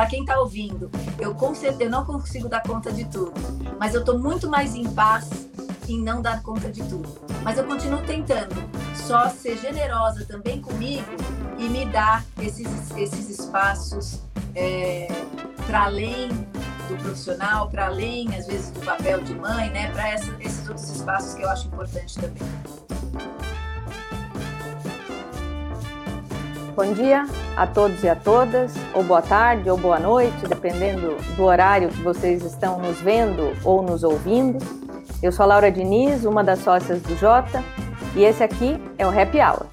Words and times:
para 0.00 0.08
quem 0.08 0.22
está 0.22 0.40
ouvindo, 0.40 0.90
eu, 1.18 1.34
certeza, 1.54 1.90
não 1.90 2.06
consigo 2.06 2.48
dar 2.48 2.62
conta 2.62 2.90
de 2.90 3.04
tudo, 3.04 3.34
mas 3.78 3.92
eu 3.92 4.00
estou 4.00 4.18
muito 4.18 4.48
mais 4.48 4.74
em 4.74 4.88
paz 4.94 5.28
em 5.86 6.00
não 6.00 6.22
dar 6.22 6.42
conta 6.42 6.70
de 6.70 6.82
tudo. 6.84 7.20
Mas 7.42 7.58
eu 7.58 7.64
continuo 7.64 8.00
tentando 8.00 8.54
só 8.94 9.28
ser 9.28 9.58
generosa 9.58 10.24
também 10.24 10.58
comigo 10.62 11.04
e 11.58 11.68
me 11.68 11.84
dar 11.84 12.24
esses, 12.40 12.66
esses 12.96 13.28
espaços 13.28 14.22
é, 14.54 15.06
para 15.66 15.84
além 15.84 16.30
do 16.88 16.96
profissional, 17.02 17.68
para 17.68 17.88
além, 17.88 18.34
às 18.34 18.46
vezes, 18.46 18.70
do 18.70 18.80
papel 18.80 19.20
de 19.20 19.34
mãe, 19.34 19.68
né? 19.68 19.90
Para 19.92 20.14
esses 20.14 20.66
outros 20.66 20.88
espaços 20.88 21.34
que 21.34 21.42
eu 21.42 21.50
acho 21.50 21.66
importante 21.66 22.14
também. 22.14 22.42
Bom 26.82 26.94
dia 26.94 27.26
a 27.58 27.66
todos 27.66 28.02
e 28.02 28.08
a 28.08 28.16
todas, 28.16 28.72
ou 28.94 29.04
boa 29.04 29.20
tarde 29.20 29.68
ou 29.68 29.76
boa 29.76 29.98
noite, 29.98 30.48
dependendo 30.48 31.14
do 31.36 31.44
horário 31.44 31.90
que 31.90 32.00
vocês 32.00 32.42
estão 32.42 32.78
nos 32.78 32.98
vendo 33.02 33.54
ou 33.66 33.82
nos 33.82 34.02
ouvindo. 34.02 34.56
Eu 35.22 35.30
sou 35.30 35.42
a 35.42 35.46
Laura 35.46 35.70
Diniz, 35.70 36.24
uma 36.24 36.42
das 36.42 36.60
sócias 36.60 37.02
do 37.02 37.14
Jota, 37.18 37.62
e 38.16 38.24
esse 38.24 38.42
aqui 38.42 38.82
é 38.96 39.06
o 39.06 39.10
Happy 39.10 39.40
Hour. 39.40 39.66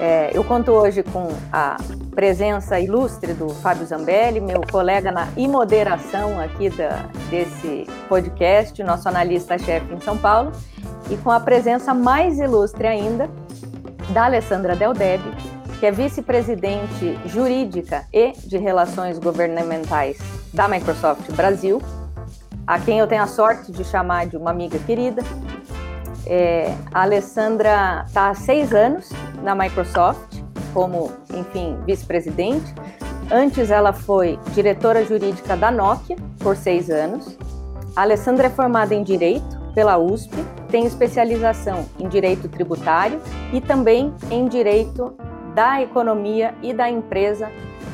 É, 0.00 0.36
eu 0.36 0.42
conto 0.42 0.72
hoje 0.72 1.04
com 1.04 1.28
a 1.52 1.76
presença 2.10 2.80
ilustre 2.80 3.32
do 3.32 3.50
Fábio 3.50 3.86
Zambelli, 3.86 4.40
meu 4.40 4.62
colega 4.62 5.12
na 5.12 5.28
imoderação 5.36 6.40
aqui 6.40 6.68
da, 6.68 7.04
desse 7.30 7.86
podcast, 8.08 8.82
nosso 8.82 9.08
analista-chefe 9.08 9.94
em 9.94 10.00
São 10.00 10.18
Paulo, 10.18 10.50
e 11.08 11.16
com 11.16 11.30
a 11.30 11.38
presença 11.38 11.94
mais 11.94 12.40
ilustre 12.40 12.88
ainda 12.88 13.30
da 14.10 14.24
Alessandra 14.24 14.74
Del 14.74 14.92
Debe, 14.92 15.30
que 15.78 15.86
é 15.86 15.90
vice-presidente 15.90 17.18
jurídica 17.26 18.04
e 18.12 18.32
de 18.32 18.58
relações 18.58 19.18
governamentais 19.18 20.18
da 20.52 20.66
Microsoft 20.66 21.30
Brasil, 21.32 21.80
a 22.66 22.78
quem 22.78 22.98
eu 22.98 23.06
tenho 23.06 23.22
a 23.22 23.26
sorte 23.26 23.70
de 23.70 23.84
chamar 23.84 24.26
de 24.26 24.36
uma 24.36 24.50
amiga 24.50 24.78
querida. 24.80 25.22
É, 26.26 26.74
a 26.92 27.02
Alessandra 27.02 28.04
está 28.06 28.28
há 28.28 28.34
seis 28.34 28.74
anos 28.74 29.08
na 29.42 29.54
Microsoft, 29.54 30.42
como, 30.74 31.12
enfim, 31.34 31.78
vice-presidente. 31.86 32.74
Antes, 33.30 33.70
ela 33.70 33.92
foi 33.92 34.38
diretora 34.54 35.04
jurídica 35.04 35.56
da 35.56 35.70
Nokia 35.70 36.16
por 36.38 36.56
seis 36.56 36.90
anos. 36.90 37.38
A 37.94 38.02
Alessandra 38.02 38.48
é 38.48 38.50
formada 38.50 38.94
em 38.94 39.02
Direito 39.02 39.58
pela 39.74 39.96
USP, 39.96 40.34
tem 40.70 40.86
especialização 40.86 41.86
em 41.98 42.08
Direito 42.08 42.48
Tributário 42.48 43.20
e 43.52 43.60
também 43.60 44.12
em 44.30 44.46
Direito 44.48 45.16
da 45.58 45.82
Economia 45.82 46.54
e 46.62 46.72
da 46.72 46.88
Empresa 46.88 47.50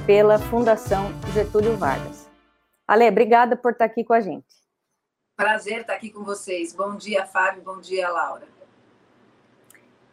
pela 0.06 0.38
Fundação 0.38 1.06
Getúlio 1.32 1.78
Vargas. 1.78 2.30
Ale, 2.86 3.08
obrigada 3.08 3.56
por 3.56 3.72
estar 3.72 3.86
aqui 3.86 4.04
com 4.04 4.12
a 4.12 4.20
gente. 4.20 4.44
Prazer 5.34 5.80
estar 5.80 5.94
aqui 5.94 6.10
com 6.10 6.22
vocês. 6.22 6.74
Bom 6.74 6.94
dia, 6.94 7.24
Fábio. 7.24 7.62
Bom 7.62 7.80
dia, 7.80 8.10
Laura. 8.10 8.46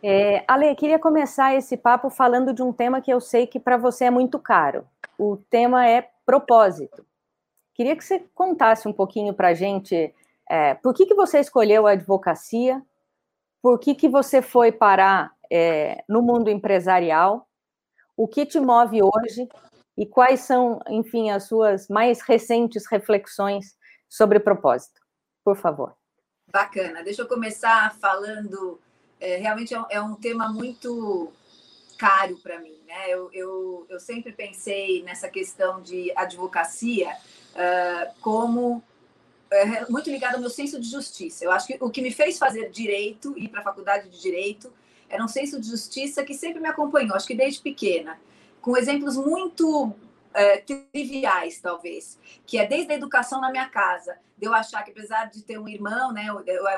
É, 0.02 0.45
Ale, 0.47 0.73
queria 0.75 0.97
começar 0.97 1.53
esse 1.53 1.75
papo 1.75 2.09
falando 2.09 2.53
de 2.53 2.63
um 2.63 2.71
tema 2.71 3.02
que 3.02 3.11
eu 3.11 3.19
sei 3.19 3.45
que 3.45 3.59
para 3.59 3.75
você 3.75 4.05
é 4.05 4.09
muito 4.09 4.39
caro. 4.39 4.88
O 5.19 5.36
tema 5.36 5.86
é 5.86 6.09
propósito. 6.25 7.05
Queria 7.73 7.97
que 7.97 8.05
você 8.05 8.19
contasse 8.33 8.88
um 8.88 8.93
pouquinho 8.93 9.33
para 9.33 9.49
a 9.49 9.53
gente 9.53 10.15
é, 10.49 10.75
por 10.75 10.93
que, 10.93 11.05
que 11.05 11.13
você 11.13 11.41
escolheu 11.41 11.86
a 11.86 11.91
advocacia, 11.91 12.81
por 13.61 13.77
que, 13.77 13.93
que 13.93 14.08
você 14.08 14.41
foi 14.41 14.71
parar 14.71 15.33
é, 15.52 16.02
no 16.07 16.21
mundo 16.21 16.49
empresarial, 16.49 17.45
o 18.16 18.25
que 18.25 18.45
te 18.45 18.59
move 18.59 19.02
hoje 19.03 19.49
e 19.97 20.05
quais 20.05 20.39
são, 20.41 20.80
enfim, 20.88 21.30
as 21.30 21.43
suas 21.43 21.89
mais 21.89 22.21
recentes 22.21 22.85
reflexões 22.89 23.75
sobre 24.08 24.39
propósito. 24.39 25.02
Por 25.43 25.58
favor. 25.58 25.93
Bacana. 26.52 27.03
Deixa 27.03 27.23
eu 27.23 27.27
começar 27.27 27.93
falando. 27.99 28.80
É, 29.19 29.36
realmente 29.37 29.73
é 29.73 29.80
um, 29.80 29.86
é 29.89 30.02
um, 30.02 30.15
tema 30.15 30.49
muito 30.49 31.31
caro 31.97 32.37
para 32.37 32.59
mim. 32.59 32.77
Né? 32.87 33.09
Eu, 33.09 33.30
eu, 33.33 33.86
eu, 33.89 33.99
sempre 33.99 34.31
pensei 34.31 35.03
nessa 35.03 35.30
questão 35.30 35.81
de 35.81 36.11
advocacia 36.15 37.09
uh, 37.09 38.21
como 38.21 38.83
é, 39.52 39.89
muito 39.89 40.09
ligado 40.09 40.36
ao 40.36 40.42
meu 40.42 40.49
senso 40.49 40.80
de 40.80 40.89
justiça. 40.89 41.43
Eu 41.43 41.52
acho 41.52 41.67
que 41.67 41.77
o 41.80 41.89
que 41.89 42.02
me 42.02 42.11
fez 42.11 42.37
fazer 42.37 42.70
direito, 42.70 43.37
ir 43.37 43.49
para 43.49 43.61
a 43.61 43.64
faculdade 43.64 44.09
de 44.09 44.20
direito, 44.20 44.71
era 45.11 45.23
um 45.23 45.27
senso 45.27 45.60
de 45.60 45.67
justiça 45.67 46.23
que 46.23 46.33
sempre 46.33 46.60
me 46.60 46.67
acompanhou, 46.67 47.16
acho 47.16 47.27
que 47.27 47.36
desde 47.36 47.61
pequena, 47.61 48.20
com 48.61 48.77
exemplos 48.77 49.17
muito 49.17 49.94
é, 50.33 50.58
triviais, 50.58 51.60
talvez, 51.60 52.17
que 52.45 52.58
é 52.58 52.66
desde 52.66 52.92
a 52.94 52.95
educação 52.95 53.42
na 53.42 53.52
minha 53.52 53.67
casa, 53.67 54.17
de 54.38 54.48
eu 54.48 54.54
achar 54.54 54.83
que 54.83 54.92
apesar 54.92 55.26
de 55.26 55.44
ter 55.44 55.60
um 55.60 55.67
irmão, 55.67 56.11
né, 56.11 56.27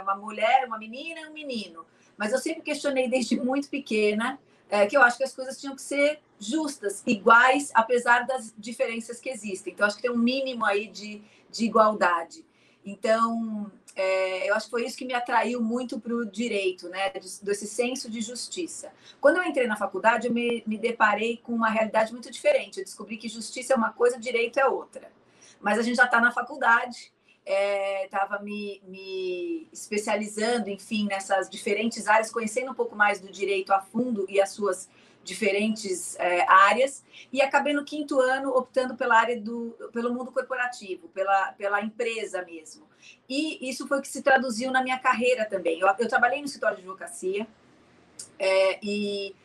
uma 0.02 0.16
mulher, 0.16 0.66
uma 0.68 0.78
menina 0.78 1.22
e 1.22 1.28
um 1.28 1.34
menino, 1.34 1.86
mas 2.18 2.32
eu 2.32 2.40
sempre 2.40 2.62
questionei 2.62 3.08
desde 3.08 3.40
muito 3.40 3.70
pequena 3.70 4.40
é, 4.70 4.88
que 4.88 4.98
eu 4.98 5.02
acho 5.04 5.18
que 5.18 5.24
as 5.24 5.36
coisas 5.36 5.60
tinham 5.60 5.76
que 5.76 5.82
ser 5.82 6.20
justas, 6.40 7.04
iguais, 7.06 7.72
apesar 7.76 8.26
das 8.26 8.54
diferenças 8.58 9.20
que 9.20 9.30
existem. 9.30 9.72
Então, 9.72 9.86
acho 9.86 9.98
que 9.98 10.02
tem 10.02 10.12
um 10.12 10.18
mínimo 10.18 10.66
aí 10.66 10.88
de, 10.88 11.22
de 11.52 11.66
igualdade. 11.66 12.44
Então, 12.84 13.72
é, 13.96 14.50
eu 14.50 14.56
acho 14.56 14.66
que 14.66 14.72
foi 14.72 14.86
isso 14.86 14.98
que 14.98 15.06
me 15.06 15.14
atraiu 15.14 15.62
muito 15.62 16.00
para 16.00 16.14
o 16.14 16.26
direito, 16.26 16.90
né? 16.90 17.12
Desse 17.42 17.68
senso 17.68 18.10
de 18.10 18.22
justiça. 18.22 18.92
Quando 19.22 19.38
eu 19.38 19.44
entrei 19.44 19.68
na 19.68 19.76
faculdade, 19.76 20.28
eu 20.28 20.34
me, 20.34 20.64
me 20.66 20.78
deparei 20.78 21.38
com 21.38 21.54
uma 21.54 21.70
realidade 21.70 22.12
muito 22.12 22.32
diferente. 22.32 22.80
Eu 22.80 22.86
descobri 22.86 23.18
que 23.18 23.28
justiça 23.28 23.74
é 23.74 23.76
uma 23.76 23.94
coisa, 23.94 24.18
direito 24.18 24.60
é 24.60 24.66
outra. 24.66 25.12
Mas 25.62 25.78
a 25.78 25.84
gente 25.84 25.96
já 25.96 26.06
está 26.06 26.20
na 26.20 26.32
faculdade, 26.32 27.14
estava 28.04 28.38
é, 28.38 28.42
me, 28.42 28.82
me 28.88 29.68
especializando, 29.72 30.70
enfim, 30.70 31.06
nessas 31.06 31.50
diferentes 31.50 32.08
áreas, 32.08 32.32
conhecendo 32.32 32.72
um 32.72 32.76
pouco 32.76 32.96
mais 32.96 33.20
do 33.20 33.32
direito 33.32 33.72
a 33.72 33.80
fundo 33.80 34.26
e 34.28 34.42
as 34.42 34.50
suas 34.50 34.90
diferentes 35.24 36.16
é, 36.20 36.46
áreas 36.50 37.04
e 37.32 37.42
acabei 37.42 37.74
no 37.74 37.86
quinto 37.86 38.20
ano 38.20 38.50
optando 38.50 38.96
pela 38.96 39.18
área 39.18 39.40
do 39.40 39.76
pelo 39.92 40.14
mundo 40.14 40.32
corporativo, 40.32 41.08
pela, 41.10 41.54
pela 41.54 41.82
empresa 41.82 42.44
mesmo. 42.44 42.88
E 43.28 43.70
isso 43.70 43.88
foi 43.88 44.00
o 44.00 44.02
que 44.02 44.08
se 44.08 44.22
traduziu 44.22 44.72
na 44.72 44.84
minha 44.84 45.00
carreira 45.00 45.46
também. 45.46 45.80
Eu, 45.80 45.88
eu 45.88 46.08
trabalhei 46.08 46.40
no 46.40 46.46
escritório 46.46 46.78
de 46.78 46.84
advocacia 46.84 47.48
é, 48.38 48.80
e 48.84 49.36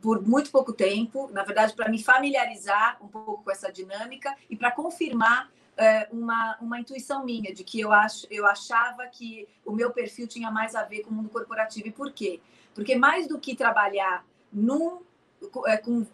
por 0.00 0.22
muito 0.22 0.50
pouco 0.50 0.72
tempo, 0.72 1.30
na 1.32 1.42
verdade, 1.42 1.74
para 1.74 1.88
me 1.88 2.02
familiarizar 2.02 2.96
um 3.02 3.08
pouco 3.08 3.44
com 3.44 3.50
essa 3.50 3.70
dinâmica 3.70 4.34
e 4.48 4.56
para 4.56 4.70
confirmar 4.70 5.50
é, 5.76 6.08
uma, 6.12 6.56
uma 6.60 6.78
intuição 6.78 7.24
minha 7.24 7.52
de 7.52 7.64
que 7.64 7.80
eu, 7.80 7.92
ach, 7.92 8.24
eu 8.30 8.46
achava 8.46 9.06
que 9.06 9.48
o 9.64 9.72
meu 9.72 9.90
perfil 9.90 10.26
tinha 10.26 10.50
mais 10.50 10.74
a 10.74 10.84
ver 10.84 11.02
com 11.02 11.10
o 11.10 11.12
mundo 11.12 11.28
corporativo. 11.28 11.88
E 11.88 11.92
por 11.92 12.12
quê? 12.12 12.40
Porque 12.74 12.96
mais 12.96 13.26
do 13.26 13.38
que 13.38 13.54
trabalhar 13.54 14.24
num 14.52 15.00
com 15.50 16.06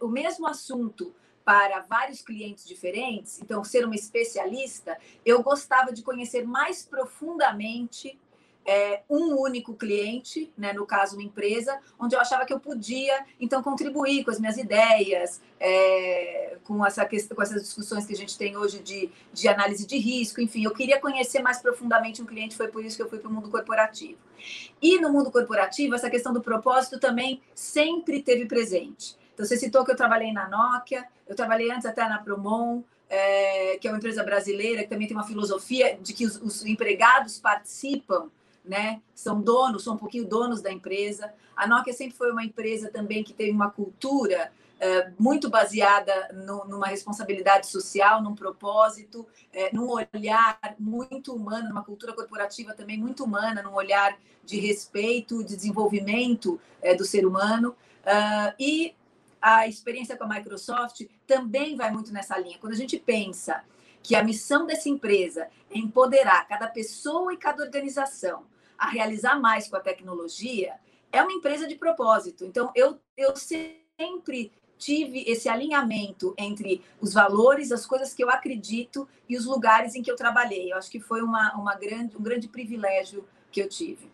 o 0.00 0.08
mesmo 0.08 0.46
assunto 0.46 1.14
para 1.44 1.80
vários 1.82 2.22
clientes 2.22 2.66
diferentes, 2.66 3.40
então 3.40 3.62
ser 3.62 3.84
uma 3.84 3.94
especialista, 3.94 4.98
eu 5.24 5.42
gostava 5.44 5.92
de 5.92 6.02
conhecer 6.02 6.44
mais 6.44 6.84
profundamente 6.84 8.18
é, 8.66 9.02
um 9.08 9.40
único 9.40 9.74
cliente, 9.74 10.52
né, 10.58 10.72
no 10.72 10.84
caso 10.84 11.16
uma 11.16 11.22
empresa, 11.22 11.78
onde 11.98 12.16
eu 12.16 12.20
achava 12.20 12.44
que 12.44 12.52
eu 12.52 12.58
podia 12.58 13.24
então 13.40 13.62
contribuir 13.62 14.24
com 14.24 14.30
as 14.30 14.40
minhas 14.40 14.56
ideias, 14.56 15.40
é, 15.60 16.58
com 16.64 16.84
essa 16.84 17.04
questão, 17.06 17.36
com 17.36 17.42
essas 17.42 17.62
discussões 17.62 18.04
que 18.04 18.12
a 18.12 18.16
gente 18.16 18.36
tem 18.36 18.56
hoje 18.56 18.80
de, 18.80 19.08
de 19.32 19.48
análise 19.48 19.86
de 19.86 19.96
risco, 19.96 20.40
enfim, 20.40 20.64
eu 20.64 20.72
queria 20.72 21.00
conhecer 21.00 21.40
mais 21.40 21.62
profundamente 21.62 22.20
um 22.20 22.26
cliente, 22.26 22.56
foi 22.56 22.68
por 22.68 22.84
isso 22.84 22.96
que 22.96 23.02
eu 23.02 23.08
fui 23.08 23.20
para 23.20 23.30
o 23.30 23.32
mundo 23.32 23.48
corporativo. 23.48 24.18
E 24.82 25.00
no 25.00 25.12
mundo 25.12 25.30
corporativo, 25.30 25.94
essa 25.94 26.10
questão 26.10 26.32
do 26.32 26.42
propósito 26.42 26.98
também 26.98 27.40
sempre 27.54 28.20
teve 28.20 28.46
presente. 28.46 29.16
Então, 29.32 29.46
você 29.46 29.56
citou 29.56 29.84
que 29.84 29.92
eu 29.92 29.96
trabalhei 29.96 30.32
na 30.32 30.48
Nokia, 30.48 31.06
eu 31.26 31.36
trabalhei 31.36 31.70
antes 31.70 31.86
até 31.86 32.08
na 32.08 32.18
Promon, 32.18 32.82
é, 33.08 33.76
que 33.78 33.86
é 33.86 33.90
uma 33.90 33.98
empresa 33.98 34.24
brasileira 34.24 34.82
que 34.82 34.88
também 34.88 35.06
tem 35.06 35.16
uma 35.16 35.26
filosofia 35.26 35.96
de 36.00 36.12
que 36.12 36.24
os, 36.24 36.36
os 36.40 36.64
empregados 36.64 37.38
participam 37.38 38.30
né? 38.66 39.00
São 39.14 39.40
donos, 39.40 39.84
são 39.84 39.94
um 39.94 39.98
pouquinho 39.98 40.26
donos 40.26 40.60
da 40.60 40.72
empresa. 40.72 41.32
A 41.56 41.66
Nokia 41.66 41.92
sempre 41.92 42.16
foi 42.16 42.30
uma 42.30 42.44
empresa 42.44 42.90
também 42.90 43.22
que 43.22 43.32
teve 43.32 43.50
uma 43.50 43.70
cultura 43.70 44.50
é, 44.78 45.10
muito 45.18 45.48
baseada 45.48 46.28
no, 46.34 46.64
numa 46.66 46.86
responsabilidade 46.86 47.66
social, 47.66 48.22
num 48.22 48.34
propósito, 48.34 49.26
é, 49.52 49.72
num 49.72 49.88
olhar 49.90 50.58
muito 50.78 51.34
humano, 51.34 51.68
numa 51.68 51.82
cultura 51.82 52.12
corporativa 52.12 52.74
também 52.74 52.98
muito 52.98 53.24
humana, 53.24 53.62
num 53.62 53.74
olhar 53.74 54.18
de 54.44 54.60
respeito, 54.60 55.42
de 55.42 55.56
desenvolvimento 55.56 56.60
é, 56.82 56.94
do 56.94 57.04
ser 57.04 57.26
humano. 57.26 57.70
Uh, 58.02 58.54
e 58.60 58.94
a 59.40 59.66
experiência 59.66 60.16
com 60.16 60.24
a 60.24 60.28
Microsoft 60.28 61.02
também 61.26 61.76
vai 61.76 61.90
muito 61.90 62.12
nessa 62.12 62.38
linha. 62.38 62.58
Quando 62.58 62.74
a 62.74 62.76
gente 62.76 62.98
pensa 62.98 63.64
que 64.02 64.14
a 64.14 64.22
missão 64.22 64.66
dessa 64.66 64.88
empresa 64.88 65.48
é 65.70 65.78
empoderar 65.78 66.46
cada 66.46 66.68
pessoa 66.68 67.32
e 67.32 67.36
cada 67.36 67.62
organização 67.62 68.44
a 68.78 68.88
realizar 68.88 69.38
mais 69.40 69.68
com 69.68 69.76
a 69.76 69.80
tecnologia, 69.80 70.74
é 71.12 71.22
uma 71.22 71.32
empresa 71.32 71.66
de 71.66 71.74
propósito. 71.74 72.44
Então, 72.44 72.70
eu, 72.74 72.98
eu 73.16 73.34
sempre 73.36 74.52
tive 74.78 75.24
esse 75.26 75.48
alinhamento 75.48 76.34
entre 76.36 76.82
os 77.00 77.14
valores, 77.14 77.72
as 77.72 77.86
coisas 77.86 78.12
que 78.12 78.22
eu 78.22 78.30
acredito 78.30 79.08
e 79.28 79.36
os 79.36 79.46
lugares 79.46 79.94
em 79.94 80.02
que 80.02 80.10
eu 80.10 80.16
trabalhei. 80.16 80.72
Eu 80.72 80.76
acho 80.76 80.90
que 80.90 81.00
foi 81.00 81.22
uma, 81.22 81.54
uma 81.54 81.74
grande, 81.74 82.16
um 82.16 82.22
grande 82.22 82.48
privilégio 82.48 83.26
que 83.50 83.60
eu 83.60 83.68
tive. 83.68 84.10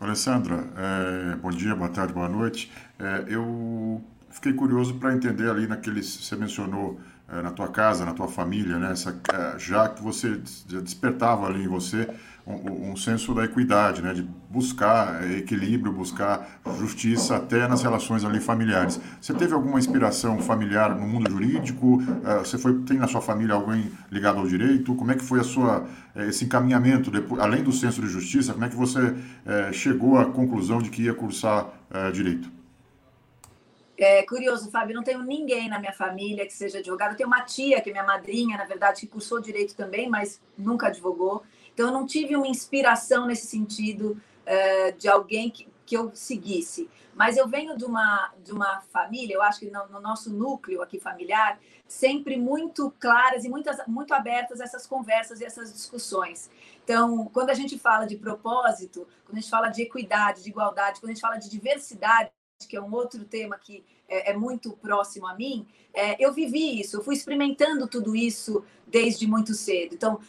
Alessandra, 0.00 0.68
é, 0.76 1.36
bom 1.36 1.50
dia, 1.50 1.74
boa 1.74 1.88
tarde, 1.88 2.12
boa 2.12 2.28
noite. 2.28 2.70
É, 2.98 3.24
eu 3.32 4.04
fiquei 4.28 4.52
curioso 4.52 4.98
para 4.98 5.14
entender 5.14 5.48
ali 5.48 5.66
naqueles, 5.66 6.06
você 6.06 6.36
mencionou 6.36 7.00
é, 7.34 7.42
na 7.42 7.50
tua 7.50 7.68
casa, 7.68 8.04
na 8.04 8.14
tua 8.14 8.28
família, 8.28 8.78
né, 8.78 8.92
essa, 8.92 9.10
é, 9.32 9.58
já 9.58 9.88
que 9.88 10.02
você 10.02 10.40
despertava 10.68 11.46
ali 11.46 11.64
em 11.64 11.68
você 11.68 12.08
um, 12.46 12.92
um, 12.92 12.96
senso 12.96 13.34
da 13.34 13.44
equidade, 13.44 14.02
né, 14.02 14.12
de 14.12 14.22
buscar 14.50 15.28
equilíbrio, 15.32 15.92
buscar 15.92 16.60
justiça 16.78 17.36
até 17.36 17.66
nas 17.66 17.82
relações 17.82 18.24
ali 18.24 18.38
familiares. 18.38 19.00
Você 19.20 19.32
teve 19.32 19.54
alguma 19.54 19.78
inspiração 19.78 20.38
familiar 20.38 20.94
no 20.94 21.06
mundo 21.06 21.30
jurídico? 21.30 21.96
Uh, 21.96 22.44
você 22.44 22.58
foi 22.58 22.74
tem 22.82 22.98
na 22.98 23.08
sua 23.08 23.22
família 23.22 23.54
alguém 23.54 23.90
ligado 24.12 24.38
ao 24.38 24.46
direito? 24.46 24.94
Como 24.94 25.10
é 25.10 25.14
que 25.14 25.24
foi 25.24 25.40
a 25.40 25.44
sua 25.44 25.86
eh, 26.14 26.28
esse 26.28 26.44
encaminhamento 26.44 27.10
depois, 27.10 27.40
além 27.40 27.62
do 27.62 27.72
senso 27.72 28.02
de 28.02 28.08
justiça? 28.08 28.52
Como 28.52 28.64
é 28.64 28.68
que 28.68 28.76
você 28.76 29.00
uh, 29.00 29.72
chegou 29.72 30.18
à 30.18 30.26
conclusão 30.26 30.82
de 30.82 30.90
que 30.90 31.02
ia 31.02 31.14
cursar 31.14 31.66
uh, 31.90 32.12
direito? 32.12 32.50
É 33.96 34.24
curioso, 34.24 34.70
Fábio, 34.70 34.94
não 34.94 35.04
tenho 35.04 35.22
ninguém 35.22 35.68
na 35.68 35.78
minha 35.78 35.92
família 35.92 36.44
que 36.44 36.52
seja 36.52 36.78
advogado. 36.78 37.12
Eu 37.12 37.16
tenho 37.16 37.28
uma 37.28 37.42
tia, 37.42 37.80
que 37.80 37.90
é 37.90 37.92
minha 37.92 38.04
madrinha, 38.04 38.56
na 38.56 38.64
verdade, 38.64 39.00
que 39.00 39.06
cursou 39.06 39.40
direito 39.40 39.76
também, 39.76 40.08
mas 40.08 40.40
nunca 40.58 40.88
advogou. 40.88 41.44
Então, 41.72 41.86
eu 41.86 41.92
não 41.92 42.06
tive 42.06 42.34
uma 42.36 42.48
inspiração 42.48 43.26
nesse 43.26 43.46
sentido 43.46 44.20
uh, 44.42 44.98
de 44.98 45.08
alguém 45.08 45.48
que, 45.48 45.68
que 45.86 45.96
eu 45.96 46.10
seguisse. 46.14 46.90
Mas 47.14 47.36
eu 47.36 47.46
venho 47.46 47.76
de 47.76 47.84
uma, 47.84 48.32
de 48.42 48.52
uma 48.52 48.80
família, 48.92 49.34
eu 49.34 49.42
acho 49.42 49.60
que 49.60 49.70
no, 49.70 49.86
no 49.86 50.00
nosso 50.00 50.30
núcleo 50.30 50.82
aqui 50.82 50.98
familiar, 50.98 51.60
sempre 51.86 52.36
muito 52.36 52.92
claras 52.98 53.44
e 53.44 53.48
muitas, 53.48 53.78
muito 53.86 54.12
abertas 54.12 54.58
essas 54.60 54.84
conversas 54.86 55.40
e 55.40 55.44
essas 55.44 55.72
discussões. 55.72 56.50
Então, 56.82 57.26
quando 57.32 57.50
a 57.50 57.54
gente 57.54 57.78
fala 57.78 58.04
de 58.04 58.16
propósito, 58.16 59.06
quando 59.24 59.38
a 59.38 59.40
gente 59.40 59.50
fala 59.50 59.68
de 59.68 59.82
equidade, 59.82 60.42
de 60.42 60.50
igualdade, 60.50 60.98
quando 60.98 61.10
a 61.10 61.14
gente 61.14 61.22
fala 61.22 61.36
de 61.36 61.48
diversidade, 61.48 62.30
que 62.66 62.76
é 62.76 62.80
um 62.80 62.92
outro 62.92 63.24
tema 63.24 63.58
que 63.58 63.84
é, 64.08 64.32
é 64.32 64.36
muito 64.36 64.72
próximo 64.72 65.26
a 65.26 65.34
mim, 65.34 65.66
é, 65.92 66.16
eu 66.24 66.32
vivi 66.32 66.80
isso, 66.80 66.96
eu 66.96 67.04
fui 67.04 67.14
experimentando 67.14 67.86
tudo 67.86 68.16
isso 68.16 68.64
desde 68.86 69.26
muito 69.26 69.54
cedo. 69.54 69.94
Então, 69.94 70.20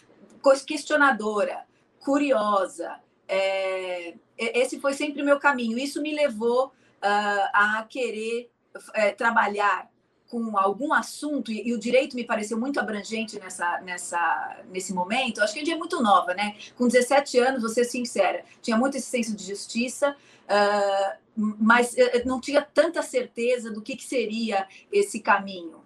questionadora, 0.66 1.66
curiosa. 2.00 3.00
É, 3.28 4.14
esse 4.38 4.80
foi 4.80 4.94
sempre 4.94 5.22
o 5.22 5.26
meu 5.26 5.40
caminho. 5.40 5.78
Isso 5.78 6.02
me 6.02 6.14
levou 6.14 6.68
uh, 6.68 7.50
a 7.54 7.86
querer 7.90 8.52
é, 8.94 9.12
trabalhar 9.12 9.90
com 10.28 10.58
algum 10.58 10.92
assunto, 10.92 11.52
e, 11.52 11.68
e, 11.68 11.74
o 11.74 11.80
direito 11.80 12.16
me 12.16 12.24
pareceu 12.24 12.60
muito 12.60 12.80
abrangente 12.80 13.40
nessa, 13.40 13.80
nessa, 13.82 14.58
nesse 14.72 14.94
momento. 14.94 15.42
Acho 15.42 15.54
que 15.54 15.60
a 15.60 15.64
gente 15.64 15.74
é 15.74 15.78
muito 15.78 16.02
nova, 16.02 16.34
né? 16.34 16.56
Com 16.76 16.88
17 16.88 17.38
anos, 17.40 17.62
vou 17.62 17.70
ser 17.70 17.86
sincera, 17.86 18.44
tinha 18.62 18.76
muito 18.76 18.98
esse 18.98 19.08
senso 19.08 19.36
de 19.36 19.44
justiça, 19.46 20.16
uh, 20.46 21.18
mas 21.36 21.96
não 22.26 22.40
tinha 22.40 22.62
tanta 22.62 23.02
certeza 23.02 23.72
do 23.72 23.82
que, 23.82 23.96
que 23.96 24.04
seria 24.04 24.68
esse 24.92 25.20
caminho 25.20 25.86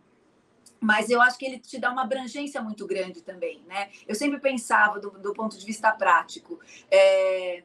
mas 0.79 1.09
eu 1.09 1.21
acho 1.21 1.37
que 1.37 1.45
ele 1.45 1.59
te 1.59 1.77
dá 1.77 1.91
uma 1.91 2.03
abrangência 2.03 2.61
muito 2.61 2.87
grande 2.87 3.21
também, 3.21 3.61
né? 3.67 3.89
Eu 4.07 4.15
sempre 4.15 4.39
pensava 4.39 4.99
do, 4.99 5.11
do 5.11 5.33
ponto 5.33 5.57
de 5.57 5.65
vista 5.65 5.91
prático. 5.91 6.59
É, 6.89 7.63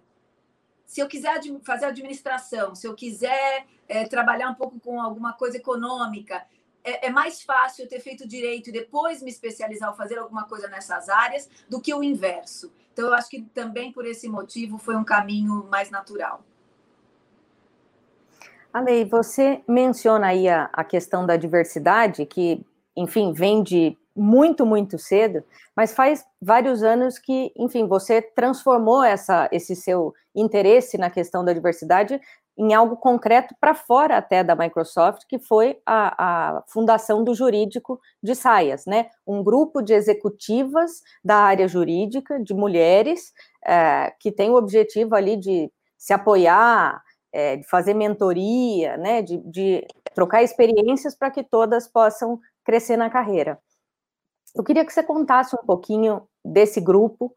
se 0.84 1.00
eu 1.00 1.06
quiser 1.06 1.40
fazer 1.64 1.86
administração, 1.86 2.74
se 2.74 2.86
eu 2.86 2.94
quiser 2.94 3.66
é, 3.88 4.06
trabalhar 4.06 4.50
um 4.50 4.54
pouco 4.54 4.80
com 4.80 5.00
alguma 5.00 5.32
coisa 5.32 5.56
econômica, 5.56 6.44
é, 6.82 7.06
é, 7.06 7.10
mais 7.10 7.42
fácil 7.42 7.84
eu 7.84 7.88
ter 7.88 8.00
feito 8.00 8.28
direito 8.28 8.68
e 8.68 8.72
depois 8.72 9.22
me 9.22 9.30
especializar 9.30 9.90
ou 9.90 9.96
fazer 9.96 10.18
alguma 10.18 10.44
coisa 10.44 10.68
nessas 10.68 11.08
áreas 11.08 11.48
do 11.68 11.80
que 11.80 11.94
o 11.94 12.02
inverso. 12.02 12.72
Então, 12.92 13.06
eu 13.06 13.14
acho 13.14 13.30
que 13.30 13.42
também 13.42 13.92
por 13.92 14.06
esse 14.06 14.28
motivo 14.28 14.76
foi 14.78 14.96
um 14.96 15.04
caminho 15.04 15.66
mais 15.70 15.90
natural. 15.90 16.44
Ale, 18.74 19.04
você 19.04 19.62
menciona 19.68 20.26
aí 20.26 20.48
a, 20.48 20.68
a 20.72 20.82
questão 20.82 21.24
da 21.24 21.36
diversidade, 21.36 22.26
que 22.26 22.66
enfim, 22.96 23.32
vem 23.32 23.62
de 23.62 23.96
muito, 24.16 24.66
muito 24.66 24.98
cedo, 24.98 25.44
mas 25.76 25.92
faz 25.92 26.24
vários 26.40 26.82
anos 26.82 27.18
que, 27.18 27.52
enfim, 27.56 27.86
você 27.86 28.20
transformou 28.20 29.02
essa, 29.02 29.48
esse 29.52 29.76
seu 29.76 30.12
interesse 30.34 30.98
na 30.98 31.08
questão 31.08 31.44
da 31.44 31.52
diversidade 31.52 32.20
em 32.56 32.72
algo 32.72 32.96
concreto 32.96 33.54
para 33.60 33.74
fora 33.74 34.16
até 34.16 34.42
da 34.42 34.54
Microsoft, 34.56 35.22
que 35.28 35.38
foi 35.38 35.78
a, 35.86 36.56
a, 36.58 36.62
fundação 36.68 37.22
do 37.22 37.34
jurídico 37.34 38.00
de 38.22 38.34
saias, 38.34 38.86
né? 38.86 39.06
Um 39.26 39.42
grupo 39.42 39.82
de 39.82 39.92
executivas 39.92 41.02
da 41.24 41.36
área 41.36 41.66
jurídica, 41.66 42.40
de 42.40 42.54
mulheres, 42.54 43.32
é, 43.64 44.12
que 44.20 44.30
tem 44.30 44.50
o 44.50 44.56
objetivo 44.56 45.16
ali 45.16 45.36
de 45.36 45.72
se 45.98 46.12
apoiar, 46.12 47.02
é, 47.34 47.56
de 47.56 47.64
fazer 47.64 47.94
mentoria, 47.94 48.96
né? 48.96 49.20
De, 49.20 49.38
de 49.38 49.84
trocar 50.14 50.44
experiências 50.44 51.16
para 51.16 51.32
que 51.32 51.42
todas 51.42 51.88
possam 51.88 52.40
crescer 52.64 52.96
na 52.96 53.10
carreira. 53.10 53.58
Eu 54.54 54.62
queria 54.62 54.86
que 54.86 54.92
você 54.92 55.02
contasse 55.02 55.56
um 55.56 55.66
pouquinho 55.66 56.22
desse 56.44 56.80
grupo 56.80 57.34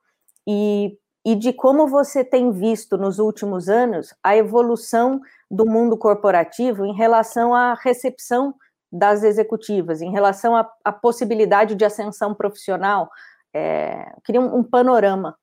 e, 0.48 0.96
e 1.26 1.34
de 1.34 1.52
como 1.52 1.88
você 1.88 2.24
tem 2.24 2.52
visto 2.52 2.96
nos 2.96 3.18
últimos 3.18 3.68
anos 3.68 4.14
a 4.24 4.38
evolução 4.38 5.20
do 5.50 5.66
mundo 5.66 5.98
corporativo 5.98 6.86
em 6.86 6.94
relação 6.94 7.56
à 7.56 7.74
recepção 7.74 8.54
das 8.92 9.24
executivas, 9.24 10.00
em 10.00 10.12
relação 10.12 10.56
à, 10.56 10.72
à 10.84 10.92
possibilidade 10.92 11.74
de 11.74 11.84
ascensão 11.84 12.36
profissional. 12.36 13.10
É, 13.52 14.14
queria 14.24 14.42
um, 14.42 14.60
um, 14.60 14.64
panorama, 14.64 15.36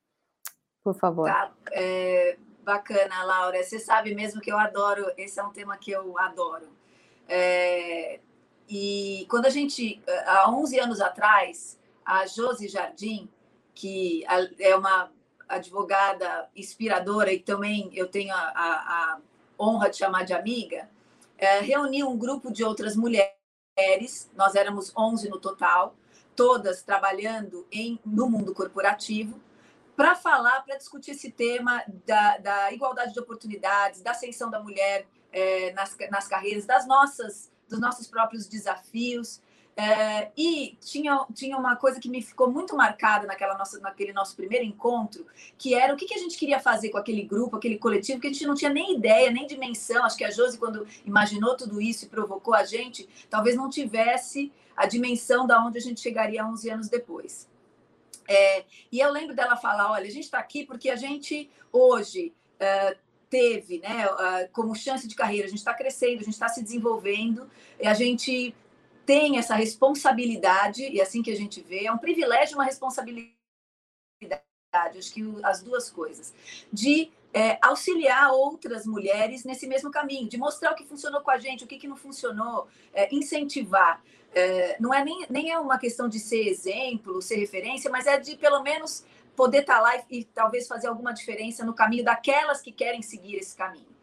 por 0.84 0.94
favor. 0.94 1.26
Tá, 1.26 1.50
é, 1.72 2.36
bacana, 2.64 3.22
Laura. 3.22 3.62
Você 3.62 3.78
sabe 3.78 4.14
mesmo 4.14 4.40
que 4.40 4.50
eu 4.50 4.58
adoro, 4.58 5.06
esse 5.16 5.38
é 5.38 5.44
um 5.44 5.52
tema 5.52 5.76
que 5.76 5.90
eu 5.90 6.18
adoro. 6.18 6.68
É, 7.28 8.20
e 8.68 9.26
quando 9.30 9.46
a 9.46 9.50
gente, 9.50 10.02
há 10.26 10.50
11 10.50 10.80
anos 10.80 11.00
atrás, 11.00 11.78
a 12.04 12.26
Josi 12.26 12.68
Jardim, 12.68 13.28
que 13.74 14.24
é 14.58 14.74
uma 14.74 15.10
advogada 15.48 16.48
inspiradora 16.56 17.32
e 17.32 17.38
também 17.38 17.90
eu 17.94 18.08
tenho 18.08 18.34
a, 18.34 18.38
a, 18.38 19.14
a 19.14 19.18
honra 19.58 19.90
de 19.90 19.96
chamar 19.96 20.24
de 20.24 20.32
amiga, 20.32 20.88
é, 21.36 21.60
reuniu 21.60 22.08
um 22.08 22.16
grupo 22.16 22.50
de 22.52 22.64
outras 22.64 22.96
mulheres, 22.96 24.30
nós 24.34 24.54
éramos 24.54 24.92
11 24.96 25.28
no 25.28 25.38
total, 25.38 25.94
todas 26.34 26.82
trabalhando 26.82 27.66
em, 27.70 27.98
no 28.04 28.28
mundo 28.28 28.54
corporativo, 28.54 29.40
para 29.96 30.14
falar, 30.14 30.62
para 30.62 30.76
discutir 30.76 31.12
esse 31.12 31.30
tema 31.30 31.82
da, 32.06 32.38
da, 32.38 32.72
igualdade 32.72 33.12
de 33.12 33.20
oportunidades, 33.20 34.00
da 34.00 34.10
ascensão 34.10 34.50
da 34.50 34.60
mulher 34.60 35.06
é, 35.32 35.72
nas, 35.72 35.96
nas 36.10 36.28
carreiras, 36.28 36.66
das 36.66 36.86
nossas 36.86 37.52
dos 37.68 37.80
nossos 37.80 38.06
próprios 38.06 38.46
desafios. 38.46 39.40
É, 39.76 40.30
e 40.36 40.78
tinha, 40.80 41.26
tinha 41.34 41.58
uma 41.58 41.74
coisa 41.74 41.98
que 41.98 42.08
me 42.08 42.22
ficou 42.22 42.48
muito 42.48 42.76
marcada 42.76 43.26
naquela 43.26 43.58
nossa, 43.58 43.80
naquele 43.80 44.12
nosso 44.12 44.36
primeiro 44.36 44.64
encontro, 44.64 45.26
que 45.58 45.74
era 45.74 45.92
o 45.92 45.96
que, 45.96 46.06
que 46.06 46.14
a 46.14 46.18
gente 46.18 46.38
queria 46.38 46.60
fazer 46.60 46.90
com 46.90 46.98
aquele 46.98 47.24
grupo, 47.24 47.56
aquele 47.56 47.76
coletivo, 47.76 48.20
que 48.20 48.28
a 48.28 48.32
gente 48.32 48.46
não 48.46 48.54
tinha 48.54 48.70
nem 48.72 48.96
ideia, 48.96 49.32
nem 49.32 49.48
dimensão. 49.48 50.04
Acho 50.04 50.16
que 50.16 50.24
a 50.24 50.30
Josi, 50.30 50.58
quando 50.58 50.86
imaginou 51.04 51.56
tudo 51.56 51.80
isso 51.80 52.04
e 52.04 52.08
provocou 52.08 52.54
a 52.54 52.64
gente, 52.64 53.08
talvez 53.28 53.56
não 53.56 53.68
tivesse 53.68 54.52
a 54.76 54.86
dimensão 54.86 55.44
da 55.44 55.64
onde 55.64 55.78
a 55.78 55.80
gente 55.80 56.00
chegaria 56.00 56.46
11 56.46 56.70
anos 56.70 56.88
depois. 56.88 57.48
É, 58.28 58.64
e 58.90 59.00
eu 59.00 59.10
lembro 59.10 59.34
dela 59.34 59.56
falar: 59.56 59.90
olha, 59.90 60.06
a 60.06 60.10
gente 60.10 60.24
está 60.24 60.38
aqui 60.38 60.64
porque 60.64 60.90
a 60.90 60.96
gente 60.96 61.50
hoje 61.72 62.32
é, 62.58 62.96
teve 63.28 63.80
né, 63.80 64.06
como 64.52 64.74
chance 64.74 65.08
de 65.08 65.14
carreira. 65.14 65.46
A 65.46 65.50
gente 65.50 65.58
está 65.58 65.74
crescendo, 65.74 66.20
a 66.20 66.24
gente 66.24 66.30
está 66.30 66.48
se 66.48 66.62
desenvolvendo, 66.62 67.50
e 67.80 67.86
a 67.86 67.94
gente 67.94 68.54
tem 69.04 69.38
essa 69.38 69.54
responsabilidade, 69.54 70.88
e 70.88 71.00
assim 71.00 71.22
que 71.22 71.30
a 71.30 71.36
gente 71.36 71.60
vê, 71.60 71.84
é 71.84 71.92
um 71.92 71.98
privilégio, 71.98 72.56
uma 72.56 72.64
responsabilidade, 72.64 73.34
acho 74.72 75.12
que 75.12 75.22
as 75.42 75.62
duas 75.62 75.90
coisas, 75.90 76.32
de 76.72 77.10
é, 77.32 77.58
auxiliar 77.60 78.32
outras 78.32 78.86
mulheres 78.86 79.44
nesse 79.44 79.66
mesmo 79.66 79.90
caminho, 79.90 80.28
de 80.28 80.38
mostrar 80.38 80.72
o 80.72 80.74
que 80.74 80.84
funcionou 80.84 81.20
com 81.20 81.30
a 81.30 81.38
gente, 81.38 81.64
o 81.64 81.66
que, 81.66 81.78
que 81.78 81.88
não 81.88 81.96
funcionou, 81.96 82.68
é, 82.92 83.12
incentivar. 83.14 84.02
É, 84.34 84.76
não 84.80 84.92
é 84.92 85.04
nem, 85.04 85.26
nem 85.30 85.50
é 85.50 85.58
uma 85.58 85.78
questão 85.78 86.08
de 86.08 86.18
ser 86.18 86.48
exemplo, 86.48 87.22
ser 87.22 87.36
referência, 87.36 87.90
mas 87.90 88.06
é 88.06 88.18
de 88.18 88.36
pelo 88.36 88.62
menos 88.62 89.04
poder 89.36 89.60
estar 89.60 89.76
tá 89.76 89.80
lá 89.80 89.96
e, 89.96 90.02
e, 90.10 90.24
talvez 90.24 90.66
fazer 90.66 90.88
alguma 90.88 91.12
diferença 91.12 91.64
no 91.64 91.72
caminho 91.72 92.04
daquelas 92.04 92.60
que 92.60 92.72
querem 92.72 93.02
seguir 93.02 93.36
esse 93.36 93.56
caminho. 93.56 93.94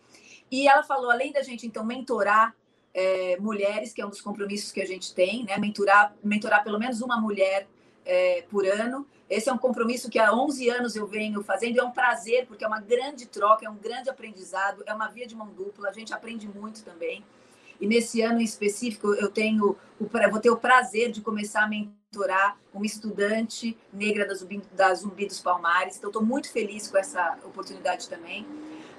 E 0.49 0.67
ela 0.67 0.83
falou, 0.83 1.09
além 1.09 1.31
da 1.31 1.41
gente, 1.41 1.65
então, 1.65 1.83
mentorar 1.83 2.55
é, 2.93 3.37
mulheres, 3.39 3.93
que 3.93 4.01
é 4.01 4.05
um 4.05 4.09
dos 4.09 4.21
compromissos 4.21 4.71
que 4.71 4.81
a 4.81 4.85
gente 4.85 5.13
tem, 5.13 5.45
né? 5.45 5.57
Mentorar, 5.57 6.13
mentorar 6.23 6.63
pelo 6.63 6.77
menos 6.77 7.01
uma 7.01 7.19
mulher 7.19 7.67
é, 8.05 8.43
por 8.49 8.65
ano. 8.65 9.07
Esse 9.29 9.49
é 9.49 9.53
um 9.53 9.57
compromisso 9.57 10.09
que 10.09 10.19
há 10.19 10.33
11 10.33 10.69
anos 10.69 10.95
eu 10.95 11.07
venho 11.07 11.41
fazendo. 11.41 11.79
É 11.79 11.83
um 11.83 11.91
prazer, 11.91 12.45
porque 12.47 12.65
é 12.65 12.67
uma 12.67 12.81
grande 12.81 13.25
troca, 13.27 13.65
é 13.65 13.69
um 13.69 13.77
grande 13.77 14.09
aprendizado, 14.09 14.83
é 14.85 14.93
uma 14.93 15.07
via 15.07 15.25
de 15.25 15.35
mão 15.35 15.47
dupla. 15.47 15.89
A 15.89 15.93
gente 15.93 16.13
aprende 16.13 16.47
muito 16.49 16.83
também. 16.83 17.23
E 17.81 17.87
nesse 17.87 18.21
ano 18.21 18.39
em 18.39 18.43
específico, 18.43 19.13
eu 19.15 19.29
tenho 19.29 19.75
o, 19.99 20.07
vou 20.29 20.39
ter 20.39 20.51
o 20.51 20.57
prazer 20.57 21.11
de 21.11 21.19
começar 21.19 21.63
a 21.63 21.67
mentorar 21.67 22.55
uma 22.71 22.85
estudante 22.85 23.75
negra 23.91 24.27
da 24.27 24.35
Zumbi, 24.35 24.61
da 24.71 24.93
Zumbi 24.93 25.25
dos 25.25 25.39
Palmares. 25.39 25.97
Então, 25.97 26.11
estou 26.11 26.23
muito 26.23 26.51
feliz 26.51 26.87
com 26.87 26.97
essa 26.97 27.39
oportunidade 27.43 28.07
também. 28.07 28.45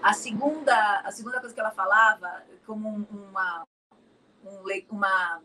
A 0.02 0.12
segunda, 0.12 1.00
a 1.04 1.12
segunda 1.12 1.38
coisa 1.38 1.54
que 1.54 1.60
ela 1.60 1.70
falava, 1.70 2.42
como 2.66 3.06
uma, 3.08 3.64
um, 4.44 4.82
uma 4.90 5.40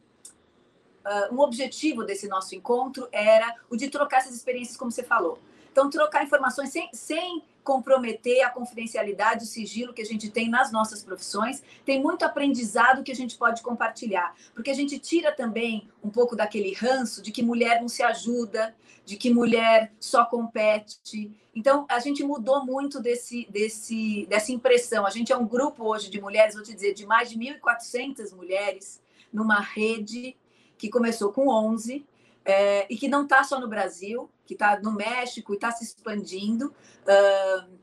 uh, 1.08 1.36
um 1.36 1.40
objetivo 1.40 2.04
desse 2.04 2.28
nosso 2.28 2.56
encontro 2.56 3.08
era 3.12 3.56
o 3.70 3.78
de 3.78 3.88
trocar 3.88 4.18
essas 4.18 4.36
experiências, 4.36 4.76
como 4.76 4.92
você 4.92 5.04
falou. 5.04 5.40
Então, 5.72 5.92
trocar 5.92 6.24
informações 6.24 6.72
sem, 6.72 6.90
sem 6.92 7.44
comprometer 7.68 8.46
a 8.46 8.50
confidencialidade, 8.50 9.44
o 9.44 9.46
sigilo 9.46 9.94
que 9.94 10.02
a 10.02 10.06
gente 10.06 10.32
tem 10.32 10.50
nas 10.50 10.72
nossas 10.72 11.04
profissões. 11.04 11.62
Tem 11.86 12.02
muito 12.02 12.24
aprendizado 12.24 13.04
que 13.04 13.12
a 13.12 13.16
gente 13.16 13.38
pode 13.38 13.62
compartilhar, 13.62 14.34
porque 14.56 14.72
a 14.72 14.74
gente 14.74 14.98
tira 14.98 15.34
também 15.34 15.90
um 16.02 16.10
pouco 16.10 16.34
daquele 16.34 16.74
ranço 16.74 17.22
de 17.22 17.30
que 17.30 17.44
mulher 17.44 17.82
não 17.82 17.90
se 17.90 18.02
ajuda, 18.02 18.74
de 19.04 19.18
que 19.18 19.30
mulher 19.30 19.92
só 20.00 20.24
compete. 20.24 21.30
Então, 21.54 21.86
a 21.90 22.00
gente 22.00 22.24
mudou 22.24 22.66
muito 22.66 23.02
desse, 23.02 23.46
desse, 23.50 24.26
dessa 24.30 24.54
impressão. 24.54 25.06
A 25.06 25.10
gente 25.10 25.34
é 25.34 25.36
um 25.36 25.46
grupo 25.46 25.84
hoje 25.84 26.10
de 26.10 26.22
mulheres, 26.22 26.56
vou 26.56 26.64
te 26.64 26.74
dizer, 26.74 26.94
de 26.94 27.06
mais 27.06 27.30
de 27.30 27.38
1.400 27.38 28.34
mulheres 28.34 29.02
numa 29.32 29.60
rede 29.60 30.38
que 30.78 30.88
começou 30.88 31.34
com 31.34 31.50
11 31.50 32.06
é, 32.48 32.88
e 32.90 32.96
que 32.96 33.10
não 33.10 33.24
está 33.24 33.44
só 33.44 33.60
no 33.60 33.68
Brasil, 33.68 34.32
que 34.46 34.54
está 34.54 34.80
no 34.80 34.94
México 34.94 35.52
e 35.52 35.56
está 35.56 35.70
se 35.70 35.84
expandindo, 35.84 36.74
uh, 37.04 37.78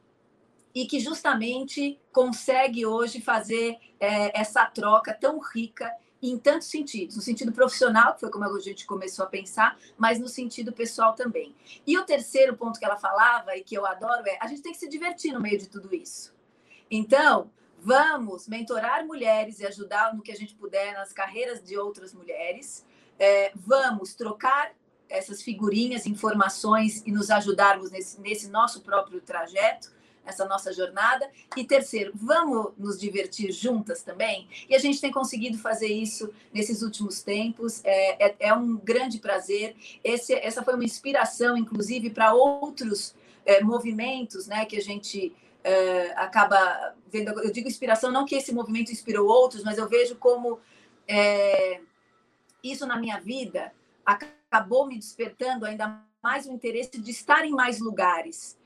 e 0.75 0.87
que 0.87 0.99
justamente 0.99 2.00
consegue 2.11 2.87
hoje 2.87 3.21
fazer 3.21 3.76
é, 4.00 4.40
essa 4.40 4.64
troca 4.64 5.12
tão 5.12 5.38
rica 5.38 5.94
em 6.23 6.38
tantos 6.38 6.68
sentidos, 6.68 7.14
no 7.14 7.21
sentido 7.21 7.52
profissional, 7.52 8.14
que 8.14 8.21
foi 8.21 8.30
como 8.30 8.44
a 8.44 8.61
gente 8.61 8.87
começou 8.87 9.26
a 9.26 9.28
pensar, 9.28 9.78
mas 9.99 10.18
no 10.18 10.26
sentido 10.26 10.73
pessoal 10.73 11.12
também. 11.12 11.54
E 11.87 11.99
o 11.99 12.04
terceiro 12.04 12.56
ponto 12.56 12.78
que 12.78 12.85
ela 12.87 12.97
falava 12.97 13.54
e 13.54 13.62
que 13.62 13.75
eu 13.75 13.85
adoro 13.85 14.26
é 14.26 14.38
a 14.40 14.47
gente 14.47 14.62
tem 14.62 14.73
que 14.73 14.78
se 14.78 14.88
divertir 14.88 15.33
no 15.33 15.40
meio 15.42 15.59
de 15.59 15.68
tudo 15.68 15.94
isso. 15.94 16.35
Então, 16.90 17.50
vamos 17.78 18.49
mentorar 18.49 19.04
mulheres 19.04 19.61
e 19.61 19.66
ajudar 19.66 20.14
no 20.14 20.23
que 20.23 20.33
a 20.33 20.37
gente 20.37 20.54
puder 20.54 20.94
nas 20.94 21.12
carreiras 21.12 21.62
de 21.62 21.76
outras 21.76 22.14
mulheres 22.14 22.87
é, 23.18 23.52
vamos 23.54 24.14
trocar 24.14 24.73
essas 25.09 25.42
figurinhas, 25.42 26.06
informações 26.06 27.02
e 27.06 27.12
nos 27.12 27.30
ajudarmos 27.30 27.90
nesse, 27.90 28.21
nesse 28.21 28.49
nosso 28.49 28.80
próprio 28.80 29.21
trajeto, 29.21 29.92
essa 30.25 30.44
nossa 30.47 30.73
jornada. 30.73 31.30
E 31.56 31.64
terceiro, 31.64 32.12
vamos 32.14 32.73
nos 32.78 32.99
divertir 32.99 33.52
juntas 33.52 34.02
também. 34.02 34.49
E 34.68 34.75
a 34.75 34.78
gente 34.78 35.00
tem 35.00 35.12
conseguido 35.12 35.59
fazer 35.59 35.88
isso 35.88 36.33
nesses 36.52 36.83
últimos 36.83 37.23
tempos. 37.23 37.80
É, 37.85 38.28
é, 38.28 38.37
é 38.40 38.54
um 38.54 38.76
grande 38.76 39.18
prazer. 39.18 39.76
Esse, 40.02 40.35
essa 40.35 40.62
foi 40.62 40.75
uma 40.75 40.85
inspiração, 40.85 41.56
inclusive, 41.56 42.11
para 42.11 42.35
outros 42.35 43.14
é, 43.44 43.62
movimentos, 43.62 44.47
né, 44.47 44.64
que 44.64 44.76
a 44.76 44.83
gente 44.83 45.35
é, 45.62 46.12
acaba 46.16 46.94
vendo. 47.12 47.30
Eu 47.40 47.52
digo 47.52 47.68
inspiração, 47.68 48.11
não 48.11 48.25
que 48.25 48.35
esse 48.35 48.52
movimento 48.52 48.90
inspirou 48.90 49.28
outros, 49.28 49.62
mas 49.62 49.78
eu 49.78 49.88
vejo 49.88 50.16
como 50.16 50.59
é, 51.06 51.80
isso 52.64 52.87
na 52.87 52.97
minha 52.97 53.21
vida 53.21 53.73
acabou 54.04 54.87
me 54.87 54.99
despertando 54.99 55.66
ainda 55.66 56.02
mais 56.23 56.47
o 56.47 56.52
interesse 56.52 57.00
de 57.00 57.11
estar 57.11 57.44
em 57.44 57.50
mais 57.50 57.80
lugares, 57.80 58.56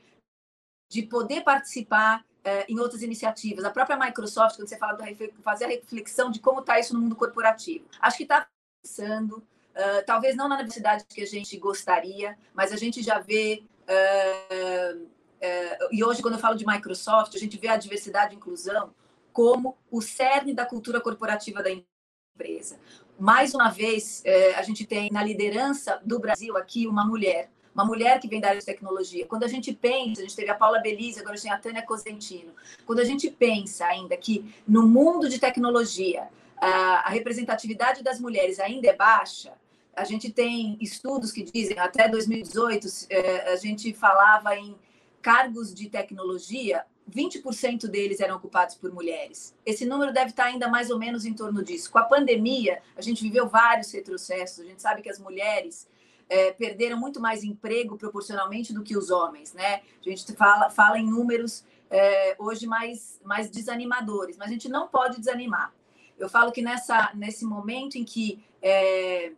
de 0.89 1.03
poder 1.03 1.41
participar 1.41 2.25
eh, 2.41 2.65
em 2.69 2.79
outras 2.79 3.01
iniciativas. 3.01 3.65
A 3.65 3.69
própria 3.69 3.97
Microsoft, 3.97 4.55
quando 4.55 4.69
você 4.69 4.77
fala 4.77 4.97
de 4.97 5.33
fazer 5.43 5.65
a 5.65 5.67
reflexão 5.67 6.31
de 6.31 6.39
como 6.39 6.61
está 6.61 6.79
isso 6.79 6.93
no 6.93 7.01
mundo 7.01 7.15
corporativo. 7.15 7.85
Acho 7.99 8.17
que 8.17 8.23
está 8.23 8.47
pensando, 8.81 9.37
uh, 9.37 10.05
talvez 10.05 10.37
não 10.37 10.47
na 10.47 10.55
velocidade 10.55 11.03
que 11.03 11.21
a 11.21 11.25
gente 11.25 11.57
gostaria, 11.57 12.37
mas 12.53 12.71
a 12.71 12.77
gente 12.77 13.03
já 13.03 13.19
vê. 13.19 13.61
Uh, 13.89 15.03
uh, 15.03 15.87
e 15.91 16.01
hoje, 16.01 16.21
quando 16.21 16.35
eu 16.35 16.39
falo 16.39 16.55
de 16.55 16.65
Microsoft, 16.65 17.35
a 17.35 17.39
gente 17.39 17.57
vê 17.57 17.67
a 17.67 17.77
diversidade 17.77 18.33
e 18.33 18.37
inclusão 18.37 18.95
como 19.33 19.77
o 19.91 20.01
cerne 20.01 20.53
da 20.53 20.65
cultura 20.65 21.01
corporativa 21.01 21.61
da 21.61 21.69
empresa. 21.69 22.79
Mais 23.19 23.53
uma 23.53 23.69
vez, 23.69 24.21
é, 24.23 24.55
a 24.55 24.61
gente 24.61 24.85
tem 24.85 25.09
na 25.11 25.21
liderança 25.21 25.99
do 26.05 26.17
Brasil 26.19 26.55
aqui 26.55 26.87
uma 26.87 27.05
mulher, 27.05 27.51
uma 27.75 27.83
mulher 27.83 28.17
que 28.17 28.29
vem 28.29 28.39
da 28.39 28.47
área 28.47 28.61
de 28.61 28.65
tecnologia. 28.65 29.25
Quando 29.25 29.43
a 29.43 29.47
gente 29.47 29.73
pensa, 29.73 30.21
a 30.21 30.23
gente 30.23 30.35
teve 30.37 30.49
a 30.49 30.55
Paula 30.55 30.79
Belize, 30.79 31.19
agora 31.19 31.33
a 31.33 31.35
gente 31.35 31.43
tem 31.43 31.51
a 31.51 31.57
Tânia 31.57 31.81
Cosentino. 31.81 32.53
Quando 32.85 32.99
a 32.99 33.03
gente 33.03 33.29
pensa 33.29 33.85
ainda 33.85 34.15
que 34.15 34.49
no 34.65 34.87
mundo 34.87 35.27
de 35.27 35.37
tecnologia 35.37 36.29
a, 36.55 37.09
representatividade 37.09 38.01
das 38.01 38.21
mulheres 38.21 38.57
ainda 38.57 38.87
é 38.87 38.95
baixa, 38.95 39.51
a 39.93 40.05
gente 40.05 40.31
tem 40.31 40.77
estudos 40.79 41.33
que 41.33 41.43
dizem 41.43 41.77
até 41.77 42.07
2018 42.07 42.87
é, 43.09 43.51
a 43.51 43.55
gente 43.57 43.93
falava 43.93 44.55
em 44.55 44.77
cargos 45.21 45.73
de 45.73 45.89
tecnologia 45.89 46.85
20% 47.09 47.87
deles 47.87 48.19
eram 48.19 48.37
ocupados 48.37 48.75
por 48.75 48.91
mulheres. 48.91 49.55
Esse 49.65 49.85
número 49.85 50.13
deve 50.13 50.29
estar 50.29 50.45
ainda 50.45 50.67
mais 50.67 50.89
ou 50.89 50.99
menos 50.99 51.25
em 51.25 51.33
torno 51.33 51.63
disso. 51.63 51.91
Com 51.91 51.99
a 51.99 52.03
pandemia, 52.03 52.81
a 52.95 53.01
gente 53.01 53.23
viveu 53.23 53.47
vários 53.47 53.91
retrocessos. 53.91 54.59
A 54.59 54.67
gente 54.67 54.81
sabe 54.81 55.01
que 55.01 55.09
as 55.09 55.19
mulheres 55.19 55.87
é, 56.29 56.51
perderam 56.51 56.97
muito 56.97 57.19
mais 57.19 57.43
emprego 57.43 57.97
proporcionalmente 57.97 58.71
do 58.71 58.83
que 58.83 58.95
os 58.95 59.09
homens, 59.09 59.53
né? 59.53 59.81
A 60.05 60.09
gente 60.09 60.31
fala, 60.33 60.69
fala 60.69 60.99
em 60.99 61.05
números 61.05 61.65
é, 61.89 62.35
hoje 62.37 62.67
mais, 62.67 63.19
mais 63.23 63.49
desanimadores, 63.49 64.37
mas 64.37 64.49
a 64.49 64.51
gente 64.51 64.69
não 64.69 64.87
pode 64.87 65.17
desanimar. 65.17 65.73
Eu 66.17 66.29
falo 66.29 66.51
que 66.51 66.61
nessa, 66.61 67.11
nesse 67.15 67.45
momento 67.45 67.95
em 67.95 68.03
que 68.03 68.43
é, 68.61 69.31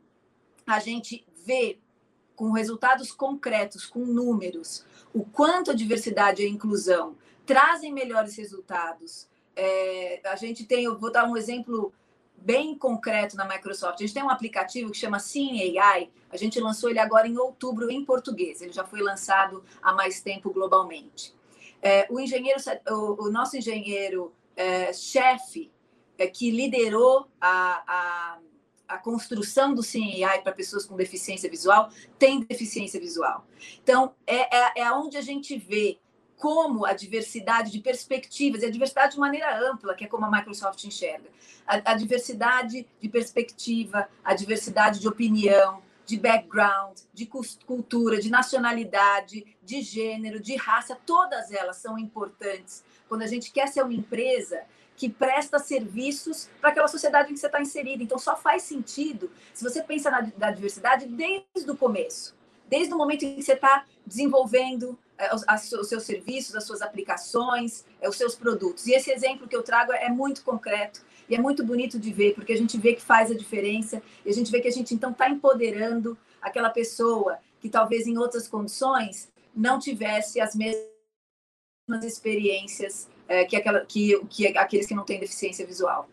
a 0.67 0.79
gente 0.79 1.25
vê 1.45 1.79
com 2.35 2.51
resultados 2.51 3.11
concretos, 3.11 3.85
com 3.85 3.99
números, 3.99 4.83
o 5.13 5.23
quanto 5.23 5.71
a 5.71 5.75
diversidade 5.75 6.41
e 6.41 6.45
a 6.45 6.49
inclusão 6.49 7.15
trazem 7.51 7.91
melhores 7.91 8.37
resultados. 8.37 9.27
É, 9.53 10.21
a 10.23 10.37
gente 10.37 10.63
tem, 10.63 10.85
eu 10.85 10.97
vou 10.97 11.11
dar 11.11 11.25
um 11.25 11.35
exemplo 11.35 11.93
bem 12.37 12.73
concreto 12.77 13.35
na 13.35 13.45
Microsoft. 13.45 13.95
A 13.95 14.05
gente 14.05 14.13
tem 14.13 14.23
um 14.23 14.29
aplicativo 14.29 14.89
que 14.89 14.97
chama 14.97 15.19
Sim 15.19 15.77
AI. 15.77 16.09
A 16.29 16.37
gente 16.37 16.61
lançou 16.61 16.89
ele 16.89 16.99
agora 16.99 17.27
em 17.27 17.37
outubro 17.37 17.91
em 17.91 18.05
português. 18.05 18.61
Ele 18.61 18.71
já 18.71 18.85
foi 18.85 19.01
lançado 19.01 19.65
há 19.81 19.91
mais 19.91 20.21
tempo 20.21 20.49
globalmente. 20.49 21.35
É, 21.81 22.07
o 22.09 22.21
engenheiro, 22.21 22.57
o, 22.87 23.25
o 23.25 23.29
nosso 23.29 23.57
engenheiro 23.57 24.33
é, 24.55 24.93
chefe, 24.93 25.69
é, 26.17 26.27
que 26.27 26.51
liderou 26.51 27.27
a, 27.39 27.83
a, 27.85 28.39
a 28.87 28.97
construção 28.97 29.73
do 29.73 29.83
Sim 29.83 30.23
AI 30.23 30.41
para 30.41 30.53
pessoas 30.53 30.85
com 30.85 30.95
deficiência 30.95 31.49
visual, 31.49 31.89
tem 32.17 32.39
deficiência 32.39 32.97
visual. 32.97 33.45
Então, 33.83 34.15
é, 34.25 34.55
é, 34.55 34.81
é 34.83 34.91
onde 34.93 35.17
a 35.17 35.21
gente 35.21 35.57
vê 35.57 35.99
como 36.41 36.87
a 36.87 36.93
diversidade 36.93 37.71
de 37.71 37.79
perspectivas, 37.79 38.63
e 38.63 38.65
a 38.65 38.71
diversidade 38.71 39.13
de 39.13 39.19
maneira 39.19 39.59
ampla, 39.69 39.93
que 39.93 40.05
é 40.05 40.07
como 40.07 40.25
a 40.25 40.31
Microsoft 40.31 40.83
enxerga, 40.83 41.29
a, 41.67 41.91
a 41.91 41.93
diversidade 41.93 42.87
de 42.99 43.07
perspectiva, 43.07 44.09
a 44.23 44.33
diversidade 44.33 44.99
de 44.99 45.07
opinião, 45.07 45.83
de 46.03 46.17
background, 46.17 46.97
de 47.13 47.27
cultura, 47.27 48.19
de 48.19 48.31
nacionalidade, 48.31 49.55
de 49.61 49.83
gênero, 49.83 50.39
de 50.39 50.55
raça, 50.55 50.97
todas 51.05 51.51
elas 51.51 51.77
são 51.77 51.95
importantes 51.95 52.83
quando 53.07 53.21
a 53.21 53.27
gente 53.27 53.51
quer 53.51 53.67
ser 53.67 53.83
uma 53.83 53.93
empresa 53.93 54.63
que 54.97 55.07
presta 55.07 55.59
serviços 55.59 56.49
para 56.59 56.71
aquela 56.71 56.87
sociedade 56.87 57.29
em 57.29 57.35
que 57.35 57.39
você 57.39 57.45
está 57.45 57.61
inserido. 57.61 58.01
Então, 58.01 58.17
só 58.17 58.35
faz 58.35 58.63
sentido 58.63 59.29
se 59.53 59.63
você 59.63 59.83
pensa 59.83 60.09
na, 60.09 60.27
na 60.37 60.51
diversidade 60.51 61.05
desde 61.05 61.69
o 61.69 61.77
começo, 61.77 62.35
desde 62.67 62.91
o 62.93 62.97
momento 62.97 63.25
em 63.25 63.35
que 63.35 63.43
você 63.43 63.53
está 63.53 63.85
desenvolvendo 64.05 64.97
os 65.33 65.87
seus 65.87 66.03
serviços, 66.03 66.55
as 66.55 66.63
suas 66.63 66.81
aplicações, 66.81 67.85
é, 67.99 68.09
os 68.09 68.17
seus 68.17 68.35
produtos. 68.35 68.87
E 68.87 68.93
esse 68.93 69.11
exemplo 69.11 69.47
que 69.47 69.55
eu 69.55 69.63
trago 69.63 69.91
é 69.91 70.09
muito 70.09 70.43
concreto 70.43 71.01
e 71.29 71.35
é 71.35 71.39
muito 71.39 71.63
bonito 71.63 71.99
de 71.99 72.11
ver, 72.11 72.33
porque 72.33 72.53
a 72.53 72.57
gente 72.57 72.77
vê 72.77 72.93
que 72.93 73.01
faz 73.01 73.31
a 73.31 73.35
diferença 73.35 74.01
e 74.25 74.29
a 74.29 74.33
gente 74.33 74.51
vê 74.51 74.59
que 74.59 74.67
a 74.67 74.71
gente 74.71 74.93
então 74.93 75.11
está 75.11 75.29
empoderando 75.29 76.17
aquela 76.41 76.69
pessoa 76.69 77.37
que 77.61 77.69
talvez 77.69 78.07
em 78.07 78.17
outras 78.17 78.47
condições 78.47 79.31
não 79.55 79.79
tivesse 79.79 80.39
as 80.41 80.55
mesmas 80.55 80.81
experiências 82.03 83.07
é, 83.27 83.45
que, 83.45 83.55
aquela, 83.55 83.85
que, 83.85 84.19
que 84.29 84.47
aqueles 84.57 84.85
que 84.85 84.95
não 84.95 85.05
têm 85.05 85.19
deficiência 85.19 85.65
visual. 85.65 86.09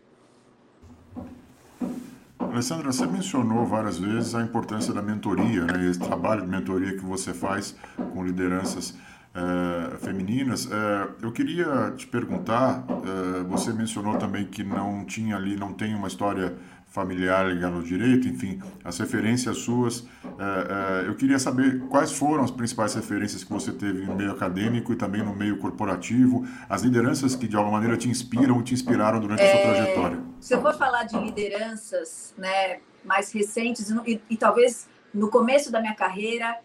Alessandra, 2.51 2.91
você 2.91 3.05
mencionou 3.05 3.63
várias 3.65 3.99
vezes 3.99 4.33
a 4.33 4.41
importância 4.41 4.91
da 4.91 5.01
mentoria, 5.01 5.65
né, 5.65 5.87
esse 5.87 5.99
trabalho 5.99 6.41
de 6.41 6.47
mentoria 6.47 6.97
que 6.97 7.05
você 7.05 7.31
faz 7.31 7.75
com 8.11 8.25
lideranças 8.25 8.95
é, 9.35 9.97
femininas. 9.97 10.67
É, 10.71 11.07
eu 11.21 11.31
queria 11.31 11.93
te 11.95 12.07
perguntar, 12.07 12.83
é, 12.89 13.43
você 13.43 13.71
mencionou 13.71 14.17
também 14.17 14.45
que 14.45 14.63
não 14.63 15.05
tinha 15.05 15.35
ali, 15.35 15.55
não 15.55 15.73
tem 15.73 15.93
uma 15.93 16.07
história 16.07 16.55
familiar 16.89 17.47
ligado 17.47 17.75
ao 17.75 17.81
direito, 17.81 18.27
enfim, 18.27 18.59
as 18.83 18.97
referências 18.97 19.57
suas. 19.59 20.05
É, 20.37 21.03
é, 21.05 21.07
eu 21.07 21.15
queria 21.15 21.37
saber 21.37 21.79
quais 21.87 22.11
foram 22.11 22.43
as 22.43 22.51
principais 22.51 22.95
referências 22.95 23.43
que 23.43 23.51
você 23.51 23.71
teve 23.71 24.05
no 24.05 24.15
meio 24.15 24.31
acadêmico 24.31 24.91
e 24.91 24.95
também 24.95 25.23
no 25.23 25.35
meio 25.35 25.57
corporativo, 25.59 26.47
as 26.67 26.81
lideranças 26.81 27.35
que 27.35 27.47
de 27.47 27.55
alguma 27.55 27.77
maneira 27.77 27.95
te 27.95 28.09
inspiram 28.09 28.55
ou 28.55 28.63
te 28.63 28.73
inspiraram 28.73 29.19
durante 29.19 29.43
a 29.43 29.51
sua 29.51 29.59
é, 29.59 29.73
trajetória. 29.73 30.23
Se 30.39 30.53
eu 30.53 30.61
for 30.61 30.73
falar 30.75 31.03
de 31.03 31.17
lideranças 31.19 32.33
né, 32.37 32.79
mais 33.05 33.31
recentes 33.31 33.89
e, 34.05 34.21
e 34.29 34.37
talvez 34.37 34.89
no 35.13 35.29
começo 35.29 35.71
da 35.71 35.79
minha 35.79 35.95
carreira, 35.95 36.59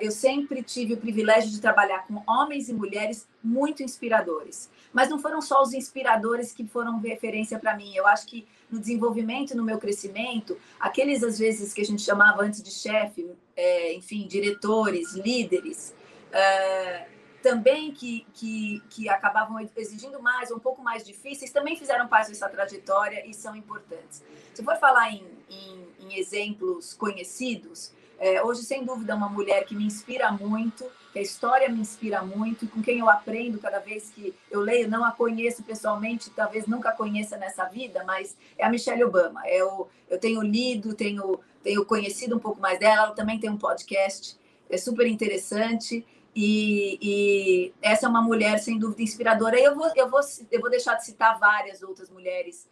eu 0.00 0.10
sempre 0.10 0.62
tive 0.62 0.94
o 0.94 0.96
privilégio 0.96 1.50
de 1.50 1.60
trabalhar 1.60 2.06
com 2.06 2.22
homens 2.28 2.68
e 2.68 2.72
mulheres 2.72 3.26
muito 3.42 3.82
inspiradores. 3.82 4.70
Mas 4.92 5.08
não 5.08 5.18
foram 5.18 5.40
só 5.40 5.62
os 5.62 5.72
inspiradores 5.72 6.52
que 6.52 6.64
foram 6.64 7.00
referência 7.00 7.58
para 7.58 7.76
mim. 7.76 7.92
Eu 7.94 8.06
acho 8.06 8.26
que 8.26 8.46
no 8.70 8.78
desenvolvimento, 8.78 9.56
no 9.56 9.62
meu 9.62 9.78
crescimento, 9.78 10.56
aqueles 10.80 11.22
às 11.22 11.38
vezes 11.38 11.72
que 11.72 11.80
a 11.80 11.84
gente 11.84 12.02
chamava 12.02 12.42
antes 12.42 12.62
de 12.62 12.70
chefe, 12.70 13.30
é, 13.56 13.94
enfim, 13.94 14.26
diretores, 14.26 15.14
líderes, 15.14 15.94
é, 16.32 17.06
também 17.42 17.92
que, 17.92 18.26
que, 18.32 18.82
que 18.88 19.08
acabavam 19.08 19.60
exigindo 19.76 20.20
mais, 20.22 20.50
um 20.50 20.58
pouco 20.58 20.82
mais 20.82 21.04
difíceis, 21.04 21.52
também 21.52 21.76
fizeram 21.76 22.08
parte 22.08 22.30
dessa 22.30 22.48
trajetória 22.48 23.22
e 23.28 23.34
são 23.34 23.54
importantes. 23.54 24.24
Se 24.54 24.64
for 24.64 24.76
falar 24.78 25.10
em, 25.10 25.26
em, 25.50 25.88
em 26.00 26.18
exemplos 26.18 26.94
conhecidos, 26.94 27.92
é, 28.24 28.42
hoje, 28.42 28.62
sem 28.62 28.82
dúvida, 28.82 29.14
uma 29.14 29.28
mulher 29.28 29.66
que 29.66 29.76
me 29.76 29.84
inspira 29.84 30.32
muito, 30.32 30.82
que 31.12 31.18
a 31.18 31.22
história 31.22 31.68
me 31.68 31.78
inspira 31.78 32.22
muito, 32.22 32.64
e 32.64 32.68
com 32.68 32.80
quem 32.80 33.00
eu 33.00 33.10
aprendo 33.10 33.58
cada 33.58 33.78
vez 33.80 34.08
que 34.08 34.34
eu 34.50 34.60
leio, 34.60 34.88
não 34.88 35.04
a 35.04 35.12
conheço 35.12 35.62
pessoalmente, 35.62 36.30
talvez 36.30 36.66
nunca 36.66 36.90
conheça 36.92 37.36
nessa 37.36 37.66
vida, 37.66 38.02
mas 38.06 38.34
é 38.56 38.64
a 38.64 38.70
Michelle 38.70 39.04
Obama. 39.04 39.46
Eu, 39.46 39.90
eu 40.08 40.18
tenho 40.18 40.40
lido, 40.40 40.94
tenho, 40.94 41.38
tenho 41.62 41.84
conhecido 41.84 42.36
um 42.36 42.38
pouco 42.38 42.58
mais 42.62 42.78
dela, 42.78 43.02
ela 43.02 43.14
também 43.14 43.38
tem 43.38 43.50
um 43.50 43.58
podcast, 43.58 44.38
é 44.70 44.78
super 44.78 45.06
interessante. 45.06 46.02
E, 46.34 46.98
e, 47.02 47.72
essa 47.82 48.06
é 48.06 48.08
uma 48.08 48.22
mulher 48.22 48.58
sem 48.58 48.78
dúvida 48.78 49.02
inspiradora. 49.02 49.60
Eu 49.60 49.76
vou, 49.76 49.92
eu, 49.94 50.08
vou, 50.08 50.20
eu 50.50 50.60
vou 50.62 50.70
deixar 50.70 50.94
de 50.94 51.04
citar 51.04 51.38
várias 51.38 51.82
outras 51.82 52.08
mulheres 52.08 52.66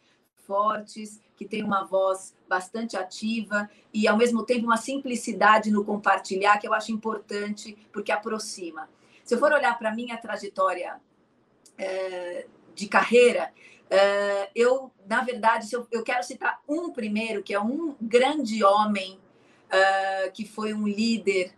fortes, 0.53 1.19
que 1.35 1.47
têm 1.47 1.65
uma 1.65 1.83
voz 1.83 2.35
bastante 2.47 2.95
ativa 2.95 3.71
e, 3.93 4.07
ao 4.07 4.19
mesmo 4.19 4.45
tempo, 4.45 4.67
uma 4.67 4.77
simplicidade 4.77 5.71
no 5.71 5.83
compartilhar 5.83 6.59
que 6.59 6.69
eu 6.69 6.75
acho 6.75 6.93
importante, 6.93 7.75
porque 7.91 8.13
aproxima. 8.13 8.87
Se 9.25 9.35
eu 9.35 9.39
for 9.39 9.51
olhar 9.51 9.79
para 9.79 9.89
a 9.89 9.95
minha 9.95 10.15
trajetória 10.19 11.01
é, 11.79 12.47
de 12.75 12.87
carreira, 12.87 13.51
é, 13.89 14.51
eu, 14.55 14.93
na 15.07 15.23
verdade, 15.23 15.73
eu, 15.73 15.87
eu, 15.91 16.03
quero 16.03 16.23
citar 16.23 16.61
um 16.69 16.93
primeiro, 16.93 17.43
que 17.43 17.55
é 17.55 17.61
um 17.61 17.97
grande 17.99 18.63
homem 18.63 19.19
é, 19.71 20.29
que 20.29 20.47
foi 20.47 20.75
um 20.75 20.87
líder, 20.87 21.55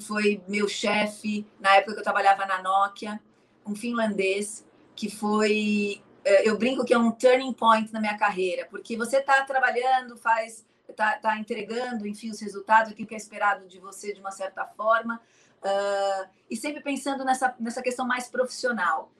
foi 0.00 0.42
meu 0.48 0.66
chefe 0.66 1.46
na 1.60 1.76
época 1.76 1.94
que 1.94 2.00
eu 2.00 2.04
trabalhava 2.04 2.44
na 2.44 2.60
Nokia, 2.60 3.20
um 3.64 3.74
finlandês 3.74 4.66
que 4.96 5.08
foi 5.08 6.02
eu 6.24 6.56
brinco 6.58 6.84
que 6.84 6.92
é 6.92 6.98
um 6.98 7.10
turning 7.10 7.52
point 7.52 7.92
na 7.92 8.00
minha 8.00 8.16
carreira, 8.16 8.66
porque 8.70 8.96
você 8.96 9.18
está 9.18 9.42
trabalhando, 9.44 10.16
faz, 10.16 10.64
está 10.88 11.16
tá 11.16 11.38
entregando, 11.38 12.06
enfim, 12.06 12.30
os 12.30 12.40
resultados, 12.40 12.92
aquilo 12.92 13.08
que 13.08 13.14
é 13.14 13.18
esperado 13.18 13.66
de 13.66 13.78
você 13.78 14.12
de 14.12 14.20
uma 14.20 14.30
certa 14.30 14.64
forma, 14.64 15.20
uh, 15.62 16.28
e 16.50 16.56
sempre 16.56 16.82
pensando 16.82 17.24
nessa, 17.24 17.54
nessa 17.58 17.82
questão 17.82 18.06
mais 18.06 18.28
profissional. 18.28 19.10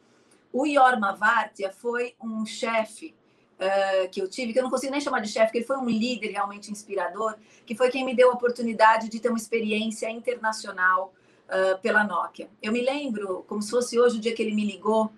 O 0.53 0.67
Yorma 0.67 1.15
Vartia 1.15 1.71
foi 1.71 2.15
um 2.21 2.45
chefe 2.45 3.15
uh, 3.57 4.09
que 4.11 4.21
eu 4.21 4.29
tive, 4.29 4.53
que 4.53 4.59
eu 4.59 4.63
não 4.63 4.71
consigo 4.71 4.93
nem 4.93 5.01
chamar 5.01 5.21
de 5.21 5.29
chefe, 5.29 5.47
porque 5.47 5.59
ele 5.59 5.67
foi 5.67 5.77
um 5.77 5.89
líder 5.89 6.31
realmente 6.31 6.71
inspirador, 6.71 7.37
que 7.65 7.75
foi 7.75 7.91
quem 7.91 8.05
me 8.05 8.15
deu 8.15 8.31
a 8.31 8.35
oportunidade 8.35 9.09
de 9.09 9.21
ter 9.21 9.29
uma 9.29 9.39
experiência 9.39 10.11
internacional 10.11 11.15
uh, 11.47 11.79
pela 11.81 12.05
Nokia. 12.05 12.51
Eu 12.61 12.73
me 12.73 12.83
lembro, 12.83 13.45
como 13.47 13.63
se 13.63 13.71
fosse 13.71 13.99
hoje 13.99 14.19
o 14.19 14.21
dia 14.21 14.35
que 14.35 14.43
ele 14.43 14.55
me 14.55 14.65
ligou, 14.65 15.11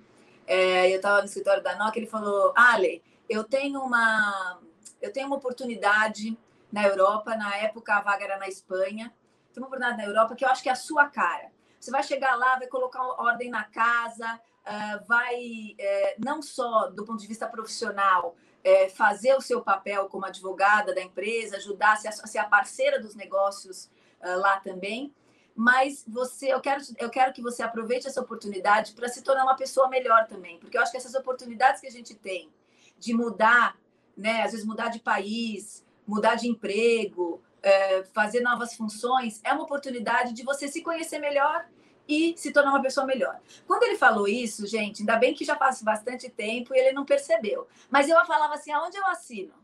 é, 0.46 0.90
eu 0.90 0.96
estava 0.96 1.18
no 1.18 1.26
escritório 1.26 1.62
da 1.62 1.76
Nokia, 1.76 2.00
ele 2.00 2.10
falou, 2.10 2.52
Ale, 2.56 3.02
eu 3.28 3.44
tenho 3.44 3.80
uma, 3.80 4.60
eu 5.00 5.12
tenho 5.12 5.26
uma 5.26 5.36
oportunidade 5.36 6.36
na 6.70 6.86
Europa, 6.86 7.36
na 7.36 7.56
época 7.56 7.94
a 7.94 8.00
vaga 8.00 8.24
era 8.24 8.38
na 8.38 8.48
Espanha, 8.48 9.12
tem 9.52 9.62
uma 9.62 9.66
oportunidade 9.66 10.02
na 10.02 10.08
Europa 10.08 10.34
que 10.34 10.44
eu 10.44 10.48
acho 10.48 10.62
que 10.62 10.68
é 10.68 10.72
a 10.72 10.76
sua 10.76 11.06
cara. 11.08 11.50
Você 11.78 11.90
vai 11.90 12.02
chegar 12.02 12.36
lá, 12.36 12.56
vai 12.56 12.68
colocar 12.68 13.02
ordem 13.20 13.50
na 13.50 13.64
casa, 13.64 14.40
uh, 14.62 15.06
vai, 15.06 15.36
uh, 15.36 16.24
não 16.24 16.40
só 16.40 16.88
do 16.88 17.04
ponto 17.04 17.20
de 17.20 17.26
vista 17.26 17.46
profissional, 17.46 18.36
uh, 18.64 18.90
fazer 18.90 19.34
o 19.34 19.40
seu 19.40 19.60
papel 19.60 20.08
como 20.08 20.24
advogada 20.24 20.94
da 20.94 21.02
empresa, 21.02 21.56
ajudar 21.56 21.94
a 21.94 21.96
ser 21.96 22.38
a, 22.38 22.44
parceira 22.44 23.00
dos 23.00 23.14
negócios 23.14 23.90
lá 24.24 24.60
também, 24.60 25.12
mas 25.54 26.04
você, 26.06 26.52
eu 26.52 26.60
quero, 26.60 26.82
eu 26.98 27.10
quero 27.10 27.32
que 27.32 27.42
você 27.42 27.62
aproveite 27.62 28.06
essa 28.06 28.20
oportunidade 28.20 28.92
para 28.92 29.08
se 29.08 29.22
tornar 29.22 29.44
uma 29.44 29.56
pessoa 29.56 29.88
melhor 29.88 30.26
também, 30.26 30.58
porque 30.58 30.76
eu 30.76 30.82
acho 30.82 30.90
que 30.90 30.96
essas 30.96 31.14
oportunidades 31.14 31.80
que 31.80 31.86
a 31.86 31.90
gente 31.90 32.14
tem 32.14 32.50
de 32.98 33.14
mudar, 33.14 33.76
né, 34.16 34.42
às 34.42 34.52
vezes 34.52 34.66
mudar 34.66 34.88
de 34.88 35.00
país, 35.00 35.84
mudar 36.06 36.36
de 36.36 36.48
emprego, 36.48 37.42
é, 37.62 38.04
fazer 38.12 38.40
novas 38.40 38.74
funções, 38.74 39.40
é 39.44 39.52
uma 39.52 39.64
oportunidade 39.64 40.32
de 40.32 40.42
você 40.42 40.68
se 40.68 40.82
conhecer 40.82 41.18
melhor 41.18 41.66
e 42.08 42.34
se 42.36 42.52
tornar 42.52 42.70
uma 42.70 42.82
pessoa 42.82 43.06
melhor. 43.06 43.40
Quando 43.66 43.84
ele 43.84 43.96
falou 43.96 44.26
isso, 44.26 44.66
gente, 44.66 45.02
ainda 45.02 45.16
bem 45.16 45.34
que 45.34 45.44
já 45.44 45.56
faz 45.56 45.82
bastante 45.82 46.28
tempo 46.28 46.74
e 46.74 46.78
ele 46.78 46.92
não 46.92 47.04
percebeu. 47.04 47.68
Mas 47.90 48.08
eu 48.08 48.16
falava 48.26 48.54
assim: 48.54 48.72
aonde 48.72 48.96
eu 48.96 49.06
assino? 49.06 49.54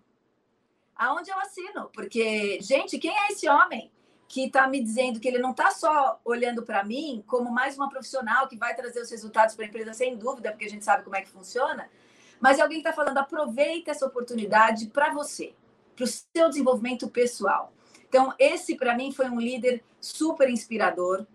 Aonde 0.95 1.31
eu 1.31 1.39
assino? 1.41 1.91
Porque, 1.93 2.61
gente, 2.61 2.99
quem 2.99 3.17
é 3.17 3.33
esse 3.33 3.49
homem? 3.49 3.91
Que 4.29 4.45
está 4.45 4.69
me 4.69 4.83
dizendo 4.83 5.19
que 5.19 5.27
ele 5.27 5.39
não 5.39 5.53
está 5.53 5.71
só 5.71 6.21
olhando 6.23 6.63
para 6.63 6.85
mim 6.85 7.25
como 7.27 7.51
mais 7.51 7.77
uma 7.77 7.89
profissional 7.89 8.47
que 8.47 8.59
vai 8.59 8.77
trazer 8.77 9.01
os 9.01 9.11
resultados 9.11 9.55
para 9.55 9.65
a 9.65 9.69
empresa, 9.69 9.95
sem 9.95 10.17
dúvida, 10.17 10.51
porque 10.51 10.67
a 10.67 10.71
gente 10.71 10.85
sabe 10.85 11.03
como 11.03 11.17
é 11.17 11.23
que 11.23 11.31
funciona, 11.31 11.89
mas 12.39 12.59
é 12.59 12.63
alguém 12.63 12.79
está 12.79 12.93
falando, 12.93 13.17
aproveita 13.17 13.91
essa 13.91 14.07
oportunidade 14.07 14.89
para 14.89 15.11
você, 15.11 15.55
para 15.97 16.05
o 16.05 16.07
seu 16.07 16.49
desenvolvimento 16.51 17.09
pessoal. 17.09 17.73
Então, 18.07 18.35
esse, 18.39 18.77
para 18.77 18.95
mim, 18.95 19.13
foi 19.13 19.29
um 19.31 19.41
líder 19.41 19.83
super 20.01 20.49
inspirador. 20.49 21.27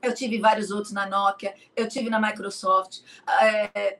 Eu 0.00 0.14
tive 0.14 0.38
vários 0.38 0.70
outros 0.70 0.92
na 0.92 1.06
Nokia, 1.06 1.54
eu 1.76 1.88
tive 1.88 2.08
na 2.08 2.20
Microsoft. 2.20 3.00
É, 3.42 3.98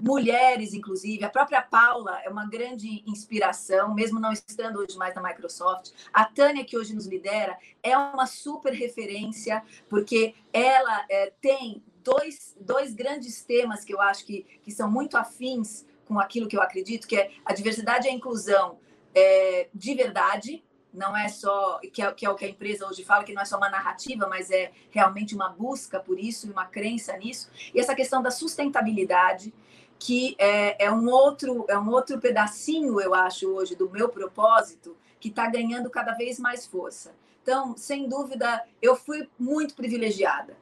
mulheres, 0.00 0.74
inclusive. 0.74 1.24
A 1.24 1.30
própria 1.30 1.62
Paula 1.62 2.20
é 2.22 2.28
uma 2.28 2.46
grande 2.46 3.02
inspiração, 3.06 3.94
mesmo 3.94 4.20
não 4.20 4.32
estando 4.32 4.78
hoje 4.78 4.96
mais 4.96 5.14
na 5.14 5.22
Microsoft. 5.22 5.92
A 6.12 6.24
Tânia, 6.24 6.64
que 6.64 6.76
hoje 6.76 6.94
nos 6.94 7.06
lidera, 7.06 7.56
é 7.82 7.96
uma 7.96 8.26
super 8.26 8.72
referência, 8.72 9.62
porque 9.88 10.34
ela 10.52 11.04
é, 11.08 11.32
tem 11.40 11.82
dois, 12.02 12.56
dois 12.60 12.94
grandes 12.94 13.42
temas 13.42 13.84
que 13.84 13.94
eu 13.94 14.00
acho 14.00 14.24
que, 14.24 14.44
que 14.62 14.70
são 14.70 14.90
muito 14.90 15.16
afins 15.16 15.86
com 16.06 16.18
aquilo 16.18 16.48
que 16.48 16.56
eu 16.56 16.62
acredito, 16.62 17.06
que 17.06 17.16
é 17.16 17.30
a 17.44 17.54
diversidade 17.54 18.06
e 18.06 18.10
a 18.10 18.14
inclusão 18.14 18.78
é, 19.14 19.68
de 19.72 19.94
verdade, 19.94 20.63
não 20.94 21.16
é 21.16 21.28
só 21.28 21.80
que 21.92 22.00
é, 22.00 22.12
que 22.12 22.24
é, 22.24 22.30
o 22.30 22.34
que 22.34 22.44
a 22.44 22.48
empresa 22.48 22.86
hoje 22.86 23.04
fala, 23.04 23.24
que 23.24 23.34
não 23.34 23.42
é 23.42 23.44
só 23.44 23.56
uma 23.56 23.68
narrativa, 23.68 24.28
mas 24.28 24.50
é 24.50 24.70
realmente 24.90 25.34
uma 25.34 25.48
busca 25.48 25.98
por 25.98 26.18
isso 26.18 26.46
e 26.46 26.50
uma 26.50 26.64
crença 26.64 27.16
nisso. 27.16 27.50
E 27.74 27.80
essa 27.80 27.94
questão 27.94 28.22
da 28.22 28.30
sustentabilidade, 28.30 29.52
que 29.98 30.36
é, 30.38 30.84
é 30.86 30.92
um 30.92 31.08
outro 31.08 31.64
é 31.68 31.78
um 31.78 31.90
outro 31.90 32.20
pedacinho, 32.20 33.00
eu 33.00 33.14
acho, 33.14 33.48
hoje 33.48 33.74
do 33.74 33.90
meu 33.90 34.08
propósito, 34.08 34.96
que 35.18 35.28
está 35.28 35.48
ganhando 35.48 35.90
cada 35.90 36.12
vez 36.12 36.38
mais 36.38 36.64
força. 36.64 37.14
Então, 37.42 37.76
sem 37.76 38.08
dúvida, 38.08 38.64
eu 38.80 38.96
fui 38.96 39.28
muito 39.38 39.74
privilegiada. 39.74 40.56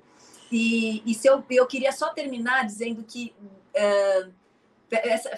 E, 0.50 1.02
e 1.06 1.14
se 1.14 1.28
eu, 1.28 1.44
eu 1.50 1.66
queria 1.66 1.92
só 1.92 2.10
terminar 2.12 2.64
dizendo 2.64 3.04
que 3.04 3.34
uh, 3.74 4.32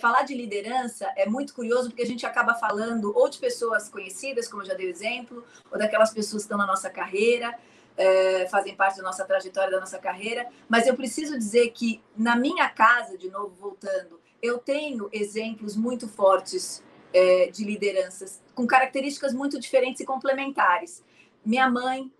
falar 0.00 0.22
de 0.22 0.34
liderança 0.34 1.12
é 1.16 1.26
muito 1.26 1.54
curioso 1.54 1.88
porque 1.88 2.02
a 2.02 2.06
gente 2.06 2.26
acaba 2.26 2.54
falando 2.54 3.12
ou 3.16 3.28
de 3.28 3.38
pessoas 3.38 3.88
conhecidas, 3.88 4.48
como 4.48 4.62
eu 4.62 4.66
já 4.66 4.74
dei 4.74 4.86
o 4.86 4.90
exemplo, 4.90 5.44
ou 5.70 5.78
daquelas 5.78 6.12
pessoas 6.12 6.42
que 6.42 6.46
estão 6.46 6.58
na 6.58 6.66
nossa 6.66 6.90
carreira, 6.90 7.56
é, 7.96 8.46
fazem 8.48 8.74
parte 8.74 8.96
da 8.96 9.02
nossa 9.02 9.24
trajetória, 9.24 9.70
da 9.70 9.80
nossa 9.80 9.98
carreira. 9.98 10.48
Mas 10.68 10.86
eu 10.86 10.94
preciso 10.96 11.38
dizer 11.38 11.70
que 11.70 12.02
na 12.16 12.36
minha 12.36 12.68
casa, 12.68 13.16
de 13.16 13.30
novo 13.30 13.54
voltando, 13.54 14.20
eu 14.42 14.58
tenho 14.58 15.08
exemplos 15.12 15.76
muito 15.76 16.08
fortes 16.08 16.82
é, 17.12 17.46
de 17.46 17.64
lideranças 17.64 18.42
com 18.54 18.66
características 18.66 19.32
muito 19.32 19.58
diferentes 19.60 20.00
e 20.00 20.04
complementares. 20.04 21.02
Minha 21.44 21.70
mãe, 21.70 22.12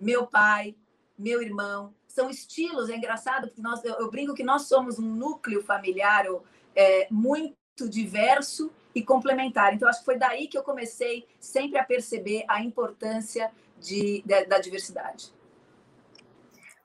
meu 0.00 0.26
pai, 0.26 0.74
meu 1.18 1.42
irmão, 1.42 1.94
são 2.06 2.30
estilos, 2.30 2.88
é 2.88 2.96
engraçado, 2.96 3.48
porque 3.48 3.60
nós, 3.60 3.84
eu, 3.84 3.94
eu 3.94 4.10
brinco 4.10 4.34
que 4.34 4.42
nós 4.42 4.62
somos 4.62 4.98
um 4.98 5.14
núcleo 5.14 5.62
familiar, 5.62 6.26
ou 6.26 6.42
é, 6.78 7.08
muito 7.10 7.56
diverso 7.90 8.70
e 8.94 9.02
complementar. 9.02 9.74
Então, 9.74 9.88
acho 9.88 9.98
que 9.98 10.04
foi 10.04 10.16
daí 10.16 10.46
que 10.46 10.56
eu 10.56 10.62
comecei 10.62 11.26
sempre 11.40 11.76
a 11.76 11.84
perceber 11.84 12.44
a 12.46 12.62
importância 12.62 13.50
de, 13.80 14.22
de, 14.24 14.44
da 14.44 14.60
diversidade. 14.60 15.32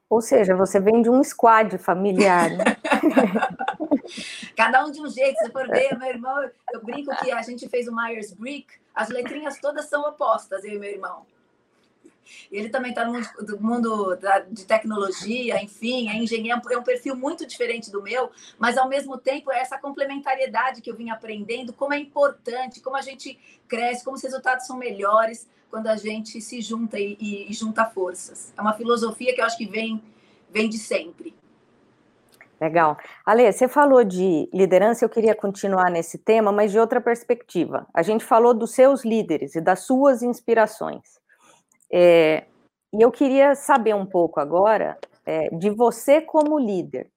Ou 0.09 0.19
seja, 0.19 0.55
você 0.55 0.79
vem 0.79 1.01
de 1.01 1.09
um 1.11 1.23
squad 1.23 1.77
familiar, 1.77 2.49
né? 2.49 2.63
Cada 4.57 4.83
um 4.85 4.91
de 4.91 4.99
um 4.99 5.07
jeito. 5.07 5.37
Se 5.39 5.51
for 5.51 5.67
ver, 5.67 5.97
meu 5.97 6.09
irmão, 6.09 6.49
eu 6.71 6.83
brinco 6.83 7.15
que 7.17 7.31
a 7.31 7.41
gente 7.43 7.69
fez 7.69 7.87
o 7.87 7.95
Myers-Briggs, 7.95 8.79
as 8.95 9.09
letrinhas 9.09 9.59
todas 9.59 9.85
são 9.89 10.01
opostas, 10.01 10.63
eu 10.63 10.73
e 10.73 10.79
meu 10.79 10.89
irmão. 10.89 11.25
Ele 12.51 12.69
também 12.69 12.91
está 12.91 13.05
no 13.05 13.13
mundo, 13.13 13.27
do 13.41 13.61
mundo 13.61 14.15
da, 14.15 14.39
de 14.39 14.65
tecnologia, 14.65 15.61
enfim, 15.61 16.09
é 16.09 16.15
engenheiro, 16.15 16.61
é 16.71 16.77
um 16.77 16.83
perfil 16.83 17.15
muito 17.15 17.45
diferente 17.45 17.91
do 17.91 18.01
meu, 18.01 18.31
mas 18.57 18.77
ao 18.77 18.87
mesmo 18.87 19.17
tempo 19.17 19.51
é 19.51 19.59
essa 19.59 19.77
complementariedade 19.77 20.81
que 20.81 20.89
eu 20.89 20.95
vim 20.95 21.09
aprendendo, 21.09 21.73
como 21.73 21.93
é 21.93 21.97
importante, 21.97 22.81
como 22.81 22.95
a 22.95 23.01
gente 23.01 23.39
cresce, 23.67 24.03
como 24.03 24.15
os 24.15 24.23
resultados 24.23 24.65
são 24.65 24.77
melhores 24.77 25.47
quando 25.69 25.87
a 25.87 25.95
gente 25.95 26.39
se 26.39 26.61
junta 26.61 26.99
e, 26.99 27.17
e, 27.19 27.49
e 27.49 27.53
junta 27.53 27.85
forças. 27.85 28.53
É 28.55 28.61
uma 28.61 28.73
filosofia 28.73 29.33
que 29.33 29.41
eu 29.41 29.45
acho 29.45 29.57
que 29.57 29.65
vem, 29.65 30.01
vem 30.51 30.69
de 30.69 30.77
sempre. 30.77 31.33
Legal. 32.61 32.97
Ale, 33.25 33.51
você 33.51 33.67
falou 33.67 34.03
de 34.03 34.47
liderança, 34.53 35.03
eu 35.03 35.09
queria 35.09 35.35
continuar 35.35 35.89
nesse 35.89 36.17
tema, 36.17 36.51
mas 36.51 36.71
de 36.71 36.79
outra 36.79 37.01
perspectiva. 37.01 37.85
A 37.93 38.01
gente 38.01 38.23
falou 38.23 38.53
dos 38.53 38.71
seus 38.71 39.03
líderes 39.03 39.55
e 39.55 39.61
das 39.61 39.81
suas 39.81 40.21
inspirações. 40.21 41.19
É, 41.95 42.45
e 42.91 43.01
eu 43.01 43.11
queria 43.11 43.53
saber 43.53 43.93
um 43.93 44.05
pouco 44.05 44.39
agora 44.39 44.97
é, 45.23 45.49
de 45.55 45.69
você 45.69 46.19
como 46.21 46.57
líder. 46.57 47.11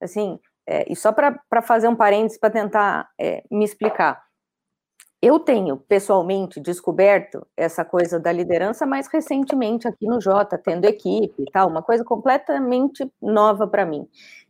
Assim, 0.00 0.40
é, 0.66 0.90
e 0.90 0.96
só 0.96 1.12
para 1.12 1.62
fazer 1.62 1.86
um 1.86 1.94
parênteses 1.94 2.38
para 2.38 2.50
tentar 2.50 3.08
é, 3.18 3.44
me 3.48 3.64
explicar. 3.64 4.26
Eu 5.22 5.38
tenho 5.38 5.76
pessoalmente 5.76 6.60
descoberto 6.60 7.46
essa 7.56 7.84
coisa 7.84 8.18
da 8.18 8.30
liderança 8.32 8.84
mais 8.84 9.06
recentemente 9.06 9.88
aqui 9.88 10.06
no 10.06 10.20
Jota, 10.20 10.58
tendo 10.58 10.84
equipe 10.84 11.42
e 11.42 11.50
tal, 11.50 11.68
uma 11.68 11.82
coisa 11.82 12.04
completamente 12.04 13.10
nova 13.22 13.66
para 13.66 13.86
mim. 13.86 14.06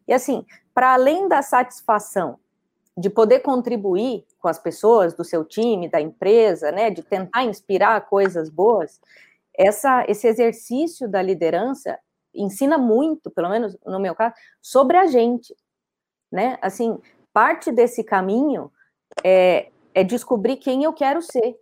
E 0.08 0.12
assim, 0.12 0.44
para 0.74 0.94
além 0.94 1.28
da 1.28 1.42
satisfação 1.42 2.38
de 2.98 3.10
poder 3.10 3.40
contribuir 3.40 4.24
com 4.38 4.48
as 4.48 4.58
pessoas 4.58 5.14
do 5.14 5.22
seu 5.22 5.44
time, 5.44 5.88
da 5.88 6.00
empresa, 6.00 6.72
né, 6.72 6.90
de 6.90 7.02
tentar 7.02 7.44
inspirar 7.44 8.00
coisas 8.08 8.48
boas, 8.48 9.00
essa, 9.58 10.04
esse 10.08 10.26
exercício 10.26 11.08
da 11.08 11.22
liderança 11.22 11.98
ensina 12.34 12.76
muito, 12.76 13.30
pelo 13.30 13.48
menos 13.48 13.76
no 13.84 13.98
meu 13.98 14.14
caso, 14.14 14.34
sobre 14.60 14.96
a 14.96 15.06
gente, 15.06 15.54
né? 16.30 16.58
Assim, 16.60 16.98
parte 17.32 17.72
desse 17.72 18.04
caminho 18.04 18.70
é, 19.24 19.70
é 19.94 20.04
descobrir 20.04 20.56
quem 20.56 20.84
eu 20.84 20.92
quero 20.92 21.22
ser, 21.22 21.56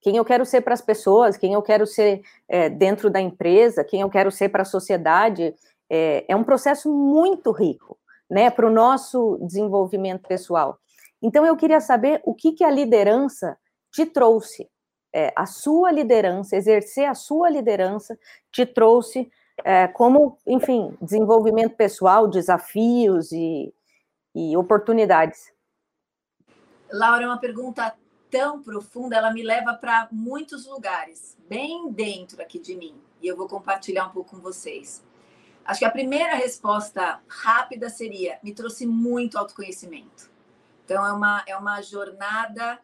quem 0.00 0.16
eu 0.16 0.24
quero 0.24 0.44
ser 0.44 0.60
para 0.62 0.74
as 0.74 0.82
pessoas, 0.82 1.36
quem 1.36 1.52
eu 1.52 1.62
quero 1.62 1.86
ser 1.86 2.22
é, 2.48 2.68
dentro 2.68 3.10
da 3.10 3.20
empresa, 3.20 3.84
quem 3.84 4.00
eu 4.00 4.10
quero 4.10 4.30
ser 4.30 4.48
para 4.48 4.62
a 4.62 4.66
sociedade. 4.66 5.54
É, 5.90 6.24
é 6.28 6.36
um 6.36 6.44
processo 6.44 6.90
muito 6.90 7.50
rico, 7.52 7.98
né, 8.30 8.50
para 8.50 8.66
o 8.66 8.70
nosso 8.70 9.38
desenvolvimento 9.42 10.26
pessoal. 10.26 10.78
Então, 11.22 11.44
eu 11.46 11.56
queria 11.56 11.80
saber 11.80 12.20
o 12.24 12.34
que, 12.34 12.52
que 12.52 12.64
a 12.64 12.70
liderança 12.70 13.56
te 13.92 14.04
trouxe 14.04 14.68
é, 15.14 15.32
a 15.36 15.46
sua 15.46 15.92
liderança, 15.92 16.56
exercer 16.56 17.08
a 17.08 17.14
sua 17.14 17.48
liderança, 17.48 18.18
te 18.50 18.66
trouxe 18.66 19.30
é, 19.64 19.86
como, 19.86 20.36
enfim, 20.44 20.96
desenvolvimento 21.00 21.76
pessoal, 21.76 22.26
desafios 22.26 23.30
e, 23.30 23.72
e 24.34 24.56
oportunidades? 24.56 25.52
Laura, 26.92 27.22
é 27.22 27.26
uma 27.26 27.38
pergunta 27.38 27.94
tão 28.28 28.60
profunda, 28.60 29.16
ela 29.16 29.32
me 29.32 29.44
leva 29.44 29.74
para 29.74 30.08
muitos 30.10 30.66
lugares, 30.66 31.38
bem 31.48 31.88
dentro 31.92 32.42
aqui 32.42 32.58
de 32.58 32.74
mim, 32.74 32.96
e 33.22 33.28
eu 33.28 33.36
vou 33.36 33.46
compartilhar 33.46 34.08
um 34.08 34.10
pouco 34.10 34.30
com 34.30 34.42
vocês. 34.42 35.04
Acho 35.64 35.78
que 35.78 35.84
a 35.84 35.90
primeira 35.90 36.34
resposta 36.34 37.20
rápida 37.28 37.88
seria: 37.88 38.38
me 38.42 38.52
trouxe 38.52 38.86
muito 38.86 39.38
autoconhecimento. 39.38 40.30
Então, 40.84 41.06
é 41.06 41.12
uma, 41.12 41.42
é 41.46 41.56
uma 41.56 41.80
jornada 41.80 42.78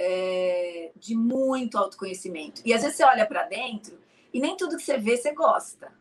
é, 0.00 0.92
de 0.94 1.16
muito 1.16 1.76
autoconhecimento. 1.76 2.62
E 2.64 2.72
às 2.72 2.82
vezes 2.82 2.96
você 2.96 3.04
olha 3.04 3.26
para 3.26 3.42
dentro 3.42 3.98
e 4.32 4.38
nem 4.38 4.56
tudo 4.56 4.76
que 4.76 4.82
você 4.84 4.96
vê 4.96 5.16
você 5.16 5.32
gosta. 5.32 5.92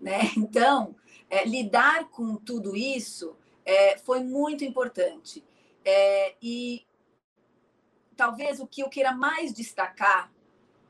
Né? 0.00 0.30
Então, 0.38 0.94
é, 1.28 1.44
lidar 1.44 2.08
com 2.10 2.36
tudo 2.36 2.76
isso 2.76 3.36
é, 3.66 3.98
foi 3.98 4.20
muito 4.20 4.64
importante. 4.64 5.44
É, 5.84 6.36
e 6.40 6.86
talvez 8.16 8.60
o 8.60 8.66
que 8.66 8.82
eu 8.82 8.88
queira 8.88 9.12
mais 9.12 9.52
destacar, 9.52 10.30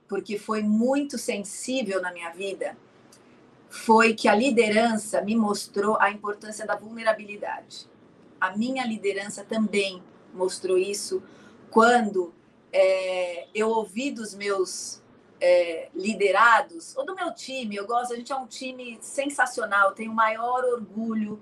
porque 0.06 0.38
foi 0.38 0.62
muito 0.62 1.16
sensível 1.16 2.02
na 2.02 2.12
minha 2.12 2.30
vida, 2.30 2.76
foi 3.70 4.12
que 4.12 4.28
a 4.28 4.34
liderança 4.34 5.22
me 5.22 5.34
mostrou 5.34 5.96
a 5.98 6.10
importância 6.10 6.66
da 6.66 6.76
vulnerabilidade. 6.76 7.88
A 8.38 8.54
minha 8.54 8.84
liderança 8.84 9.42
também 9.42 10.02
mostrou 10.34 10.76
isso 10.76 11.22
quando 11.70 12.34
é, 12.72 13.46
eu 13.54 13.68
ouvi 13.68 14.10
dos 14.10 14.34
meus 14.34 15.02
é, 15.40 15.88
liderados, 15.94 16.96
ou 16.96 17.04
do 17.04 17.14
meu 17.14 17.34
time, 17.34 17.76
eu 17.76 17.86
gosto, 17.86 18.12
a 18.12 18.16
gente 18.16 18.32
é 18.32 18.36
um 18.36 18.46
time 18.46 18.98
sensacional, 19.00 19.92
tenho 19.92 20.12
o 20.12 20.14
maior 20.14 20.64
orgulho 20.64 21.40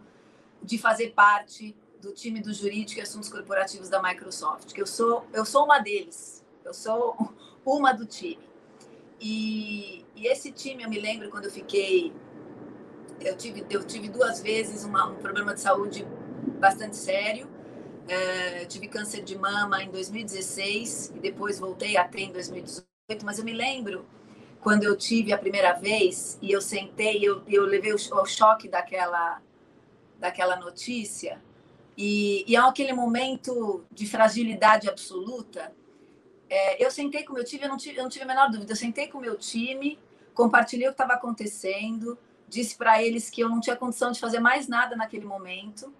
de 0.63 0.79
fazer 0.79 1.11
parte 1.11 1.77
do 2.01 2.13
time 2.13 2.41
do 2.41 2.53
jurídico 2.53 2.99
e 2.99 3.03
assuntos 3.03 3.29
corporativos 3.29 3.89
da 3.89 4.03
Microsoft, 4.03 4.73
que 4.73 4.81
eu 4.81 4.87
sou, 4.87 5.27
eu 5.33 5.45
sou 5.45 5.65
uma 5.65 5.79
deles, 5.79 6.43
eu 6.65 6.73
sou 6.73 7.15
uma 7.65 7.93
do 7.93 8.07
time. 8.07 8.49
E, 9.21 10.05
e 10.17 10.27
esse 10.27 10.51
time, 10.51 10.83
eu 10.83 10.89
me 10.89 10.99
lembro 10.99 11.29
quando 11.29 11.45
eu 11.45 11.51
fiquei, 11.51 12.11
eu 13.21 13.37
tive, 13.37 13.67
eu 13.69 13.85
tive 13.85 14.09
duas 14.09 14.41
vezes 14.41 14.83
uma, 14.83 15.11
um 15.11 15.17
problema 15.17 15.53
de 15.53 15.61
saúde 15.61 16.07
bastante 16.59 16.97
sério, 16.97 17.50
é, 18.11 18.65
tive 18.65 18.89
câncer 18.89 19.23
de 19.23 19.39
mama 19.39 19.81
em 19.85 19.89
2016 19.89 21.13
e 21.15 21.21
depois 21.21 21.61
voltei 21.61 21.97
a 21.97 22.03
ter 22.03 22.23
em 22.23 22.33
2018, 22.33 22.85
mas 23.25 23.39
eu 23.39 23.45
me 23.45 23.53
lembro 23.53 24.05
quando 24.61 24.83
eu 24.83 24.97
tive 24.97 25.33
a 25.33 25.39
primeira 25.39 25.75
vez 25.75 26.37
e 26.43 26.51
eu 26.51 26.61
sentei, 26.61 27.21
eu, 27.23 27.41
eu 27.47 27.65
levei 27.65 27.93
o, 27.95 28.27
choque 28.27 28.69
daquela, 28.69 29.41
daquela 30.19 30.57
notícia 30.57 31.41
e, 31.97 32.45
e 32.51 32.57
é 32.57 32.59
aquele 32.59 32.93
momento 32.93 33.85
de 33.93 34.09
fragilidade 34.09 34.89
absoluta. 34.89 35.73
É, 36.49 36.85
eu 36.85 36.91
sentei 36.91 37.23
com 37.23 37.31
o 37.33 37.37
meu 37.37 37.45
time, 37.45 37.63
eu 37.63 37.69
não, 37.69 37.77
tive, 37.77 37.97
eu 37.97 38.03
não 38.03 38.11
tive 38.11 38.25
a 38.25 38.29
menor 38.29 38.51
dúvida, 38.51 38.73
eu 38.73 38.77
sentei 38.77 39.07
com 39.07 39.19
o 39.19 39.21
meu 39.21 39.37
time, 39.39 39.97
compartilhei 40.35 40.89
o 40.89 40.91
que 40.91 40.95
estava 40.95 41.13
acontecendo, 41.13 42.19
disse 42.49 42.77
para 42.77 43.01
eles 43.01 43.31
que 43.31 43.41
eu 43.41 43.49
não 43.49 43.61
tinha 43.61 43.77
condição 43.77 44.11
de 44.11 44.19
fazer 44.19 44.41
mais 44.41 44.67
nada 44.67 44.97
naquele 44.97 45.25
momento. 45.25 45.95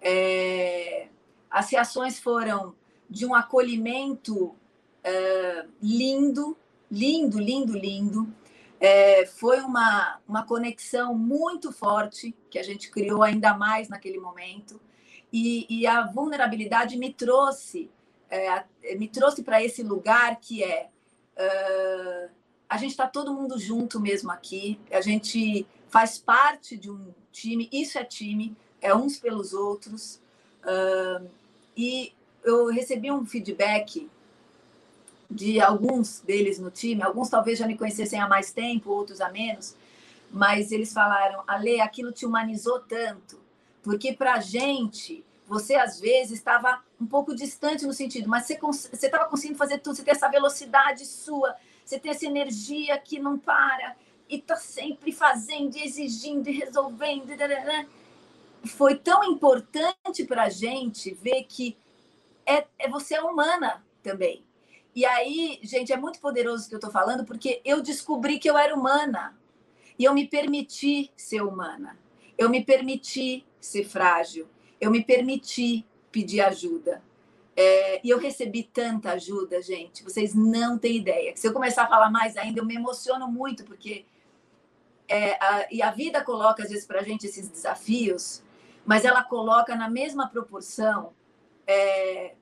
É, 0.00 1.08
as 1.54 1.70
reações 1.70 2.18
foram 2.18 2.74
de 3.08 3.24
um 3.24 3.32
acolhimento 3.32 4.56
é, 5.04 5.64
lindo, 5.80 6.56
lindo, 6.90 7.38
lindo, 7.38 7.78
lindo. 7.78 8.34
É, 8.80 9.24
foi 9.24 9.60
uma, 9.60 10.18
uma 10.26 10.44
conexão 10.44 11.14
muito 11.14 11.70
forte 11.70 12.34
que 12.50 12.58
a 12.58 12.62
gente 12.64 12.90
criou 12.90 13.22
ainda 13.22 13.54
mais 13.54 13.88
naquele 13.88 14.18
momento. 14.18 14.80
E, 15.32 15.64
e 15.70 15.86
a 15.86 16.04
vulnerabilidade 16.04 16.98
me 16.98 17.14
trouxe, 17.14 17.88
é, 18.28 18.64
me 18.96 19.06
trouxe 19.06 19.44
para 19.44 19.62
esse 19.62 19.84
lugar 19.84 20.40
que 20.40 20.64
é 20.64 20.88
uh, 21.36 22.30
a 22.68 22.76
gente 22.76 22.90
está 22.90 23.06
todo 23.06 23.32
mundo 23.32 23.60
junto 23.60 24.00
mesmo 24.00 24.32
aqui, 24.32 24.80
a 24.90 25.00
gente 25.00 25.64
faz 25.88 26.18
parte 26.18 26.76
de 26.76 26.90
um 26.90 27.14
time, 27.30 27.68
isso 27.72 27.96
é 27.96 28.04
time, 28.04 28.56
é 28.80 28.92
uns 28.92 29.18
pelos 29.20 29.52
outros. 29.52 30.20
Uh, 30.64 31.43
e 31.76 32.12
eu 32.42 32.66
recebi 32.66 33.10
um 33.10 33.24
feedback 33.24 34.08
de 35.30 35.60
alguns 35.60 36.20
deles 36.20 36.58
no 36.58 36.70
time, 36.70 37.02
alguns 37.02 37.28
talvez 37.28 37.58
já 37.58 37.66
me 37.66 37.76
conhecessem 37.76 38.20
há 38.20 38.28
mais 38.28 38.52
tempo, 38.52 38.90
outros 38.90 39.20
há 39.20 39.30
menos, 39.30 39.74
mas 40.30 40.70
eles 40.70 40.92
falaram, 40.92 41.42
Ale, 41.46 41.80
aquilo 41.80 42.12
te 42.12 42.26
humanizou 42.26 42.80
tanto, 42.80 43.40
porque 43.82 44.12
para 44.12 44.34
a 44.34 44.40
gente, 44.40 45.24
você 45.46 45.74
às 45.74 45.98
vezes 45.98 46.38
estava 46.38 46.82
um 47.00 47.06
pouco 47.06 47.34
distante 47.34 47.86
no 47.86 47.92
sentido, 47.92 48.28
mas 48.28 48.46
você 48.46 49.06
estava 49.06 49.24
conseguindo 49.26 49.58
fazer 49.58 49.78
tudo, 49.78 49.96
você 49.96 50.02
tem 50.02 50.12
essa 50.12 50.28
velocidade 50.28 51.04
sua, 51.06 51.56
você 51.84 51.98
tem 51.98 52.10
essa 52.10 52.26
energia 52.26 52.98
que 52.98 53.18
não 53.18 53.38
para, 53.38 53.96
e 54.28 54.36
está 54.36 54.56
sempre 54.56 55.12
fazendo, 55.12 55.76
exigindo, 55.76 56.48
e 56.48 56.58
resolvendo, 56.58 57.30
e 57.30 57.36
foi 58.66 58.96
tão 58.96 59.24
importante 59.24 60.24
para 60.26 60.44
a 60.44 60.48
gente 60.48 61.12
ver 61.14 61.44
que 61.44 61.76
é, 62.46 62.66
é, 62.78 62.88
você 62.88 63.14
é 63.14 63.22
humana 63.22 63.84
também. 64.02 64.44
E 64.94 65.04
aí, 65.04 65.58
gente, 65.62 65.92
é 65.92 65.96
muito 65.96 66.20
poderoso 66.20 66.66
o 66.66 66.68
que 66.68 66.74
eu 66.74 66.78
estou 66.78 66.90
falando, 66.90 67.24
porque 67.24 67.60
eu 67.64 67.82
descobri 67.82 68.38
que 68.38 68.48
eu 68.48 68.56
era 68.56 68.74
humana. 68.74 69.36
E 69.98 70.04
eu 70.04 70.14
me 70.14 70.26
permiti 70.26 71.10
ser 71.16 71.42
humana. 71.42 71.98
Eu 72.38 72.48
me 72.48 72.64
permiti 72.64 73.44
ser 73.60 73.84
frágil. 73.84 74.46
Eu 74.80 74.90
me 74.90 75.02
permiti 75.02 75.84
pedir 76.12 76.40
ajuda. 76.40 77.02
É, 77.56 78.00
e 78.04 78.10
eu 78.10 78.18
recebi 78.18 78.64
tanta 78.64 79.12
ajuda, 79.12 79.60
gente. 79.62 80.02
Vocês 80.02 80.34
não 80.34 80.78
têm 80.78 80.96
ideia. 80.96 81.36
Se 81.36 81.46
eu 81.46 81.52
começar 81.52 81.84
a 81.84 81.88
falar 81.88 82.10
mais 82.10 82.36
ainda, 82.36 82.60
eu 82.60 82.64
me 82.64 82.74
emociono 82.74 83.26
muito, 83.28 83.64
porque. 83.64 84.04
É, 85.06 85.32
a, 85.34 85.66
e 85.70 85.82
a 85.82 85.90
vida 85.90 86.24
coloca, 86.24 86.62
às 86.62 86.70
vezes, 86.70 86.86
para 86.86 87.00
a 87.00 87.02
gente 87.02 87.26
esses 87.26 87.48
desafios 87.48 88.42
mas 88.84 89.04
ela 89.04 89.22
coloca 89.22 89.74
na 89.74 89.88
mesma 89.88 90.28
proporção 90.28 91.12
é, 91.66 92.34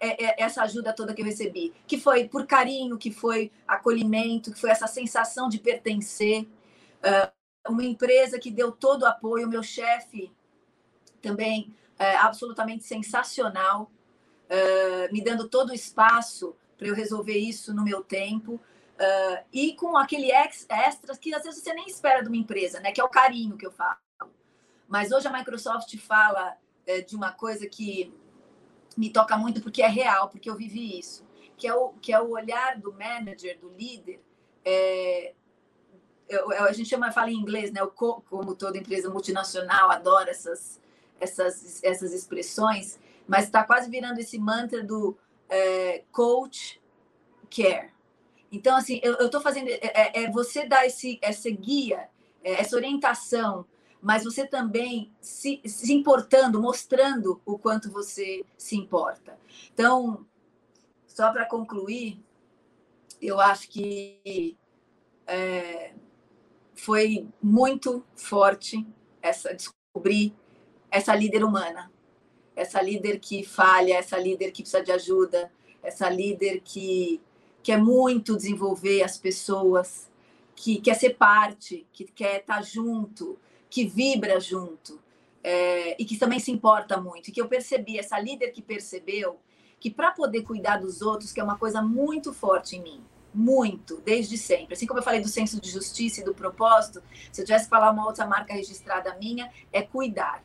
é, 0.00 0.24
é, 0.24 0.42
essa 0.42 0.62
ajuda 0.62 0.92
toda 0.92 1.14
que 1.14 1.22
eu 1.22 1.26
recebi, 1.26 1.72
que 1.86 1.98
foi 1.98 2.28
por 2.28 2.46
carinho, 2.46 2.98
que 2.98 3.10
foi 3.10 3.50
acolhimento, 3.66 4.52
que 4.52 4.60
foi 4.60 4.70
essa 4.70 4.86
sensação 4.86 5.48
de 5.48 5.58
pertencer. 5.58 6.42
Uh, 6.42 7.72
uma 7.72 7.84
empresa 7.84 8.38
que 8.38 8.50
deu 8.50 8.70
todo 8.70 9.02
o 9.02 9.06
apoio, 9.06 9.48
meu 9.48 9.62
chefe 9.62 10.30
também 11.22 11.74
é, 11.98 12.16
absolutamente 12.16 12.84
sensacional, 12.84 13.90
uh, 14.50 15.12
me 15.12 15.22
dando 15.22 15.48
todo 15.48 15.70
o 15.70 15.74
espaço 15.74 16.54
para 16.76 16.88
eu 16.88 16.94
resolver 16.94 17.38
isso 17.38 17.72
no 17.72 17.82
meu 17.82 18.02
tempo. 18.02 18.54
Uh, 18.54 19.44
e 19.52 19.74
com 19.74 19.96
aquele 19.96 20.30
ex, 20.30 20.66
extras 20.68 21.18
que 21.18 21.34
às 21.34 21.42
vezes 21.42 21.62
você 21.62 21.72
nem 21.72 21.86
espera 21.86 22.22
de 22.22 22.28
uma 22.28 22.36
empresa, 22.36 22.78
né? 22.80 22.92
Que 22.92 23.00
é 23.00 23.04
o 23.04 23.08
carinho 23.08 23.56
que 23.56 23.66
eu 23.66 23.72
falo. 23.72 23.96
Mas 24.94 25.10
hoje 25.10 25.26
a 25.26 25.32
Microsoft 25.32 25.92
fala 25.98 26.56
é, 26.86 27.00
de 27.00 27.16
uma 27.16 27.32
coisa 27.32 27.66
que 27.66 28.14
me 28.96 29.10
toca 29.10 29.36
muito 29.36 29.60
porque 29.60 29.82
é 29.82 29.88
real, 29.88 30.28
porque 30.28 30.48
eu 30.48 30.54
vivi 30.54 30.96
isso, 30.96 31.26
que 31.56 31.66
é 31.66 31.74
o, 31.74 31.88
que 31.94 32.12
é 32.12 32.20
o 32.20 32.30
olhar 32.30 32.78
do 32.78 32.92
manager, 32.92 33.58
do 33.58 33.70
líder. 33.70 34.22
É, 34.64 35.34
eu, 36.28 36.48
a 36.64 36.70
gente 36.70 36.88
chama, 36.88 37.10
fala 37.10 37.28
em 37.28 37.34
inglês, 37.34 37.72
né? 37.72 37.82
O 37.82 37.88
co, 37.88 38.22
como 38.30 38.54
toda 38.54 38.78
empresa 38.78 39.10
multinacional 39.10 39.90
adora 39.90 40.30
essas, 40.30 40.80
essas, 41.18 41.82
essas 41.82 42.12
expressões, 42.12 42.96
mas 43.26 43.46
está 43.46 43.64
quase 43.64 43.90
virando 43.90 44.20
esse 44.20 44.38
mantra 44.38 44.80
do 44.80 45.18
é, 45.48 46.04
coach 46.12 46.80
care. 47.50 47.90
Então, 48.52 48.76
assim, 48.76 49.00
eu 49.02 49.26
estou 49.26 49.40
fazendo. 49.40 49.70
É, 49.70 49.80
é, 49.82 50.22
é, 50.22 50.30
você 50.30 50.68
dar 50.68 50.86
esse, 50.86 51.18
essa 51.20 51.50
guia, 51.50 52.08
é, 52.44 52.60
essa 52.60 52.76
orientação 52.76 53.66
mas 54.04 54.22
você 54.22 54.46
também 54.46 55.10
se, 55.18 55.62
se 55.64 55.90
importando, 55.94 56.60
mostrando 56.60 57.40
o 57.46 57.58
quanto 57.58 57.90
você 57.90 58.44
se 58.58 58.76
importa. 58.76 59.38
Então, 59.72 60.26
só 61.06 61.32
para 61.32 61.46
concluir, 61.46 62.22
eu 63.18 63.40
acho 63.40 63.66
que 63.70 64.58
é, 65.26 65.94
foi 66.74 67.26
muito 67.42 68.04
forte 68.14 68.86
essa 69.22 69.54
descobrir 69.54 70.34
essa 70.90 71.14
líder 71.16 71.42
humana, 71.42 71.90
essa 72.54 72.82
líder 72.82 73.18
que 73.18 73.42
falha, 73.42 73.94
essa 73.94 74.18
líder 74.18 74.50
que 74.50 74.60
precisa 74.60 74.84
de 74.84 74.92
ajuda, 74.92 75.50
essa 75.82 76.10
líder 76.10 76.60
que 76.60 77.22
quer 77.62 77.78
muito 77.78 78.36
desenvolver 78.36 79.02
as 79.02 79.16
pessoas, 79.16 80.10
que 80.54 80.78
quer 80.78 80.94
ser 80.94 81.16
parte, 81.16 81.86
que 81.90 82.04
quer 82.04 82.40
estar 82.40 82.62
junto, 82.62 83.38
que 83.74 83.84
vibra 83.84 84.38
junto 84.38 85.00
é, 85.42 86.00
e 86.00 86.04
que 86.04 86.16
também 86.16 86.38
se 86.38 86.52
importa 86.52 86.96
muito. 86.96 87.26
E 87.28 87.32
que 87.32 87.40
eu 87.40 87.48
percebi, 87.48 87.98
essa 87.98 88.16
líder 88.20 88.52
que 88.52 88.62
percebeu 88.62 89.40
que 89.80 89.90
para 89.90 90.12
poder 90.12 90.42
cuidar 90.42 90.76
dos 90.76 91.02
outros, 91.02 91.32
que 91.32 91.40
é 91.40 91.42
uma 91.42 91.58
coisa 91.58 91.82
muito 91.82 92.32
forte 92.32 92.76
em 92.76 92.80
mim, 92.80 93.04
muito, 93.34 94.00
desde 94.02 94.38
sempre. 94.38 94.74
Assim 94.74 94.86
como 94.86 95.00
eu 95.00 95.02
falei 95.02 95.20
do 95.20 95.26
senso 95.26 95.60
de 95.60 95.68
justiça 95.68 96.20
e 96.20 96.24
do 96.24 96.32
propósito, 96.32 97.02
se 97.32 97.40
eu 97.40 97.44
tivesse 97.44 97.64
que 97.64 97.70
falar 97.70 97.90
uma 97.90 98.06
outra 98.06 98.24
marca 98.24 98.54
registrada 98.54 99.12
minha, 99.16 99.50
é 99.72 99.82
cuidar. 99.82 100.44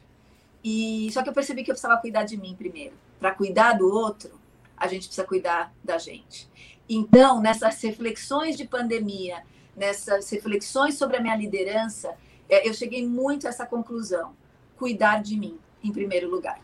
E 0.64 1.08
só 1.14 1.22
que 1.22 1.30
eu 1.30 1.34
percebi 1.34 1.64
que 1.64 1.70
eu 1.70 1.76
precisava 1.76 2.02
cuidar 2.02 2.24
de 2.24 2.36
mim 2.36 2.56
primeiro. 2.56 2.96
Para 3.20 3.32
cuidar 3.36 3.74
do 3.74 3.88
outro, 3.94 4.42
a 4.76 4.88
gente 4.88 5.06
precisa 5.06 5.28
cuidar 5.28 5.72
da 5.84 6.00
gente. 6.00 6.50
Então, 6.90 7.40
nessas 7.40 7.80
reflexões 7.80 8.58
de 8.58 8.68
pandemia, 8.68 9.44
nessas 9.76 10.28
reflexões 10.32 10.98
sobre 10.98 11.18
a 11.18 11.22
minha 11.22 11.36
liderança, 11.36 12.18
eu 12.50 12.74
cheguei 12.74 13.06
muito 13.08 13.46
a 13.46 13.50
essa 13.50 13.66
conclusão: 13.66 14.34
cuidar 14.78 15.22
de 15.22 15.38
mim, 15.38 15.58
em 15.84 15.92
primeiro 15.92 16.30
lugar. 16.30 16.60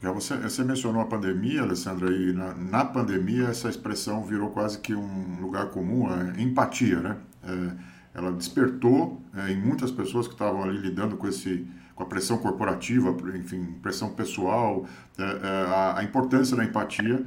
Você, 0.00 0.36
você 0.36 0.62
mencionou 0.62 1.02
a 1.02 1.06
pandemia, 1.06 1.62
Alessandra, 1.62 2.08
e 2.12 2.32
na, 2.32 2.54
na, 2.54 2.84
pandemia 2.84 3.48
essa 3.48 3.68
expressão 3.68 4.24
virou 4.24 4.50
quase 4.50 4.78
que 4.78 4.94
um 4.94 5.40
lugar 5.40 5.70
comum, 5.70 6.06
a 6.06 6.40
empatia, 6.40 7.00
né? 7.00 7.16
É, 7.42 7.88
ela 8.14 8.32
despertou 8.32 9.20
é, 9.36 9.50
em 9.50 9.60
muitas 9.60 9.90
pessoas 9.90 10.28
que 10.28 10.34
estavam 10.34 10.62
ali 10.62 10.78
lidando 10.78 11.16
com 11.16 11.26
esse 11.26 11.66
com 11.98 12.04
a 12.04 12.06
pressão 12.06 12.38
corporativa, 12.38 13.10
enfim, 13.36 13.74
pressão 13.82 14.10
pessoal, 14.10 14.86
é, 15.18 15.22
é 15.22 15.48
a, 15.66 15.98
a, 15.98 16.04
importância 16.04 16.56
da 16.56 16.64
empatia, 16.64 17.26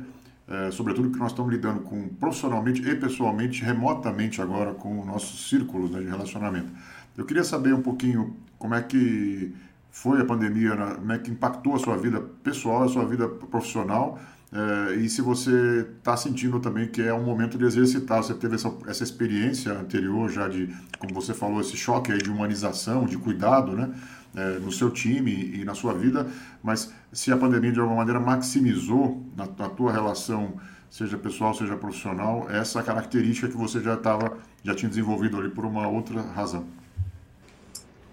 é, 0.51 0.71
sobretudo 0.71 1.09
que 1.09 1.17
nós 1.17 1.31
estamos 1.31 1.51
lidando 1.51 1.81
com 1.81 2.09
profissionalmente 2.09 2.81
e 2.87 2.95
pessoalmente, 2.95 3.63
remotamente 3.63 4.41
agora 4.41 4.73
com 4.73 5.05
nossos 5.05 5.49
círculos 5.49 5.91
né, 5.91 5.99
de 5.99 6.07
relacionamento. 6.07 6.71
Eu 7.17 7.25
queria 7.25 7.43
saber 7.43 7.73
um 7.73 7.81
pouquinho 7.81 8.35
como 8.57 8.75
é 8.75 8.81
que 8.81 9.53
foi 9.89 10.21
a 10.21 10.25
pandemia, 10.25 10.75
né, 10.75 10.95
como 10.95 11.11
é 11.13 11.17
que 11.17 11.31
impactou 11.31 11.75
a 11.75 11.79
sua 11.79 11.97
vida 11.97 12.19
pessoal, 12.43 12.83
a 12.83 12.89
sua 12.89 13.05
vida 13.05 13.27
profissional, 13.27 14.19
é, 14.53 14.95
e 14.95 15.09
se 15.09 15.21
você 15.21 15.87
está 15.97 16.17
sentindo 16.17 16.59
também 16.59 16.85
que 16.85 17.01
é 17.01 17.13
um 17.13 17.23
momento 17.23 17.57
de 17.57 17.63
exercitar, 17.63 18.21
você 18.21 18.33
teve 18.33 18.55
essa, 18.55 18.73
essa 18.85 19.03
experiência 19.03 19.71
anterior 19.71 20.29
já 20.29 20.49
de, 20.49 20.75
como 20.99 21.13
você 21.13 21.33
falou, 21.33 21.61
esse 21.61 21.77
choque 21.77 22.15
de 22.17 22.29
humanização, 22.29 23.05
de 23.05 23.17
cuidado, 23.17 23.71
né? 23.71 23.89
É, 24.33 24.59
no 24.59 24.71
seu 24.71 24.89
time 24.89 25.29
e 25.59 25.65
na 25.65 25.75
sua 25.75 25.93
vida, 25.93 26.25
mas 26.63 26.93
se 27.11 27.33
a 27.33 27.37
pandemia 27.37 27.69
de 27.69 27.81
alguma 27.81 27.97
maneira 27.97 28.17
maximizou 28.17 29.21
na, 29.35 29.45
na 29.45 29.67
tua 29.67 29.91
relação, 29.91 30.57
seja 30.89 31.17
pessoal, 31.17 31.53
seja 31.53 31.75
profissional, 31.75 32.49
essa 32.49 32.81
característica 32.81 33.49
que 33.49 33.57
você 33.57 33.81
já 33.81 33.95
estava, 33.95 34.37
já 34.63 34.73
tinha 34.73 34.87
desenvolvido 34.87 35.37
ali 35.37 35.49
por 35.49 35.65
uma 35.65 35.85
outra 35.85 36.21
razão. 36.21 36.65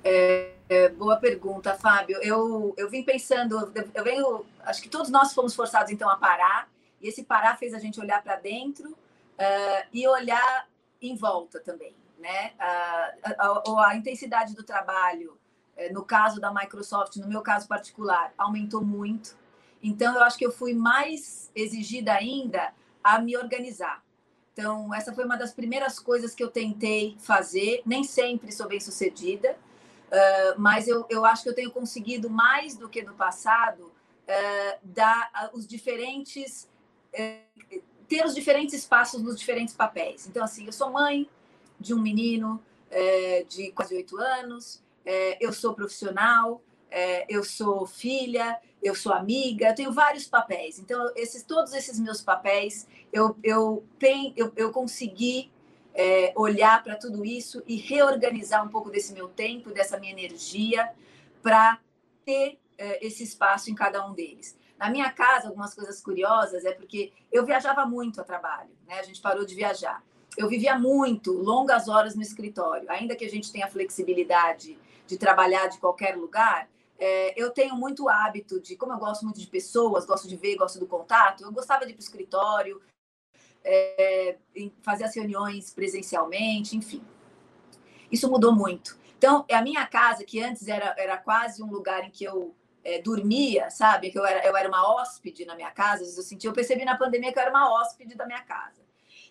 É, 0.02 0.54
é, 0.68 0.88
boa 0.88 1.16
pergunta, 1.16 1.74
Fábio. 1.74 2.18
Eu, 2.20 2.74
eu 2.76 2.90
vim 2.90 3.02
pensando, 3.02 3.72
eu 3.94 4.04
venho, 4.04 4.44
acho 4.64 4.83
que 4.83 4.88
todos 4.88 5.11
nós 5.11 5.33
fomos 5.33 5.54
forçados 5.54 5.92
então 5.92 6.11
a 6.11 6.16
parar, 6.16 6.68
e 7.00 7.09
esse 7.09 7.22
parar 7.22 7.57
fez 7.57 7.72
a 7.72 7.78
gente 7.78 8.00
olhar 8.00 8.22
para 8.22 8.37
dentro 8.37 8.90
uh, 8.90 9.87
e 9.92 10.07
olhar 10.07 10.68
em 11.00 11.14
volta 11.14 11.61
também, 11.61 11.94
né? 12.18 12.52
Uh, 12.59 13.18
a, 13.22 13.62
a, 13.78 13.90
a, 13.90 13.96
intensidade 13.96 14.54
do 14.54 14.64
trabalho, 14.64 15.38
no 15.93 16.05
caso 16.05 16.41
da 16.41 16.53
Microsoft, 16.53 17.17
no 17.17 17.29
meu 17.29 17.43
caso 17.43 17.69
particular, 17.69 18.33
aumentou 18.37 18.85
muito. 18.85 19.37
Então, 19.83 20.14
eu 20.14 20.23
acho 20.23 20.37
que 20.37 20.45
eu 20.45 20.53
fui 20.53 20.75
mais 20.75 21.51
exigida 21.55 22.12
ainda 22.12 22.73
a 23.03 23.21
me 23.21 23.37
organizar. 23.37 24.03
Então, 24.53 24.93
essa 24.93 25.12
foi 25.12 25.25
uma 25.25 25.37
das 25.37 25.53
primeiras 25.53 25.99
coisas 25.99 26.35
que 26.35 26.43
eu 26.43 26.51
tentei 26.51 27.17
fazer. 27.21 27.83
Nem 27.87 28.03
sempre 28.03 28.51
sou 28.51 28.67
bem 28.67 28.81
sucedida, 28.81 29.57
Uh, 30.09 30.59
mas 30.59 30.88
eu, 30.88 31.07
eu 31.11 31.25
acho 31.25 31.43
que 31.43 31.49
eu 31.51 31.55
tenho 31.55 31.71
conseguido 31.71 32.31
mais 32.31 32.75
do 32.77 32.88
que 32.88 33.03
no 33.03 33.14
passado 33.14 33.83
uh, 33.83 34.79
dar 34.83 35.51
os 35.53 35.67
diferentes 35.67 36.67
uh, 37.12 37.83
ter 38.09 38.25
os 38.25 38.35
diferentes 38.35 38.75
espaços 38.75 39.23
nos 39.23 39.38
diferentes 39.38 39.75
papéis. 39.75 40.27
Então 40.27 40.43
assim, 40.43 40.64
eu 40.64 40.73
sou 40.73 40.91
mãe 40.91 41.29
de 41.79 41.93
um 41.93 42.01
menino 42.01 42.61
de 43.51 43.71
quase 43.73 43.95
oito 43.95 44.17
anos, 44.17 44.83
eu 45.40 45.53
sou 45.53 45.75
profissional, 45.75 46.62
eu 47.29 47.42
sou 47.44 47.87
filha, 47.87 48.59
eu 48.83 48.94
sou 48.94 49.12
amiga, 49.12 49.68
eu 49.68 49.75
tenho 49.75 49.92
vários 49.92 50.27
papéis. 50.27 50.79
Então 50.79 51.11
esses 51.16 51.42
todos 51.42 51.73
esses 51.73 51.99
meus 51.99 52.21
papéis 52.21 52.87
eu 53.12 53.37
eu 53.42 53.85
tenho 53.99 54.33
eu, 54.37 54.53
eu 54.57 54.71
consegui 54.71 55.51
é, 55.94 56.33
olhar 56.37 56.83
para 56.85 56.97
tudo 56.97 57.25
isso 57.25 57.61
e 57.66 57.75
reorganizar 57.75 58.64
um 58.64 58.68
pouco 58.68 58.88
desse 58.88 59.12
meu 59.12 59.29
tempo, 59.29 59.73
dessa 59.73 59.99
minha 59.99 60.12
energia, 60.12 60.88
para 61.42 61.81
ter 62.25 62.59
é, 62.79 63.05
esse 63.05 63.25
espaço 63.25 63.68
em 63.68 63.75
cada 63.75 64.07
um 64.07 64.14
deles. 64.14 64.57
Na 64.79 64.88
minha 64.88 65.11
casa, 65.11 65.49
algumas 65.49 65.75
coisas 65.75 66.01
curiosas 66.01 66.64
é 66.64 66.73
porque 66.73 67.12
eu 67.33 67.44
viajava 67.44 67.85
muito 67.85 68.21
a 68.21 68.25
trabalho, 68.25 68.71
né? 68.87 69.01
A 69.01 69.03
gente 69.03 69.21
parou 69.21 69.44
de 69.44 69.57
viajar. 69.57 70.05
Eu 70.38 70.48
vivia 70.48 70.79
muito, 70.79 71.33
longas 71.33 71.88
horas 71.88 72.14
no 72.14 72.22
escritório. 72.22 72.88
Ainda 72.92 73.16
que 73.16 73.24
a 73.24 73.29
gente 73.29 73.51
tenha 73.51 73.66
flexibilidade 73.66 74.79
de 75.05 75.18
trabalhar 75.18 75.66
de 75.66 75.79
qualquer 75.79 76.16
lugar, 76.16 76.70
é, 76.96 77.35
eu 77.37 77.51
tenho 77.51 77.74
muito 77.74 78.09
hábito 78.09 78.61
de, 78.61 78.77
como 78.77 78.92
eu 78.92 78.98
gosto 78.98 79.24
muito 79.24 79.40
de 79.40 79.48
pessoas, 79.48 80.07
gosto 80.07 80.29
de 80.29 80.37
ver, 80.37 80.55
gosto 80.55 80.79
do 80.79 80.87
contato, 80.87 81.42
eu 81.42 81.51
gostava 81.51 81.85
de 81.85 81.90
ir 81.90 81.94
para 81.94 82.01
o 82.01 82.05
escritório, 82.05 82.81
é, 83.64 84.37
fazer 84.81 85.05
as 85.05 85.16
reuniões 85.16 85.74
presencialmente, 85.74 86.77
enfim. 86.77 87.03
Isso 88.11 88.31
mudou 88.31 88.55
muito. 88.55 88.96
Então, 89.16 89.44
a 89.51 89.61
minha 89.61 89.85
casa, 89.88 90.22
que 90.22 90.40
antes 90.40 90.68
era, 90.68 90.94
era 90.96 91.16
quase 91.16 91.61
um 91.64 91.70
lugar 91.70 92.05
em 92.05 92.11
que 92.11 92.22
eu 92.22 92.55
é, 92.85 93.03
dormia, 93.03 93.70
sabe? 93.70 94.12
Que 94.12 94.18
eu 94.20 94.24
era, 94.24 94.46
eu 94.46 94.57
era 94.57 94.68
uma 94.68 94.88
hóspede 94.88 95.44
na 95.44 95.57
minha 95.57 95.72
casa, 95.72 96.05
eu 96.05 96.22
senti, 96.22 96.46
eu 96.46 96.53
percebi 96.53 96.85
na 96.85 96.96
pandemia 96.96 97.33
que 97.33 97.38
eu 97.40 97.42
era 97.42 97.51
uma 97.51 97.68
hóspede 97.72 98.14
da 98.14 98.24
minha 98.24 98.42
casa. 98.42 98.88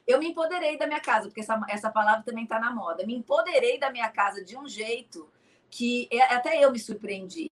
Eu 0.08 0.20
me 0.20 0.30
empoderei 0.30 0.78
da 0.78 0.88
minha 0.88 1.02
casa, 1.02 1.28
porque 1.28 1.42
essa, 1.42 1.60
essa 1.68 1.92
palavra 1.92 2.24
também 2.24 2.46
está 2.46 2.58
na 2.58 2.74
moda. 2.74 3.06
Me 3.06 3.14
empoderei 3.14 3.78
da 3.78 3.92
minha 3.92 4.10
casa 4.10 4.42
de 4.42 4.58
um 4.58 4.66
jeito 4.66 5.30
que 5.70 6.08
é, 6.10 6.34
até 6.34 6.64
eu 6.64 6.72
me 6.72 6.80
surpreendi. 6.80 7.52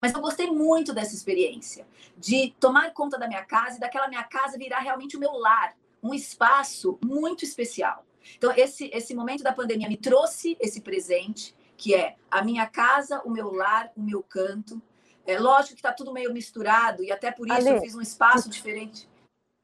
Mas 0.00 0.14
eu 0.14 0.20
gostei 0.20 0.50
muito 0.50 0.94
dessa 0.94 1.14
experiência, 1.14 1.86
de 2.16 2.52
tomar 2.58 2.92
conta 2.92 3.18
da 3.18 3.28
minha 3.28 3.44
casa 3.44 3.76
e 3.76 3.80
daquela 3.80 4.08
minha 4.08 4.24
casa 4.24 4.58
virar 4.58 4.80
realmente 4.80 5.16
o 5.16 5.20
meu 5.20 5.32
lar, 5.34 5.76
um 6.02 6.14
espaço 6.14 6.98
muito 7.04 7.44
especial. 7.44 8.04
Então, 8.36 8.50
esse, 8.56 8.90
esse 8.94 9.14
momento 9.14 9.44
da 9.44 9.52
pandemia 9.52 9.88
me 9.88 9.96
trouxe 9.96 10.56
esse 10.58 10.80
presente, 10.80 11.54
que 11.76 11.94
é 11.94 12.16
a 12.30 12.42
minha 12.42 12.66
casa, 12.66 13.20
o 13.24 13.30
meu 13.30 13.52
lar, 13.52 13.92
o 13.96 14.02
meu 14.02 14.22
canto. 14.22 14.80
É 15.24 15.38
lógico 15.38 15.74
que 15.74 15.80
está 15.80 15.92
tudo 15.92 16.12
meio 16.12 16.32
misturado, 16.32 17.04
e 17.04 17.12
até 17.12 17.30
por 17.30 17.46
isso 17.46 17.56
Ale. 17.58 17.76
eu 17.76 17.80
fiz 17.80 17.94
um 17.94 18.00
espaço 18.00 18.48
diferente 18.48 19.11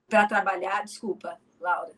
para 0.08 0.26
trabalhar. 0.26 0.84
Desculpa, 0.84 1.38
Laura. 1.60 1.92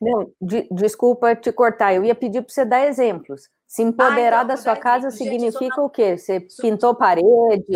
Não, 0.00 0.32
de, 0.40 0.68
desculpa 0.70 1.34
te 1.34 1.52
cortar, 1.52 1.94
eu 1.94 2.04
ia 2.04 2.14
pedir 2.14 2.42
para 2.42 2.52
você 2.52 2.64
dar 2.64 2.86
exemplos. 2.86 3.48
Se 3.66 3.82
empoderar 3.82 4.40
ah, 4.40 4.44
então, 4.44 4.46
da 4.46 4.56
sua 4.56 4.74
casa 4.76 5.10
significa 5.10 5.76
na... 5.76 5.82
o 5.82 5.90
quê? 5.90 6.16
Você 6.16 6.40
pintou 6.40 6.94
parede, 6.94 7.66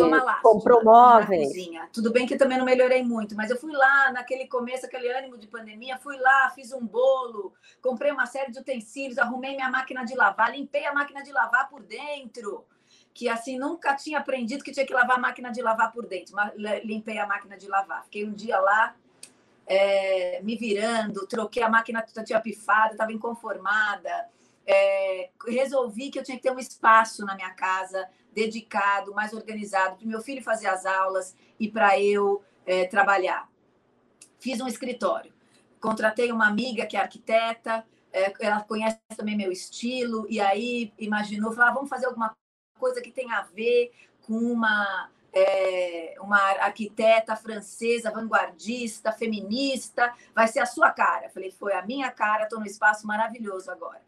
comprou 0.41 0.83
móveis? 0.83 1.51
Tudo 1.93 2.11
bem 2.11 2.25
que 2.25 2.35
também 2.35 2.57
não 2.57 2.65
melhorei 2.65 3.03
muito, 3.03 3.35
mas 3.35 3.51
eu 3.51 3.57
fui 3.57 3.71
lá 3.71 4.11
naquele 4.11 4.47
começo, 4.47 4.87
aquele 4.87 5.07
ânimo 5.11 5.37
de 5.37 5.45
pandemia, 5.45 5.99
fui 5.99 6.17
lá, 6.17 6.49
fiz 6.55 6.73
um 6.73 6.83
bolo, 6.83 7.53
comprei 7.79 8.11
uma 8.11 8.25
série 8.25 8.51
de 8.51 8.59
utensílios, 8.59 9.19
arrumei 9.19 9.55
minha 9.55 9.69
máquina 9.69 10.03
de 10.03 10.15
lavar, 10.15 10.51
limpei 10.51 10.83
a 10.85 10.93
máquina 10.93 11.21
de 11.21 11.31
lavar 11.31 11.69
por 11.69 11.83
dentro, 11.83 12.65
que 13.13 13.29
assim 13.29 13.57
nunca 13.57 13.95
tinha 13.95 14.19
aprendido 14.19 14.63
que 14.63 14.71
tinha 14.71 14.85
que 14.85 14.93
lavar 14.93 15.17
a 15.17 15.21
máquina 15.21 15.51
de 15.51 15.61
lavar 15.61 15.91
por 15.91 16.05
dentro, 16.07 16.35
limpei 16.83 17.17
a 17.19 17.27
máquina 17.27 17.57
de 17.57 17.67
lavar. 17.67 18.03
Fiquei 18.05 18.25
um 18.25 18.33
dia 18.33 18.59
lá 18.59 18.95
é, 19.67 20.41
me 20.41 20.55
virando, 20.55 21.27
troquei 21.27 21.61
a 21.61 21.69
máquina, 21.69 22.03
tinha 22.25 22.39
pifado, 22.39 22.93
estava 22.93 23.11
inconformada 23.11 24.29
é, 24.65 25.29
resolvi 25.47 26.09
que 26.09 26.19
eu 26.19 26.23
tinha 26.23 26.37
que 26.37 26.43
ter 26.43 26.51
um 26.51 26.59
espaço 26.59 27.25
na 27.25 27.35
minha 27.35 27.51
casa 27.51 28.07
dedicado, 28.33 29.13
mais 29.13 29.33
organizado, 29.33 29.97
para 29.97 30.07
meu 30.07 30.21
filho 30.21 30.41
fazer 30.43 30.67
as 30.67 30.85
aulas 30.85 31.35
e 31.59 31.69
para 31.69 31.99
eu 31.99 32.41
é, 32.65 32.85
trabalhar. 32.85 33.49
Fiz 34.39 34.59
um 34.59 34.67
escritório. 34.67 35.31
Contratei 35.79 36.31
uma 36.31 36.47
amiga 36.47 36.85
que 36.85 36.97
é 36.97 36.99
arquiteta, 36.99 37.85
é, 38.11 38.33
ela 38.39 38.61
conhece 38.61 38.99
também 39.15 39.35
meu 39.35 39.51
estilo, 39.51 40.25
e 40.29 40.39
aí 40.39 40.93
imaginou, 40.97 41.51
falou, 41.51 41.69
ah, 41.69 41.73
vamos 41.73 41.89
fazer 41.89 42.05
alguma 42.05 42.35
coisa 42.83 42.99
que 42.99 43.11
tenha 43.11 43.37
a 43.37 43.43
ver 43.43 43.93
com 44.23 44.33
uma, 44.33 45.09
é, 45.31 46.15
uma 46.19 46.37
arquiteta 46.59 47.33
francesa, 47.33 48.11
vanguardista, 48.11 49.13
feminista, 49.13 50.13
vai 50.35 50.49
ser 50.49 50.59
a 50.59 50.65
sua 50.65 50.91
cara. 50.91 51.29
Falei, 51.29 51.49
foi 51.49 51.71
a 51.71 51.81
minha 51.81 52.11
cara, 52.11 52.43
estou 52.43 52.59
num 52.59 52.65
espaço 52.65 53.07
maravilhoso 53.07 53.71
agora. 53.71 54.01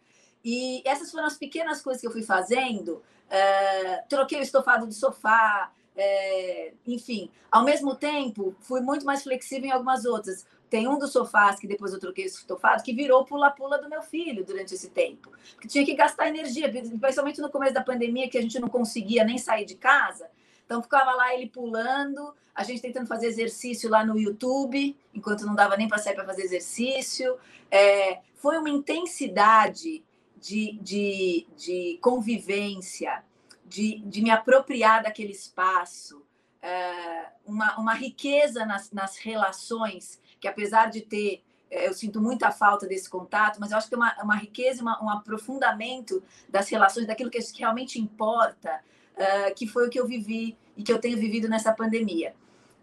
E 0.44 0.82
essas 0.84 1.10
foram 1.10 1.26
as 1.26 1.38
pequenas 1.38 1.82
coisas 1.82 2.02
que 2.02 2.08
eu 2.08 2.12
fui 2.12 2.22
fazendo. 2.22 3.02
É, 3.30 4.04
troquei 4.10 4.40
o 4.40 4.44
estofado 4.44 4.86
do 4.86 4.94
sofá, 4.94 5.72
é, 5.96 6.74
enfim. 6.86 7.32
Ao 7.50 7.64
mesmo 7.64 7.96
tempo, 7.96 8.54
fui 8.60 8.82
muito 8.82 9.06
mais 9.06 9.24
flexível 9.24 9.70
em 9.70 9.72
algumas 9.72 10.04
outras. 10.04 10.46
Tem 10.70 10.88
um 10.88 10.98
dos 10.98 11.12
sofás 11.12 11.60
que 11.60 11.68
depois 11.68 11.94
eu 11.94 12.00
troquei 12.00 12.26
o 12.26 12.28
estofado 12.28 12.84
que 12.84 12.94
virou 12.94 13.24
pula-pula 13.24 13.78
do 13.78 13.90
meu 13.90 14.02
filho 14.02 14.44
durante 14.44 14.74
esse 14.74 14.90
tempo. 14.90 15.32
Porque 15.54 15.68
tinha 15.68 15.86
que 15.86 15.94
gastar 15.94 16.28
energia, 16.28 16.70
principalmente 16.70 17.40
no 17.40 17.50
começo 17.50 17.74
da 17.74 17.84
pandemia, 17.84 18.30
que 18.30 18.38
a 18.38 18.42
gente 18.42 18.60
não 18.60 18.68
conseguia 18.68 19.24
nem 19.24 19.38
sair 19.38 19.66
de 19.66 19.76
casa. 19.76 20.30
Então 20.66 20.82
ficava 20.82 21.12
lá 21.12 21.34
ele 21.34 21.48
pulando, 21.48 22.34
a 22.54 22.64
gente 22.64 22.82
tentando 22.82 23.08
fazer 23.08 23.28
exercício 23.28 23.90
lá 23.90 24.06
no 24.06 24.18
YouTube, 24.18 24.96
enquanto 25.14 25.46
não 25.46 25.54
dava 25.54 25.78
nem 25.78 25.88
para 25.88 26.00
sair 26.00 26.16
para 26.16 26.26
fazer 26.26 26.44
exercício. 26.44 27.38
É, 27.70 28.20
foi 28.36 28.58
uma 28.58 28.70
intensidade 28.70 30.04
de, 30.38 30.80
de, 30.82 31.48
de 31.56 32.00
convivência, 32.02 33.24
de, 33.66 34.00
de 34.00 34.22
me 34.22 34.30
apropriar 34.30 35.04
daquele 35.04 35.32
espaço, 35.32 36.24
é, 36.62 37.28
uma, 37.46 37.78
uma 37.80 37.94
riqueza 37.94 38.66
nas, 38.66 38.92
nas 38.92 39.18
relações, 39.18 40.20
que 40.46 40.50
apesar 40.50 40.92
de 40.92 41.02
ter 41.02 41.44
é, 41.72 41.88
eu 41.88 41.94
sinto 41.94 42.22
muita 42.22 42.52
falta 42.52 42.88
desse 42.88 43.10
contato, 43.10 43.60
mas 43.60 43.72
eu 43.72 43.78
acho 43.78 43.88
que 43.88 43.96
tem 43.96 44.00
uma, 44.00 44.16
uma 44.24 44.36
riqueza, 44.36 44.84
uma, 44.84 45.04
um 45.04 45.10
aprofundamento 45.10 46.22
das 46.48 46.70
relações, 46.70 47.08
daquilo 47.08 47.32
que 47.32 47.40
realmente 47.58 48.00
importa, 48.00 48.80
uh, 49.16 49.56
que 49.56 49.66
foi 49.66 49.88
o 49.88 49.90
que 49.90 50.00
eu 50.00 50.06
vivi 50.06 50.56
e 50.78 50.84
que 50.84 50.94
eu 50.94 51.00
tenho 51.00 51.18
vivido 51.18 51.50
nessa 51.50 51.74
pandemia. 51.74 52.36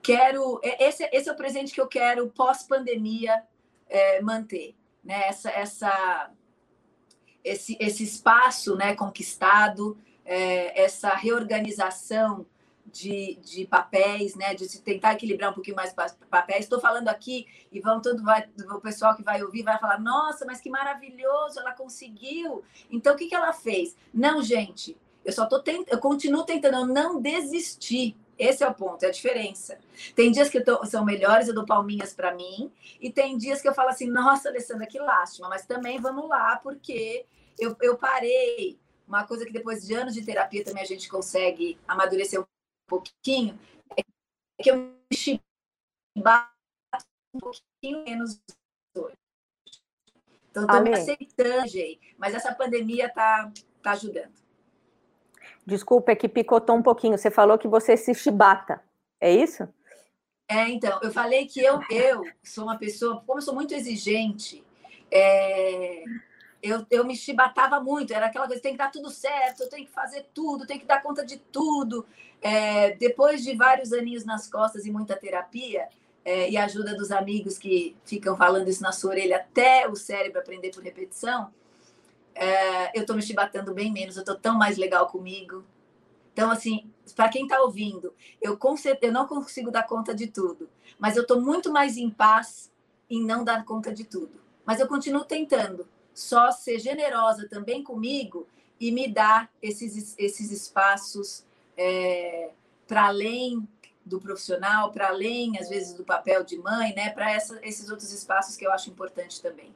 Quero, 0.02 0.60
esse, 0.62 1.08
esse 1.12 1.28
é 1.28 1.32
o 1.32 1.36
presente 1.36 1.72
que 1.72 1.80
eu 1.80 1.86
quero 1.86 2.28
pós-pandemia 2.30 3.44
é, 3.88 4.20
manter, 4.20 4.74
né? 5.04 5.28
Essa, 5.28 5.50
essa 5.50 6.30
esse, 7.44 7.76
esse 7.78 8.02
espaço 8.02 8.74
né, 8.76 8.94
conquistado, 8.94 9.96
é, 10.24 10.82
essa 10.82 11.10
reorganização 11.10 12.46
de, 12.92 13.36
de 13.42 13.66
papéis, 13.66 14.34
né, 14.36 14.54
de 14.54 14.68
se 14.68 14.82
tentar 14.82 15.14
equilibrar 15.14 15.50
um 15.50 15.54
pouquinho 15.54 15.76
mais 15.76 15.94
papéis. 16.30 16.60
Estou 16.64 16.78
falando 16.78 17.08
aqui 17.08 17.46
e 17.72 17.80
vão 17.80 18.00
todo 18.00 18.22
vai, 18.22 18.48
o 18.70 18.80
pessoal 18.80 19.16
que 19.16 19.22
vai 19.22 19.42
ouvir 19.42 19.62
vai 19.62 19.78
falar: 19.78 19.98
nossa, 19.98 20.44
mas 20.44 20.60
que 20.60 20.68
maravilhoso, 20.68 21.58
ela 21.58 21.72
conseguiu. 21.72 22.62
Então, 22.90 23.14
o 23.14 23.16
que, 23.16 23.26
que 23.26 23.34
ela 23.34 23.52
fez? 23.52 23.96
Não, 24.12 24.42
gente, 24.42 24.96
eu 25.24 25.32
só 25.32 25.46
tô 25.46 25.60
tent... 25.60 25.86
eu 25.88 25.98
continuo 25.98 26.44
tentando 26.44 26.86
não 26.86 27.20
desistir. 27.20 28.16
Esse 28.38 28.64
é 28.64 28.68
o 28.68 28.74
ponto, 28.74 29.04
é 29.04 29.08
a 29.08 29.10
diferença. 29.10 29.78
Tem 30.16 30.32
dias 30.32 30.48
que 30.48 30.60
tô, 30.60 30.84
são 30.84 31.04
melhores, 31.04 31.46
eu 31.46 31.54
dou 31.54 31.64
palminhas 31.64 32.12
para 32.12 32.34
mim, 32.34 32.72
e 33.00 33.10
tem 33.10 33.36
dias 33.36 33.62
que 33.62 33.68
eu 33.68 33.74
falo 33.74 33.90
assim, 33.90 34.08
nossa, 34.08 34.48
Alessandra, 34.48 34.86
que 34.86 34.98
lástima, 34.98 35.48
mas 35.48 35.64
também 35.64 36.00
vamos 36.00 36.28
lá, 36.28 36.56
porque 36.56 37.24
eu, 37.58 37.76
eu 37.80 37.96
parei. 37.96 38.80
Uma 39.06 39.24
coisa 39.24 39.44
que 39.44 39.52
depois 39.52 39.86
de 39.86 39.94
anos 39.94 40.14
de 40.14 40.24
terapia 40.24 40.64
também 40.64 40.82
a 40.82 40.86
gente 40.86 41.08
consegue 41.08 41.78
amadurecer 41.86 42.40
um 42.40 42.44
pouquinho, 43.00 43.58
é 43.96 44.02
que 44.62 44.70
eu 44.70 44.76
me 44.76 45.40
um 47.34 47.38
pouquinho 47.38 48.04
menos 48.04 48.40
hoje. 48.94 49.16
Então, 50.50 50.64
estou 50.64 50.82
me 50.82 50.92
aceitando, 50.92 51.98
mas 52.18 52.34
essa 52.34 52.54
pandemia 52.54 53.06
está 53.06 53.50
tá 53.82 53.92
ajudando. 53.92 54.32
Desculpa, 55.64 56.12
é 56.12 56.16
que 56.16 56.28
picotou 56.28 56.76
um 56.76 56.82
pouquinho. 56.82 57.16
Você 57.16 57.30
falou 57.30 57.56
que 57.56 57.68
você 57.68 57.96
se 57.96 58.14
chibata, 58.14 58.82
é 59.20 59.32
isso? 59.32 59.66
É, 60.48 60.68
então, 60.68 61.00
eu 61.02 61.10
falei 61.10 61.46
que 61.46 61.60
eu, 61.60 61.80
eu 61.90 62.24
sou 62.44 62.64
uma 62.64 62.76
pessoa, 62.76 63.22
como 63.24 63.38
eu 63.38 63.42
sou 63.42 63.54
muito 63.54 63.72
exigente, 63.72 64.62
é, 65.10 66.04
eu, 66.62 66.86
eu 66.90 67.04
me 67.04 67.16
chibatava 67.16 67.80
muito, 67.80 68.14
era 68.14 68.26
aquela 68.26 68.46
coisa, 68.46 68.62
tem 68.62 68.72
que 68.72 68.78
dar 68.78 68.90
tudo 68.90 69.10
certo, 69.10 69.68
tenho 69.68 69.84
que 69.84 69.92
fazer 69.92 70.26
tudo, 70.32 70.66
tenho 70.66 70.78
que 70.78 70.86
dar 70.86 71.02
conta 71.02 71.24
de 71.24 71.36
tudo. 71.36 72.06
É, 72.40 72.94
depois 72.96 73.42
de 73.42 73.54
vários 73.56 73.92
aninhos 73.92 74.24
nas 74.24 74.48
costas 74.48 74.86
e 74.86 74.90
muita 74.90 75.16
terapia, 75.16 75.88
é, 76.24 76.48
e 76.48 76.56
ajuda 76.56 76.94
dos 76.94 77.10
amigos 77.10 77.58
que 77.58 77.96
ficam 78.04 78.36
falando 78.36 78.68
isso 78.68 78.80
na 78.80 78.92
sua 78.92 79.10
orelha 79.10 79.38
até 79.38 79.88
o 79.88 79.96
cérebro 79.96 80.38
aprender 80.38 80.70
por 80.70 80.82
repetição, 80.82 81.52
é, 82.34 82.96
eu 82.96 83.02
estou 83.02 83.16
me 83.16 83.22
chibatando 83.22 83.74
bem 83.74 83.92
menos, 83.92 84.16
eu 84.16 84.22
estou 84.22 84.36
tão 84.36 84.56
mais 84.56 84.78
legal 84.78 85.08
comigo. 85.08 85.64
Então, 86.32 86.50
assim, 86.50 86.88
para 87.16 87.28
quem 87.28 87.42
está 87.42 87.60
ouvindo, 87.60 88.14
eu, 88.40 88.58
eu 89.02 89.12
não 89.12 89.26
consigo 89.26 89.70
dar 89.70 89.82
conta 89.82 90.14
de 90.14 90.28
tudo, 90.28 90.68
mas 90.98 91.16
eu 91.16 91.22
estou 91.22 91.40
muito 91.40 91.72
mais 91.72 91.96
em 91.96 92.08
paz 92.08 92.72
em 93.10 93.22
não 93.22 93.44
dar 93.44 93.64
conta 93.64 93.92
de 93.92 94.04
tudo. 94.04 94.40
Mas 94.64 94.78
eu 94.78 94.86
continuo 94.86 95.24
tentando 95.24 95.86
só 96.14 96.50
ser 96.50 96.78
generosa 96.78 97.48
também 97.48 97.82
comigo 97.82 98.46
e 98.80 98.90
me 98.90 99.08
dar 99.08 99.50
esses, 99.62 100.14
esses 100.18 100.50
espaços 100.50 101.44
é, 101.76 102.50
para 102.86 103.06
além 103.06 103.66
do 104.04 104.20
profissional, 104.20 104.90
para 104.90 105.08
além, 105.08 105.58
às 105.58 105.68
vezes, 105.68 105.94
do 105.94 106.04
papel 106.04 106.42
de 106.42 106.58
mãe, 106.58 106.94
né? 106.94 107.10
Para 107.10 107.36
esses 107.36 107.88
outros 107.88 108.12
espaços 108.12 108.56
que 108.56 108.66
eu 108.66 108.72
acho 108.72 108.90
importante 108.90 109.40
também. 109.40 109.72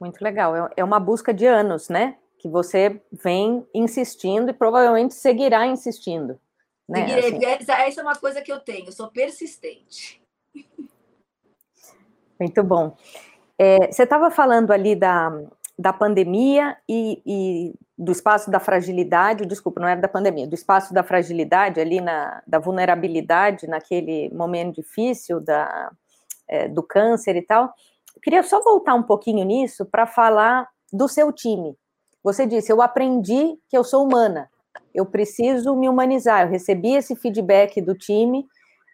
Muito 0.00 0.20
legal. 0.22 0.56
É, 0.56 0.70
é 0.78 0.84
uma 0.84 1.00
busca 1.00 1.32
de 1.32 1.46
anos, 1.46 1.88
né? 1.88 2.16
Que 2.38 2.48
você 2.48 3.00
vem 3.10 3.66
insistindo 3.72 4.50
e 4.50 4.52
provavelmente 4.52 5.14
seguirá 5.14 5.66
insistindo. 5.66 6.38
Né? 6.88 7.08
Seguirei, 7.08 7.36
assim. 7.36 7.62
essa, 7.62 7.72
essa 7.82 8.00
é 8.00 8.02
uma 8.02 8.16
coisa 8.16 8.42
que 8.42 8.52
eu 8.52 8.60
tenho, 8.60 8.86
eu 8.86 8.92
sou 8.92 9.08
persistente. 9.08 10.20
Muito 12.38 12.62
bom. 12.62 12.96
É, 13.58 13.90
você 13.90 14.02
estava 14.02 14.30
falando 14.30 14.70
ali 14.70 14.94
da, 14.94 15.30
da 15.78 15.92
pandemia 15.92 16.76
e, 16.88 17.22
e, 17.26 17.74
do 17.98 18.12
espaço 18.12 18.50
da 18.50 18.60
fragilidade, 18.60 19.46
desculpa, 19.46 19.80
não 19.80 19.88
era 19.88 20.00
da 20.00 20.08
pandemia, 20.08 20.46
do 20.46 20.54
espaço 20.54 20.92
da 20.92 21.02
fragilidade 21.02 21.80
ali, 21.80 22.00
na, 22.00 22.42
da 22.46 22.58
vulnerabilidade 22.58 23.66
naquele 23.66 24.30
momento 24.34 24.76
difícil 24.76 25.40
da, 25.40 25.90
é, 26.48 26.68
do 26.68 26.82
câncer 26.82 27.36
e 27.36 27.42
tal. 27.42 27.72
Eu 28.14 28.20
queria 28.20 28.42
só 28.42 28.62
voltar 28.62 28.94
um 28.94 29.02
pouquinho 29.02 29.44
nisso 29.44 29.84
para 29.86 30.06
falar 30.06 30.68
do 30.92 31.08
seu 31.08 31.32
time. 31.32 31.76
Você 32.22 32.46
disse, 32.46 32.72
eu 32.72 32.82
aprendi 32.82 33.58
que 33.68 33.76
eu 33.76 33.84
sou 33.84 34.04
humana, 34.04 34.50
eu 34.94 35.06
preciso 35.06 35.74
me 35.76 35.88
humanizar. 35.88 36.42
Eu 36.42 36.50
recebi 36.50 36.94
esse 36.94 37.14
feedback 37.14 37.80
do 37.80 37.94
time 37.94 38.46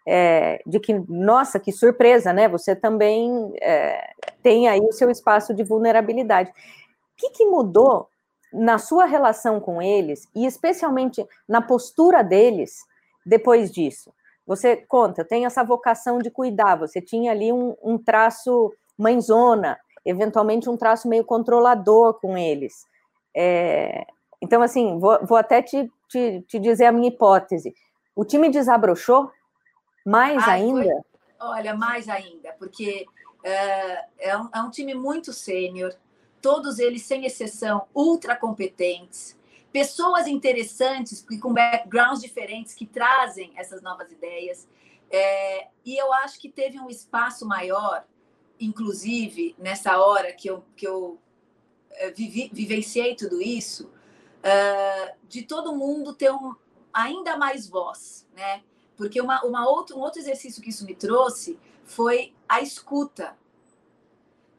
é, 0.06 0.62
de 0.66 0.80
que, 0.80 0.94
nossa, 1.08 1.60
que 1.60 1.72
surpresa, 1.72 2.32
né? 2.32 2.48
Você 2.48 2.74
também 2.74 3.52
é, 3.60 4.10
tem 4.42 4.68
aí 4.68 4.80
o 4.80 4.92
seu 4.92 5.10
espaço 5.10 5.54
de 5.54 5.62
vulnerabilidade. 5.62 6.50
O 6.50 6.54
que, 7.16 7.30
que 7.30 7.46
mudou 7.46 8.08
na 8.52 8.78
sua 8.78 9.04
relação 9.04 9.60
com 9.60 9.80
eles 9.80 10.28
e 10.34 10.44
especialmente 10.44 11.24
na 11.48 11.62
postura 11.62 12.22
deles 12.22 12.78
depois 13.24 13.70
disso? 13.70 14.12
Você 14.46 14.76
conta, 14.76 15.24
tem 15.24 15.46
essa 15.46 15.62
vocação 15.62 16.18
de 16.18 16.30
cuidar, 16.30 16.76
você 16.76 17.00
tinha 17.00 17.30
ali 17.30 17.52
um, 17.52 17.76
um 17.82 17.96
traço 17.96 18.72
mãezona, 18.98 19.78
eventualmente 20.04 20.68
um 20.68 20.76
traço 20.76 21.08
meio 21.08 21.24
controlador 21.24 22.14
com 22.14 22.36
eles. 22.36 22.86
É, 23.34 24.04
então, 24.40 24.60
assim, 24.60 24.98
vou, 24.98 25.24
vou 25.24 25.38
até 25.38 25.62
te, 25.62 25.90
te, 26.08 26.44
te, 26.48 26.58
dizer 26.58 26.86
a 26.86 26.92
minha 26.92 27.08
hipótese. 27.08 27.72
O 28.14 28.24
time 28.24 28.48
desabrochou 28.50 29.30
mais 30.04 30.42
Ai, 30.44 30.60
ainda? 30.60 30.82
Foi, 30.82 31.02
olha, 31.40 31.74
mais 31.74 32.08
ainda, 32.08 32.52
porque 32.58 33.06
é, 33.42 34.04
é, 34.18 34.36
um, 34.36 34.48
é 34.54 34.62
um 34.62 34.70
time 34.70 34.94
muito 34.94 35.32
sênior, 35.32 35.94
todos 36.40 36.78
eles, 36.78 37.02
sem 37.02 37.24
exceção, 37.24 37.86
ultra 37.94 38.36
competentes, 38.36 39.38
pessoas 39.72 40.26
interessantes 40.26 41.24
e 41.30 41.38
com 41.38 41.52
backgrounds 41.52 42.20
diferentes 42.20 42.74
que 42.74 42.86
trazem 42.86 43.52
essas 43.56 43.80
novas 43.82 44.10
ideias. 44.12 44.68
É, 45.10 45.68
e 45.84 45.96
eu 45.96 46.12
acho 46.12 46.38
que 46.40 46.48
teve 46.48 46.78
um 46.78 46.88
espaço 46.88 47.46
maior, 47.46 48.04
inclusive 48.60 49.54
nessa 49.58 49.98
hora 49.98 50.32
que 50.32 50.48
eu, 50.48 50.64
que 50.76 50.86
eu 50.86 51.18
é, 51.92 52.10
vivi, 52.10 52.50
vivenciei 52.52 53.14
tudo 53.14 53.40
isso, 53.40 53.90
uh, 54.42 55.16
de 55.28 55.42
todo 55.42 55.74
mundo 55.74 56.14
ter 56.14 56.32
um, 56.32 56.54
ainda 56.92 57.36
mais 57.36 57.68
voz, 57.68 58.26
né? 58.34 58.62
Porque 58.96 59.20
uma, 59.20 59.44
uma 59.44 59.68
outro, 59.68 59.96
um 59.96 60.00
outro 60.00 60.20
exercício 60.20 60.62
que 60.62 60.70
isso 60.70 60.84
me 60.84 60.94
trouxe 60.94 61.58
foi 61.84 62.34
a 62.48 62.60
escuta. 62.60 63.36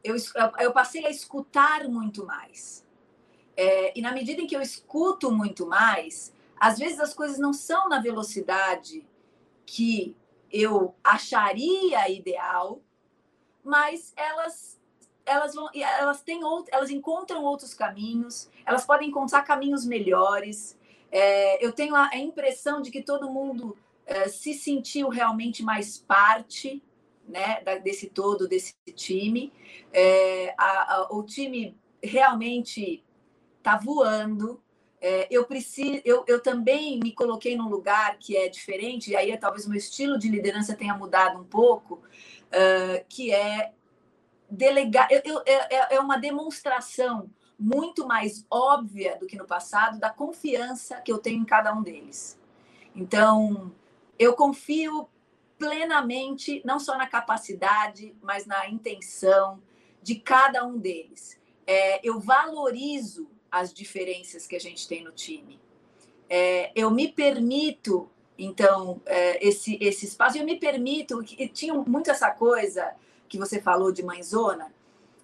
Eu, 0.02 0.16
eu 0.60 0.72
passei 0.72 1.06
a 1.06 1.10
escutar 1.10 1.88
muito 1.88 2.26
mais. 2.26 2.84
É, 3.56 3.96
e 3.96 4.02
na 4.02 4.12
medida 4.12 4.42
em 4.42 4.46
que 4.46 4.56
eu 4.56 4.60
escuto 4.60 5.30
muito 5.30 5.66
mais, 5.66 6.32
às 6.58 6.78
vezes 6.78 7.00
as 7.00 7.14
coisas 7.14 7.38
não 7.38 7.52
são 7.52 7.88
na 7.88 8.00
velocidade 8.00 9.06
que 9.64 10.16
eu 10.50 10.94
acharia 11.02 12.08
ideal, 12.10 12.80
mas 13.62 14.12
elas 14.16 14.80
elas 15.26 15.54
vão 15.54 15.70
elas 15.74 16.20
têm 16.20 16.44
outro, 16.44 16.74
elas 16.74 16.90
encontram 16.90 17.42
outros 17.42 17.72
caminhos, 17.72 18.50
elas 18.66 18.84
podem 18.84 19.08
encontrar 19.08 19.42
caminhos 19.42 19.84
melhores. 19.86 20.78
É, 21.10 21.64
eu 21.64 21.72
tenho 21.72 21.94
a, 21.94 22.10
a, 22.12 22.18
impressão 22.18 22.82
de 22.82 22.90
que 22.90 23.02
todo 23.02 23.30
mundo 23.30 23.76
se 24.28 24.54
sentiu 24.54 25.08
realmente 25.08 25.62
mais 25.62 25.98
parte 25.98 26.82
né, 27.28 27.62
desse 27.82 28.08
todo, 28.08 28.48
desse 28.48 28.74
time. 28.94 29.52
É, 29.92 30.54
a, 30.58 30.94
a, 30.94 31.08
o 31.10 31.22
time 31.22 31.76
realmente 32.02 33.02
está 33.58 33.76
voando. 33.76 34.62
É, 35.00 35.26
eu 35.30 35.44
preciso, 35.44 36.00
eu, 36.04 36.24
eu 36.26 36.42
também 36.42 36.98
me 36.98 37.12
coloquei 37.12 37.56
num 37.56 37.68
lugar 37.68 38.18
que 38.18 38.36
é 38.36 38.48
diferente, 38.48 39.10
e 39.10 39.16
aí 39.16 39.36
talvez 39.36 39.66
o 39.66 39.68
meu 39.68 39.78
estilo 39.78 40.18
de 40.18 40.28
liderança 40.28 40.74
tenha 40.74 40.96
mudado 40.96 41.40
um 41.40 41.44
pouco, 41.44 41.94
uh, 41.96 43.04
que 43.08 43.32
é 43.32 43.72
delegar. 44.48 45.08
Eu, 45.10 45.20
eu, 45.24 45.42
é, 45.44 45.96
é 45.96 46.00
uma 46.00 46.16
demonstração 46.16 47.30
muito 47.58 48.06
mais 48.06 48.46
óbvia 48.50 49.16
do 49.18 49.26
que 49.26 49.36
no 49.36 49.46
passado 49.46 49.98
da 49.98 50.10
confiança 50.10 51.00
que 51.00 51.12
eu 51.12 51.18
tenho 51.18 51.42
em 51.42 51.44
cada 51.44 51.72
um 51.74 51.82
deles. 51.82 52.38
Então, 52.94 53.72
eu 54.18 54.34
confio 54.34 55.08
plenamente, 55.58 56.60
não 56.64 56.78
só 56.78 56.96
na 56.96 57.06
capacidade, 57.06 58.14
mas 58.20 58.46
na 58.46 58.68
intenção 58.68 59.62
de 60.02 60.16
cada 60.16 60.64
um 60.64 60.76
deles. 60.78 61.40
É, 61.66 62.06
eu 62.06 62.20
valorizo 62.20 63.28
as 63.50 63.72
diferenças 63.72 64.46
que 64.46 64.56
a 64.56 64.60
gente 64.60 64.86
tem 64.86 65.02
no 65.02 65.12
time. 65.12 65.60
É, 66.28 66.72
eu 66.74 66.90
me 66.90 67.08
permito, 67.08 68.10
então, 68.36 69.00
é, 69.06 69.46
esse, 69.46 69.78
esse 69.80 70.06
espaço, 70.06 70.36
eu 70.36 70.44
me 70.44 70.56
permito, 70.56 71.22
e 71.38 71.48
tinha 71.48 71.74
muito 71.74 72.10
essa 72.10 72.30
coisa 72.30 72.94
que 73.28 73.38
você 73.38 73.60
falou 73.60 73.92
de 73.92 74.02
mãezona, 74.02 74.72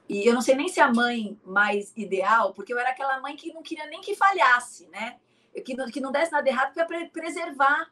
e 0.09 0.27
eu 0.27 0.35
não 0.35 0.41
sei 0.43 0.57
nem 0.57 0.69
se 0.69 0.81
a 0.81 0.93
mãe 0.93 1.39
mais 1.45 1.93
ideal, 1.97 2.53
porque 2.53 2.73
eu 2.73 2.79
era 2.79 2.91
aquela 2.91 3.21
mãe 3.21 3.37
que 3.37 3.53
não 3.53 3.63
queria 3.63 3.87
nem 3.87 4.01
que 4.01 4.17
falhasse, 4.17 4.89
né? 4.89 5.19
Que 5.65 5.77
não, 5.77 5.89
que 5.89 6.01
não 6.01 6.11
desse 6.11 6.33
nada 6.33 6.49
errado 6.49 6.73
para 6.75 7.07
preservar 7.07 7.89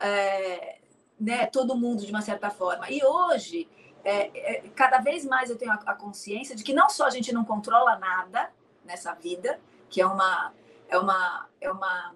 é, 0.00 0.78
né, 1.18 1.46
todo 1.46 1.76
mundo 1.76 2.04
de 2.04 2.10
uma 2.10 2.22
certa 2.22 2.50
forma. 2.50 2.90
E 2.90 3.04
hoje, 3.04 3.68
é, 4.04 4.56
é, 4.56 4.68
cada 4.74 4.98
vez 4.98 5.24
mais 5.24 5.50
eu 5.50 5.56
tenho 5.56 5.72
a, 5.72 5.80
a, 5.86 5.94
consciência 5.94 6.54
de 6.54 6.62
que 6.62 6.72
não 6.72 6.88
só 6.88 7.06
a 7.06 7.10
gente 7.10 7.32
não 7.32 7.44
controla 7.44 7.98
nada 7.98 8.50
nessa 8.84 9.12
vida, 9.14 9.58
que 9.90 10.00
é 10.00 10.06
uma 10.06 10.52
é 10.88 10.98
uma 10.98 11.48
é 11.60 11.70
uma 11.70 12.14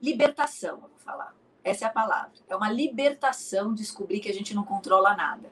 libertação, 0.00 0.80
vou 0.80 0.90
falar. 0.98 1.34
Essa 1.64 1.84
é 1.84 1.88
a 1.88 1.90
palavra. 1.90 2.32
É 2.48 2.56
uma 2.56 2.70
libertação 2.70 3.72
descobrir 3.72 4.20
que 4.20 4.28
a 4.28 4.34
gente 4.34 4.52
não 4.52 4.64
controla 4.64 5.14
nada. 5.14 5.48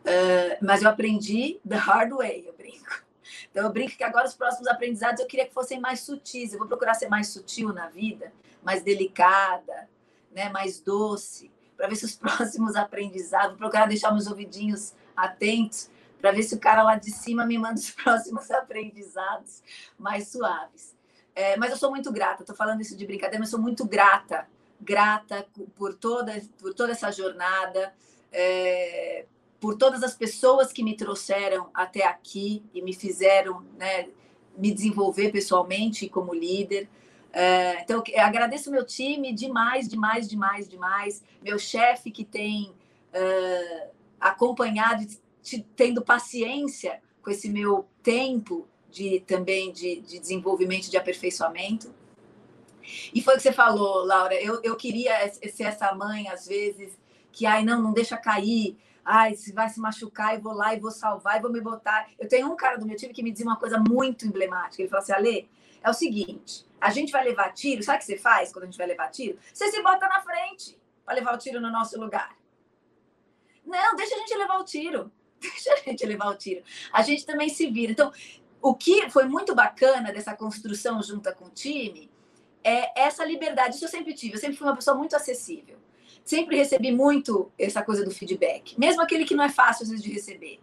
Uh, 0.00 0.56
mas 0.60 0.82
eu 0.82 0.88
aprendi 0.88 1.60
the 1.68 1.76
hard 1.76 2.12
way, 2.12 2.44
eu 2.46 2.52
brinco. 2.54 3.04
Então 3.50 3.64
eu 3.64 3.72
brinco 3.72 3.96
que 3.96 4.04
agora 4.04 4.26
os 4.26 4.34
próximos 4.34 4.66
aprendizados 4.66 5.20
eu 5.20 5.26
queria 5.26 5.46
que 5.46 5.54
fossem 5.54 5.78
mais 5.78 6.00
sutis. 6.00 6.52
Eu 6.52 6.58
vou 6.58 6.66
procurar 6.66 6.94
ser 6.94 7.08
mais 7.08 7.28
sutil 7.28 7.72
na 7.72 7.88
vida, 7.88 8.32
mais 8.64 8.82
delicada, 8.82 9.88
né, 10.32 10.48
mais 10.48 10.80
doce, 10.80 11.50
para 11.76 11.88
ver 11.88 11.96
se 11.96 12.04
os 12.04 12.16
próximos 12.16 12.74
aprendizados, 12.74 13.56
procurar 13.56 13.86
deixar 13.86 14.10
meus 14.12 14.26
ouvidinhos 14.26 14.94
atentos, 15.16 15.90
para 16.20 16.32
ver 16.32 16.42
se 16.42 16.54
o 16.54 16.58
cara 16.58 16.82
lá 16.82 16.96
de 16.96 17.10
cima 17.10 17.44
me 17.44 17.58
manda 17.58 17.78
os 17.78 17.90
próximos 17.92 18.50
aprendizados 18.50 19.62
mais 19.98 20.28
suaves. 20.28 20.94
É, 21.34 21.56
mas 21.56 21.70
eu 21.70 21.76
sou 21.76 21.90
muito 21.90 22.12
grata, 22.12 22.42
estou 22.42 22.56
falando 22.56 22.80
isso 22.80 22.96
de 22.96 23.06
brincadeira, 23.06 23.40
mas 23.40 23.50
sou 23.50 23.60
muito 23.60 23.84
grata, 23.84 24.46
grata 24.80 25.46
por 25.74 25.94
toda, 25.94 26.40
por 26.58 26.72
toda 26.72 26.92
essa 26.92 27.10
jornada, 27.10 27.92
é, 28.32 29.26
por 29.60 29.76
todas 29.76 30.02
as 30.02 30.14
pessoas 30.14 30.72
que 30.72 30.82
me 30.82 30.96
trouxeram 30.96 31.70
até 31.74 32.06
aqui 32.06 32.62
e 32.72 32.80
me 32.82 32.92
fizeram 32.92 33.64
né, 33.76 34.08
me 34.56 34.70
desenvolver 34.72 35.32
pessoalmente 35.32 36.08
como 36.08 36.34
líder. 36.34 36.88
É, 37.34 37.82
então, 37.82 38.00
agradeço 38.16 38.70
meu 38.70 38.86
time 38.86 39.32
demais, 39.32 39.88
demais, 39.88 40.28
demais, 40.28 40.68
demais. 40.68 41.22
Meu 41.42 41.58
chefe 41.58 42.12
que 42.12 42.24
tem 42.24 42.70
uh, 43.12 43.88
acompanhado, 44.20 45.04
tendo 45.74 46.00
paciência 46.00 47.02
com 47.20 47.30
esse 47.32 47.50
meu 47.50 47.88
tempo 48.04 48.68
de 48.88 49.18
também 49.26 49.72
de, 49.72 50.00
de 50.00 50.20
desenvolvimento, 50.20 50.88
de 50.88 50.96
aperfeiçoamento. 50.96 51.92
E 53.12 53.20
foi 53.20 53.34
o 53.34 53.36
que 53.36 53.42
você 53.42 53.52
falou, 53.52 54.04
Laura. 54.04 54.34
Eu, 54.40 54.60
eu 54.62 54.76
queria 54.76 55.28
ser 55.32 55.64
essa 55.64 55.92
mãe, 55.92 56.28
às 56.28 56.46
vezes, 56.46 56.96
que, 57.32 57.46
ai, 57.46 57.64
não, 57.64 57.82
não 57.82 57.92
deixa 57.92 58.16
cair. 58.16 58.78
Ai, 59.04 59.34
se 59.34 59.52
vai 59.52 59.68
se 59.68 59.80
machucar, 59.80 60.36
eu 60.36 60.40
vou 60.40 60.52
lá 60.52 60.72
e 60.72 60.78
vou 60.78 60.92
salvar 60.92 61.38
e 61.38 61.42
vou 61.42 61.50
me 61.50 61.60
botar. 61.60 62.06
Eu 62.16 62.28
tenho 62.28 62.46
um 62.46 62.54
cara 62.54 62.76
do 62.76 62.86
meu 62.86 62.96
time 62.96 63.12
que 63.12 63.24
me 63.24 63.32
dizia 63.32 63.46
uma 63.46 63.58
coisa 63.58 63.78
muito 63.78 64.24
emblemática. 64.24 64.80
Ele 64.80 64.88
falou 64.88 65.02
assim: 65.02 65.12
Ale, 65.12 65.48
é 65.82 65.90
o 65.90 65.94
seguinte: 65.94 66.64
a 66.84 66.90
gente 66.90 67.10
vai 67.10 67.24
levar 67.24 67.50
tiro, 67.54 67.82
sabe 67.82 67.96
o 67.96 68.00
que 68.00 68.04
você 68.04 68.18
faz 68.18 68.52
quando 68.52 68.64
a 68.64 68.66
gente 68.66 68.76
vai 68.76 68.86
levar 68.86 69.08
tiro? 69.08 69.38
Você 69.50 69.70
se 69.70 69.82
bota 69.82 70.06
na 70.06 70.20
frente 70.20 70.78
para 71.02 71.14
levar 71.14 71.34
o 71.34 71.38
tiro 71.38 71.58
no 71.58 71.70
nosso 71.70 71.98
lugar. 71.98 72.36
Não, 73.64 73.96
deixa 73.96 74.14
a 74.14 74.18
gente 74.18 74.36
levar 74.36 74.58
o 74.58 74.64
tiro. 74.64 75.10
Deixa 75.40 75.72
a 75.72 75.76
gente 75.76 76.04
levar 76.06 76.28
o 76.28 76.34
tiro. 76.34 76.62
A 76.92 77.02
gente 77.02 77.24
também 77.26 77.48
se 77.48 77.70
vira. 77.70 77.92
Então, 77.92 78.12
o 78.62 78.74
que 78.74 79.10
foi 79.10 79.24
muito 79.24 79.54
bacana 79.54 80.12
dessa 80.12 80.34
construção 80.34 81.02
junto 81.02 81.34
com 81.34 81.46
o 81.46 81.50
time 81.50 82.10
é 82.62 82.98
essa 83.00 83.24
liberdade. 83.24 83.76
Isso 83.76 83.84
eu 83.84 83.88
sempre 83.88 84.14
tive. 84.14 84.34
Eu 84.34 84.40
sempre 84.40 84.56
fui 84.56 84.66
uma 84.66 84.76
pessoa 84.76 84.96
muito 84.96 85.16
acessível. 85.16 85.78
Sempre 86.22 86.56
recebi 86.56 86.92
muito 86.92 87.50
essa 87.58 87.82
coisa 87.82 88.04
do 88.04 88.10
feedback, 88.10 88.78
mesmo 88.78 89.02
aquele 89.02 89.26
que 89.26 89.34
não 89.34 89.44
é 89.44 89.50
fácil 89.50 89.84
às 89.84 89.90
vezes 89.90 90.04
de 90.04 90.10
receber. 90.10 90.60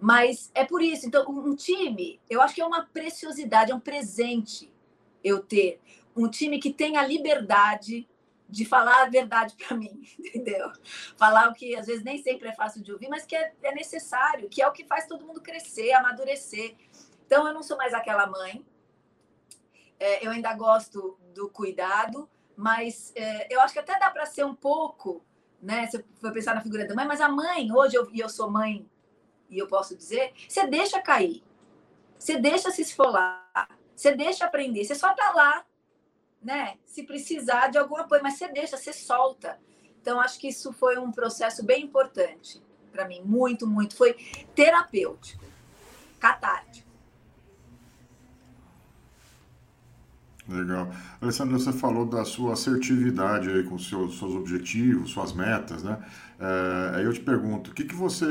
Mas 0.00 0.50
é 0.54 0.64
por 0.64 0.82
isso. 0.82 1.06
Então, 1.06 1.28
um 1.30 1.54
time, 1.54 2.20
eu 2.28 2.40
acho 2.40 2.54
que 2.54 2.60
é 2.60 2.66
uma 2.66 2.84
preciosidade, 2.84 3.70
é 3.70 3.74
um 3.74 3.80
presente 3.80 4.71
eu 5.22 5.42
ter 5.42 5.80
um 6.16 6.28
time 6.28 6.58
que 6.58 6.72
tem 6.72 6.96
a 6.96 7.06
liberdade 7.06 8.08
de 8.52 8.66
falar 8.66 9.04
a 9.04 9.08
verdade 9.08 9.54
para 9.56 9.74
mim, 9.76 10.02
entendeu? 10.20 10.70
Falar 11.16 11.48
o 11.48 11.54
que 11.54 11.74
às 11.74 11.86
vezes 11.86 12.04
nem 12.04 12.22
sempre 12.22 12.48
é 12.48 12.54
fácil 12.54 12.82
de 12.82 12.92
ouvir, 12.92 13.08
mas 13.08 13.24
que 13.24 13.34
é, 13.34 13.54
é, 13.62 13.74
necessário, 13.74 14.48
que 14.48 14.60
é 14.60 14.68
o 14.68 14.72
que 14.72 14.84
faz 14.84 15.06
todo 15.06 15.24
mundo 15.24 15.40
crescer, 15.40 15.92
amadurecer. 15.92 16.76
Então, 17.24 17.48
eu 17.48 17.54
não 17.54 17.62
sou 17.62 17.78
mais 17.78 17.94
aquela 17.94 18.26
mãe, 18.26 18.62
é, 19.98 20.26
eu 20.26 20.30
ainda 20.30 20.52
gosto 20.54 21.16
do 21.34 21.48
cuidado, 21.48 22.28
mas 22.54 23.10
é, 23.14 23.52
eu 23.52 23.58
acho 23.62 23.72
que 23.72 23.78
até 23.78 23.98
dá 23.98 24.10
para 24.10 24.26
ser 24.26 24.44
um 24.44 24.54
pouco, 24.54 25.24
né? 25.62 25.86
Se 25.86 26.04
for 26.20 26.32
pensar 26.32 26.54
na 26.54 26.60
figura 26.60 26.86
da 26.86 26.94
mãe, 26.94 27.06
mas 27.06 27.22
a 27.22 27.28
mãe, 27.28 27.72
hoje 27.72 27.96
eu, 27.96 28.10
e 28.12 28.20
eu 28.20 28.28
sou 28.28 28.50
mãe, 28.50 28.86
e 29.48 29.58
eu 29.58 29.66
posso 29.66 29.96
dizer, 29.96 30.34
você 30.46 30.66
deixa 30.66 31.00
cair, 31.00 31.42
você 32.18 32.38
deixa 32.38 32.70
se 32.70 32.82
esfolar, 32.82 33.41
você 33.94 34.14
deixa 34.14 34.44
aprender, 34.44 34.84
você 34.84 34.94
só 34.94 35.12
tá 35.14 35.32
lá, 35.32 35.64
né? 36.42 36.76
Se 36.84 37.04
precisar 37.04 37.68
de 37.68 37.78
algum 37.78 37.96
apoio, 37.96 38.22
mas 38.22 38.34
você 38.34 38.48
deixa, 38.48 38.76
você 38.76 38.92
solta. 38.92 39.58
Então, 40.00 40.20
acho 40.20 40.38
que 40.38 40.48
isso 40.48 40.72
foi 40.72 40.98
um 40.98 41.12
processo 41.12 41.64
bem 41.64 41.84
importante 41.84 42.60
para 42.92 43.08
mim, 43.08 43.22
muito, 43.24 43.66
muito. 43.66 43.96
Foi 43.96 44.14
terapêutico, 44.54 45.44
catártico. 46.20 46.92
Legal. 50.48 50.90
Alessandra, 51.20 51.58
você 51.58 51.72
falou 51.72 52.04
da 52.04 52.24
sua 52.24 52.52
assertividade 52.52 53.48
aí 53.48 53.62
com 53.62 53.78
seus, 53.78 54.18
seus 54.18 54.34
objetivos, 54.34 55.12
suas 55.12 55.32
metas, 55.32 55.82
né? 55.82 56.04
É, 56.42 56.96
aí 56.96 57.04
eu 57.04 57.12
te 57.12 57.20
pergunto, 57.20 57.70
o 57.70 57.74
que, 57.74 57.84
que 57.84 57.94
você 57.94 58.26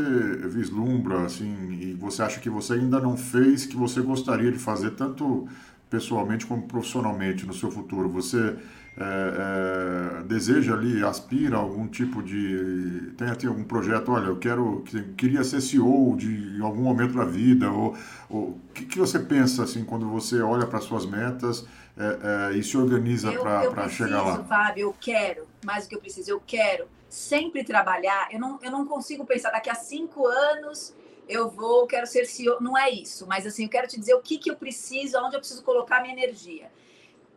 vislumbra, 0.50 1.24
assim, 1.24 1.72
e 1.72 1.94
você 1.94 2.22
acha 2.22 2.42
que 2.42 2.50
você 2.50 2.74
ainda 2.74 3.00
não 3.00 3.16
fez, 3.16 3.66
que 3.66 3.78
você 3.78 4.02
gostaria 4.02 4.52
de 4.52 4.60
fazer, 4.60 4.92
tanto 4.92 5.48
pessoalmente 5.90 6.46
como 6.46 6.68
profissionalmente 6.68 7.46
no 7.46 7.54
seu 7.54 7.72
futuro? 7.72 8.10
Você 8.10 8.58
é, 8.98 10.20
é, 10.20 10.24
deseja 10.24 10.74
ali, 10.74 11.02
aspira 11.02 11.56
a 11.56 11.60
algum 11.62 11.88
tipo 11.88 12.22
de. 12.22 13.14
Tem, 13.16 13.34
tem 13.36 13.48
algum 13.48 13.64
projeto, 13.64 14.12
olha, 14.12 14.26
eu 14.26 14.36
quero. 14.36 14.84
Queria 15.16 15.46
ser 15.46 15.62
CEO 15.62 16.14
de 16.18 16.58
em 16.58 16.62
algum 16.62 16.82
momento 16.82 17.14
da 17.14 17.24
vida, 17.24 17.72
ou 17.72 17.96
o 18.30 18.60
que, 18.74 18.84
que 18.84 19.00
você 19.00 19.20
pensa 19.20 19.64
assim 19.64 19.86
quando 19.86 20.10
você 20.10 20.42
olha 20.42 20.68
para 20.68 20.82
suas 20.82 21.06
metas 21.06 21.66
é, 21.98 22.52
é, 22.52 22.58
e 22.58 22.62
se 22.62 22.76
organiza 22.78 23.32
para 23.32 23.88
chegar 23.88 24.22
lá? 24.22 24.44
Fábio, 24.44 24.82
eu 24.82 24.96
quero, 25.00 25.48
mais 25.66 25.86
do 25.86 25.90
que 25.92 25.96
eu 25.96 26.02
preciso, 26.02 26.30
eu 26.30 26.42
quero 26.46 26.86
sempre 27.12 27.64
trabalhar. 27.64 28.30
Eu 28.32 28.40
não, 28.40 28.60
eu 28.62 28.72
não 28.72 28.86
consigo 28.88 29.26
pensar 29.26 29.52
daqui 29.52 29.70
a 29.70 29.76
cinco 29.76 30.26
anos 30.26 30.96
eu 31.28 31.50
vou, 31.50 31.88
quero 31.88 32.06
ser 32.06 32.26
CEO. 32.26 32.62
Não 32.62 32.78
é 32.78 32.90
isso, 32.90 33.26
mas 33.26 33.46
assim, 33.46 33.64
eu 33.64 33.70
quero 33.70 33.88
te 33.88 33.98
dizer 33.98 34.14
o 34.14 34.22
que, 34.22 34.38
que 34.38 34.52
eu 34.52 34.56
preciso, 34.56 35.18
aonde 35.18 35.36
eu 35.36 35.40
preciso 35.40 35.64
colocar 35.64 36.02
minha 36.02 36.14
energia. 36.14 36.70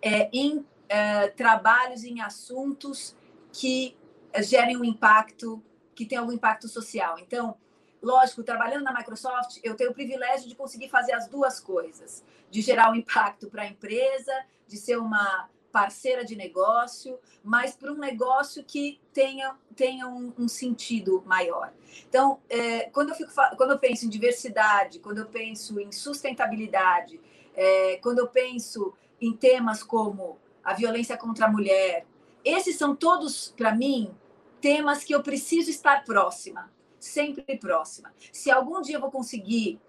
É, 0.02 0.28
em 0.32 0.66
é, 0.88 1.28
trabalhos 1.28 2.04
em 2.04 2.20
assuntos 2.20 3.16
que 3.52 3.96
gerem 4.42 4.76
um 4.76 4.84
impacto, 4.84 5.62
que 5.94 6.04
tenham 6.04 6.24
algum 6.24 6.34
impacto 6.34 6.66
social. 6.68 7.18
Então, 7.20 7.56
lógico, 8.02 8.42
trabalhando 8.42 8.82
na 8.82 8.92
Microsoft, 8.92 9.60
eu 9.62 9.76
tenho 9.76 9.92
o 9.92 9.94
privilégio 9.94 10.48
de 10.48 10.56
conseguir 10.56 10.88
fazer 10.88 11.12
as 11.12 11.28
duas 11.28 11.60
coisas: 11.60 12.24
de 12.50 12.60
gerar 12.60 12.90
um 12.90 12.96
impacto 12.96 13.48
para 13.48 13.62
a 13.62 13.66
empresa, 13.66 14.32
de 14.66 14.76
ser 14.76 14.98
uma 14.98 15.48
parceira 15.74 16.24
de 16.24 16.36
negócio, 16.36 17.18
mas 17.42 17.74
para 17.74 17.92
um 17.92 17.98
negócio 17.98 18.62
que 18.62 19.00
tenha, 19.12 19.56
tenha 19.74 20.06
um, 20.06 20.32
um 20.38 20.46
sentido 20.46 21.20
maior. 21.26 21.72
Então, 22.08 22.38
é, 22.48 22.88
quando, 22.90 23.08
eu 23.08 23.16
fico, 23.16 23.32
quando 23.56 23.72
eu 23.72 23.78
penso 23.80 24.06
em 24.06 24.08
diversidade, 24.08 25.00
quando 25.00 25.18
eu 25.18 25.26
penso 25.26 25.80
em 25.80 25.90
sustentabilidade, 25.90 27.20
é, 27.56 27.96
quando 27.96 28.20
eu 28.20 28.28
penso 28.28 28.94
em 29.20 29.32
temas 29.32 29.82
como 29.82 30.38
a 30.62 30.74
violência 30.74 31.16
contra 31.16 31.46
a 31.46 31.50
mulher. 31.50 32.06
Esses 32.44 32.76
são 32.76 32.94
todos, 32.94 33.52
para 33.56 33.74
mim, 33.74 34.14
temas 34.60 35.02
que 35.02 35.12
eu 35.12 35.24
preciso 35.24 35.70
estar 35.70 36.04
próxima, 36.04 36.72
sempre 37.00 37.58
próxima. 37.58 38.14
Se 38.32 38.48
algum 38.48 38.80
dia 38.80 38.94
eu 38.94 39.00
vou 39.00 39.10
conseguir 39.10 39.80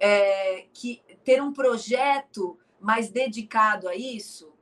é, 0.00 0.66
que, 0.72 1.00
ter 1.22 1.40
um 1.40 1.52
projeto 1.52 2.58
mais 2.80 3.08
dedicado 3.08 3.88
a 3.88 3.94
isso, 3.94 4.57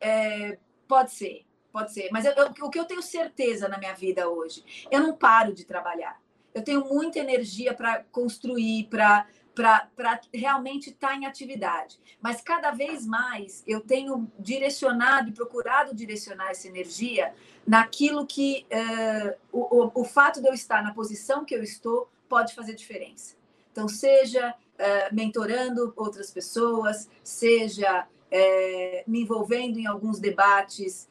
é, 0.00 0.58
pode 0.88 1.12
ser, 1.12 1.44
pode 1.72 1.92
ser. 1.92 2.08
Mas 2.10 2.24
eu, 2.24 2.32
eu, 2.32 2.46
o 2.62 2.70
que 2.70 2.78
eu 2.78 2.84
tenho 2.84 3.02
certeza 3.02 3.68
na 3.68 3.78
minha 3.78 3.94
vida 3.94 4.28
hoje, 4.28 4.64
eu 4.90 5.00
não 5.00 5.16
paro 5.16 5.52
de 5.52 5.64
trabalhar. 5.64 6.20
Eu 6.52 6.62
tenho 6.62 6.84
muita 6.84 7.18
energia 7.18 7.72
para 7.74 8.02
construir, 8.10 8.88
para 8.88 9.26
para 9.54 10.20
realmente 10.32 10.90
estar 10.90 11.08
tá 11.08 11.16
em 11.16 11.26
atividade. 11.26 11.98
Mas 12.20 12.40
cada 12.40 12.70
vez 12.70 13.06
mais 13.06 13.62
eu 13.66 13.80
tenho 13.80 14.30
direcionado 14.38 15.28
e 15.28 15.32
procurado 15.32 15.94
direcionar 15.94 16.50
essa 16.50 16.68
energia 16.68 17.34
naquilo 17.66 18.26
que 18.26 18.66
uh, 18.72 19.36
o, 19.52 20.00
o, 20.00 20.04
fato 20.04 20.40
de 20.40 20.48
eu 20.48 20.54
estar 20.54 20.82
na 20.82 20.94
posição 20.94 21.44
que 21.44 21.54
eu 21.54 21.62
estou 21.62 22.08
pode 22.28 22.54
fazer 22.54 22.74
diferença. 22.74 23.36
Então, 23.72 23.88
seja 23.88 24.50
uh, 24.50 25.14
mentorando 25.14 25.92
outras 25.96 26.30
pessoas, 26.30 27.08
seja 27.22 28.06
uh, 28.32 29.10
me 29.10 29.22
envolvendo 29.22 29.78
em 29.78 29.86
alguns 29.86 30.18
debates 30.18 31.08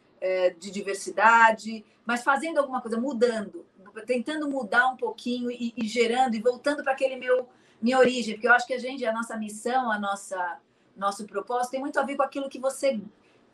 de 0.59 0.69
diversidade, 0.69 1.85
mas 2.05 2.23
fazendo 2.23 2.57
alguma 2.57 2.81
coisa, 2.81 2.99
mudando, 2.99 3.65
tentando 4.05 4.49
mudar 4.49 4.89
um 4.89 4.97
pouquinho 4.97 5.49
e, 5.49 5.73
e 5.77 5.87
gerando 5.87 6.35
e 6.35 6.41
voltando 6.41 6.83
para 6.83 6.91
aquele 6.91 7.15
meu 7.15 7.47
minha 7.81 7.97
origem, 7.97 8.33
porque 8.33 8.47
eu 8.47 8.51
acho 8.51 8.67
que 8.67 8.73
a 8.73 8.77
gente, 8.77 9.05
a 9.05 9.13
nossa 9.13 9.37
missão, 9.37 9.89
a 9.89 9.97
nossa 9.97 10.59
nosso 10.97 11.25
propósito 11.25 11.71
tem 11.71 11.79
muito 11.79 11.97
a 11.97 12.03
ver 12.03 12.17
com 12.17 12.23
aquilo 12.23 12.49
que 12.49 12.59
você 12.59 12.99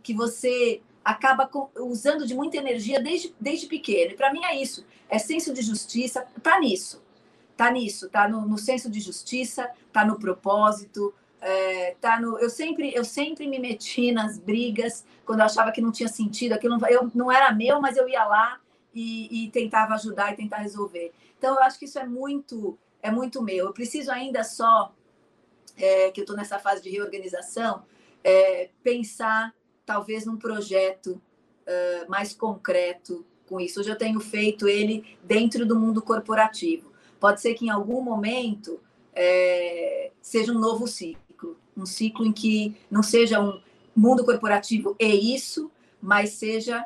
que 0.01 0.13
você 0.13 0.81
acaba 1.03 1.49
usando 1.79 2.25
de 2.25 2.33
muita 2.33 2.57
energia 2.57 2.99
desde, 2.99 3.35
desde 3.39 3.67
pequeno. 3.67 4.11
E 4.11 4.15
para 4.15 4.33
mim 4.33 4.43
é 4.43 4.59
isso, 4.59 4.85
é 5.07 5.19
senso 5.19 5.53
de 5.53 5.61
justiça, 5.61 6.25
tá 6.41 6.59
nisso. 6.59 7.03
Tá 7.55 7.71
nisso, 7.71 8.09
tá 8.09 8.27
no, 8.27 8.41
no 8.41 8.57
senso 8.57 8.89
de 8.89 8.99
justiça, 8.99 9.71
tá 9.93 10.03
no 10.03 10.19
propósito, 10.19 11.13
é, 11.47 11.95
tá 12.01 12.19
no 12.19 12.39
eu 12.39 12.49
sempre 12.49 12.91
eu 12.95 13.05
sempre 13.05 13.47
me 13.47 13.59
meti 13.59 14.11
nas 14.11 14.39
brigas 14.39 15.05
quando 15.23 15.41
eu 15.41 15.45
achava 15.45 15.71
que 15.71 15.79
não 15.79 15.91
tinha 15.91 16.09
sentido, 16.09 16.53
aquilo 16.53 16.75
não, 16.75 16.87
eu, 16.87 17.11
não 17.13 17.31
era 17.31 17.53
meu, 17.53 17.79
mas 17.79 17.97
eu 17.97 18.09
ia 18.09 18.25
lá 18.25 18.59
e, 18.93 19.45
e 19.45 19.51
tentava 19.51 19.93
ajudar 19.93 20.33
e 20.33 20.35
tentar 20.35 20.57
resolver. 20.57 21.13
Então 21.37 21.53
eu 21.53 21.61
acho 21.61 21.77
que 21.77 21.85
isso 21.85 21.99
é 21.99 22.05
muito 22.05 22.75
é 22.99 23.11
muito 23.11 23.43
meu. 23.43 23.67
Eu 23.67 23.73
preciso 23.73 24.11
ainda 24.11 24.43
só, 24.43 24.91
é, 25.77 26.09
que 26.09 26.19
eu 26.19 26.23
estou 26.23 26.35
nessa 26.35 26.57
fase 26.57 26.81
de 26.81 26.89
reorganização, 26.89 27.83
é, 28.23 28.71
pensar 28.81 29.53
talvez 29.85 30.25
num 30.25 30.37
projeto 30.37 31.21
uh, 31.67 32.09
mais 32.09 32.33
concreto 32.33 33.23
com 33.47 33.59
isso. 33.59 33.79
Hoje 33.79 33.91
eu 33.91 33.95
tenho 33.95 34.19
feito 34.19 34.67
ele 34.67 35.15
dentro 35.23 35.63
do 35.63 35.79
mundo 35.79 36.01
corporativo. 36.01 36.91
Pode 37.19 37.39
ser 37.39 37.53
que 37.53 37.67
em 37.67 37.69
algum 37.69 38.01
momento 38.01 38.79
é, 39.13 40.11
seja 40.19 40.51
um 40.51 40.59
novo 40.59 40.87
ciclo, 40.87 41.24
um 41.75 41.85
ciclo 41.85 42.25
em 42.25 42.31
que 42.31 42.75
não 42.89 43.03
seja 43.03 43.39
um 43.41 43.59
mundo 43.95 44.25
corporativo 44.25 44.95
e 44.99 45.35
isso, 45.35 45.71
mas 46.01 46.31
seja 46.31 46.85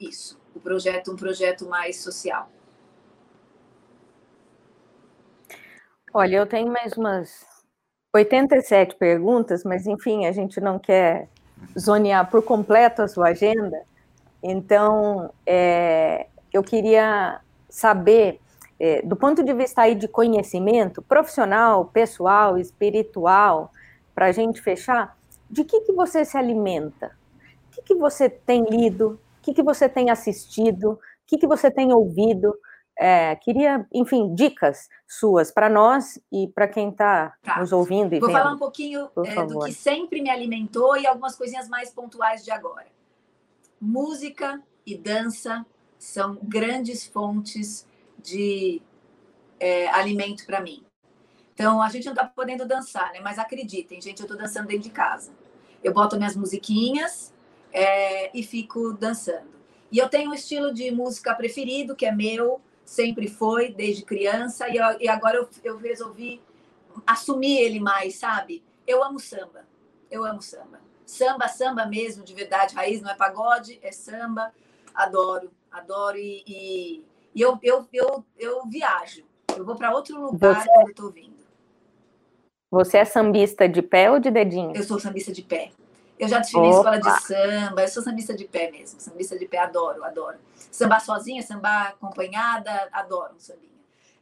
isso, 0.00 0.40
o 0.54 0.60
projeto, 0.60 1.12
um 1.12 1.16
projeto 1.16 1.68
mais 1.68 1.96
social. 2.00 2.50
Olha, 6.14 6.36
eu 6.36 6.46
tenho 6.46 6.70
mais 6.70 6.92
umas 6.92 7.46
87 8.12 8.96
perguntas, 8.96 9.64
mas 9.64 9.86
enfim, 9.86 10.26
a 10.26 10.32
gente 10.32 10.60
não 10.60 10.78
quer 10.78 11.28
zonear 11.78 12.28
por 12.30 12.42
completo 12.42 13.00
a 13.00 13.08
sua 13.08 13.28
agenda. 13.28 13.82
Então, 14.42 15.32
é, 15.46 16.26
eu 16.52 16.62
queria 16.62 17.40
saber, 17.68 18.40
é, 18.78 19.00
do 19.02 19.16
ponto 19.16 19.42
de 19.42 19.54
vista 19.54 19.82
aí 19.82 19.94
de 19.94 20.06
conhecimento 20.06 21.00
profissional, 21.00 21.86
pessoal, 21.86 22.58
espiritual, 22.58 23.72
para 24.14 24.26
a 24.26 24.32
gente 24.32 24.60
fechar, 24.60 25.16
de 25.50 25.64
que, 25.64 25.80
que 25.80 25.92
você 25.92 26.24
se 26.24 26.36
alimenta? 26.36 27.16
O 27.68 27.74
que, 27.74 27.82
que 27.82 27.94
você 27.94 28.28
tem 28.28 28.64
lido? 28.64 29.20
O 29.38 29.42
que, 29.42 29.52
que 29.52 29.62
você 29.62 29.88
tem 29.88 30.10
assistido? 30.10 30.92
O 30.92 30.98
que, 31.26 31.38
que 31.38 31.46
você 31.46 31.70
tem 31.70 31.92
ouvido? 31.92 32.54
É, 32.98 33.34
queria, 33.36 33.86
enfim, 33.92 34.34
dicas 34.34 34.88
suas 35.08 35.50
para 35.50 35.68
nós 35.68 36.20
e 36.30 36.48
para 36.48 36.68
quem 36.68 36.90
está 36.90 37.34
tá. 37.42 37.58
nos 37.58 37.72
ouvindo. 37.72 38.14
E 38.14 38.20
Vou 38.20 38.28
vendo, 38.28 38.38
falar 38.38 38.54
um 38.54 38.58
pouquinho 38.58 39.08
é, 39.24 39.46
do 39.46 39.60
que 39.60 39.72
sempre 39.72 40.20
me 40.22 40.30
alimentou 40.30 40.96
e 40.96 41.06
algumas 41.06 41.34
coisinhas 41.34 41.68
mais 41.68 41.90
pontuais 41.90 42.44
de 42.44 42.50
agora. 42.50 42.86
Música 43.80 44.62
e 44.86 44.96
dança 44.96 45.64
são 45.98 46.38
grandes 46.42 47.06
fontes 47.06 47.86
de 48.18 48.82
é, 49.58 49.88
alimento 49.88 50.44
para 50.44 50.60
mim. 50.60 50.84
Então, 51.54 51.82
a 51.82 51.88
gente 51.88 52.04
não 52.06 52.12
está 52.12 52.24
podendo 52.26 52.66
dançar, 52.66 53.12
né? 53.12 53.20
Mas 53.20 53.38
acreditem, 53.38 54.00
gente, 54.00 54.20
eu 54.20 54.24
estou 54.24 54.36
dançando 54.36 54.68
dentro 54.68 54.84
de 54.84 54.90
casa. 54.90 55.32
Eu 55.82 55.92
boto 55.92 56.16
minhas 56.16 56.36
musiquinhas 56.36 57.32
é, 57.72 58.36
e 58.36 58.42
fico 58.42 58.92
dançando. 58.92 59.50
E 59.90 59.98
eu 59.98 60.08
tenho 60.08 60.30
um 60.30 60.34
estilo 60.34 60.72
de 60.72 60.90
música 60.90 61.34
preferido, 61.34 61.94
que 61.94 62.06
é 62.06 62.12
meu, 62.12 62.60
sempre 62.84 63.28
foi, 63.28 63.72
desde 63.72 64.04
criança, 64.04 64.68
e, 64.68 64.76
eu, 64.76 64.84
e 65.00 65.08
agora 65.08 65.36
eu, 65.36 65.48
eu 65.62 65.76
resolvi 65.76 66.40
assumir 67.06 67.58
ele 67.58 67.80
mais, 67.80 68.16
sabe? 68.16 68.62
Eu 68.86 69.02
amo 69.02 69.18
samba, 69.18 69.66
eu 70.10 70.24
amo 70.24 70.40
samba. 70.42 70.80
Samba, 71.04 71.48
samba 71.48 71.86
mesmo, 71.86 72.24
de 72.24 72.34
verdade, 72.34 72.74
raiz, 72.74 73.02
não 73.02 73.10
é 73.10 73.14
pagode, 73.14 73.78
é 73.82 73.92
samba. 73.92 74.52
Adoro, 74.94 75.50
adoro. 75.70 76.16
E, 76.16 76.42
e, 76.46 77.04
e 77.34 77.40
eu, 77.40 77.58
eu, 77.62 77.86
eu, 77.92 78.24
eu 78.38 78.66
viajo, 78.66 79.24
eu 79.56 79.64
vou 79.64 79.76
para 79.76 79.94
outro 79.94 80.20
lugar 80.20 80.62
Você... 80.62 80.68
quando 80.68 80.88
estou 80.90 81.10
vindo. 81.10 81.31
Você 82.72 82.96
é 82.96 83.04
sambista 83.04 83.68
de 83.68 83.82
pé 83.82 84.10
ou 84.10 84.18
de 84.18 84.30
dedinho? 84.30 84.72
Eu 84.74 84.82
sou 84.82 84.98
sambista 84.98 85.30
de 85.30 85.42
pé. 85.42 85.72
Eu 86.18 86.26
já 86.26 86.38
desfilei 86.38 86.68
em 86.68 86.70
escola 86.70 86.98
de 86.98 87.20
samba, 87.20 87.82
eu 87.82 87.88
sou 87.88 88.02
sambista 88.02 88.34
de 88.34 88.46
pé 88.46 88.70
mesmo, 88.70 88.98
sambista 88.98 89.38
de 89.38 89.44
pé, 89.46 89.58
adoro, 89.58 90.02
adoro. 90.02 90.38
Sambar 90.70 91.04
sozinha, 91.04 91.42
sambar 91.42 91.88
acompanhada, 91.88 92.88
adoro 92.90 93.34
um 93.36 93.38
sambinha. 93.38 93.70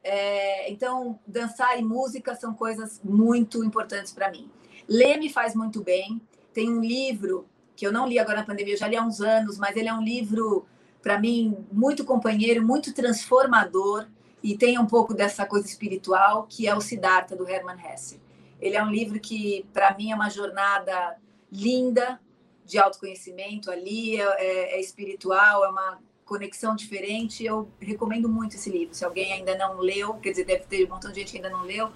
É, 0.02 0.68
então, 0.68 1.16
dançar 1.24 1.78
e 1.78 1.82
música 1.84 2.34
são 2.34 2.52
coisas 2.52 3.00
muito 3.04 3.62
importantes 3.62 4.12
para 4.12 4.28
mim. 4.28 4.50
Ler 4.88 5.16
me 5.18 5.30
faz 5.30 5.54
muito 5.54 5.84
bem. 5.84 6.20
Tem 6.52 6.68
um 6.68 6.80
livro 6.80 7.46
que 7.76 7.86
eu 7.86 7.92
não 7.92 8.08
li 8.08 8.18
agora 8.18 8.38
na 8.38 8.44
pandemia, 8.44 8.74
eu 8.74 8.78
já 8.78 8.88
li 8.88 8.96
há 8.96 9.02
uns 9.02 9.20
anos, 9.20 9.58
mas 9.58 9.76
ele 9.76 9.88
é 9.88 9.94
um 9.94 10.02
livro, 10.02 10.66
para 11.00 11.20
mim, 11.20 11.56
muito 11.70 12.04
companheiro, 12.04 12.66
muito 12.66 12.92
transformador 12.92 14.06
e 14.42 14.58
tem 14.58 14.76
um 14.76 14.86
pouco 14.86 15.14
dessa 15.14 15.46
coisa 15.46 15.68
espiritual, 15.68 16.46
que 16.48 16.66
é 16.66 16.74
o 16.74 16.80
Siddhartha, 16.80 17.36
do 17.36 17.48
Hermann 17.48 17.78
Hesse. 17.78 18.18
Ele 18.60 18.76
é 18.76 18.82
um 18.82 18.90
livro 18.90 19.18
que, 19.18 19.66
para 19.72 19.94
mim, 19.96 20.12
é 20.12 20.14
uma 20.14 20.28
jornada 20.28 21.16
linda 21.50 22.20
de 22.64 22.78
autoconhecimento 22.78 23.70
ali, 23.70 24.20
é, 24.20 24.22
é, 24.22 24.76
é 24.76 24.80
espiritual, 24.80 25.64
é 25.64 25.68
uma 25.68 25.98
conexão 26.24 26.76
diferente. 26.76 27.44
Eu 27.44 27.68
recomendo 27.80 28.28
muito 28.28 28.54
esse 28.54 28.70
livro. 28.70 28.94
Se 28.94 29.04
alguém 29.04 29.32
ainda 29.32 29.56
não 29.56 29.78
leu, 29.78 30.14
quer 30.14 30.30
dizer, 30.30 30.44
deve 30.44 30.64
ter 30.64 30.86
um 30.86 30.90
montão 30.90 31.10
de 31.10 31.20
gente 31.20 31.32
que 31.32 31.38
ainda 31.38 31.50
não 31.50 31.64
leu, 31.64 31.90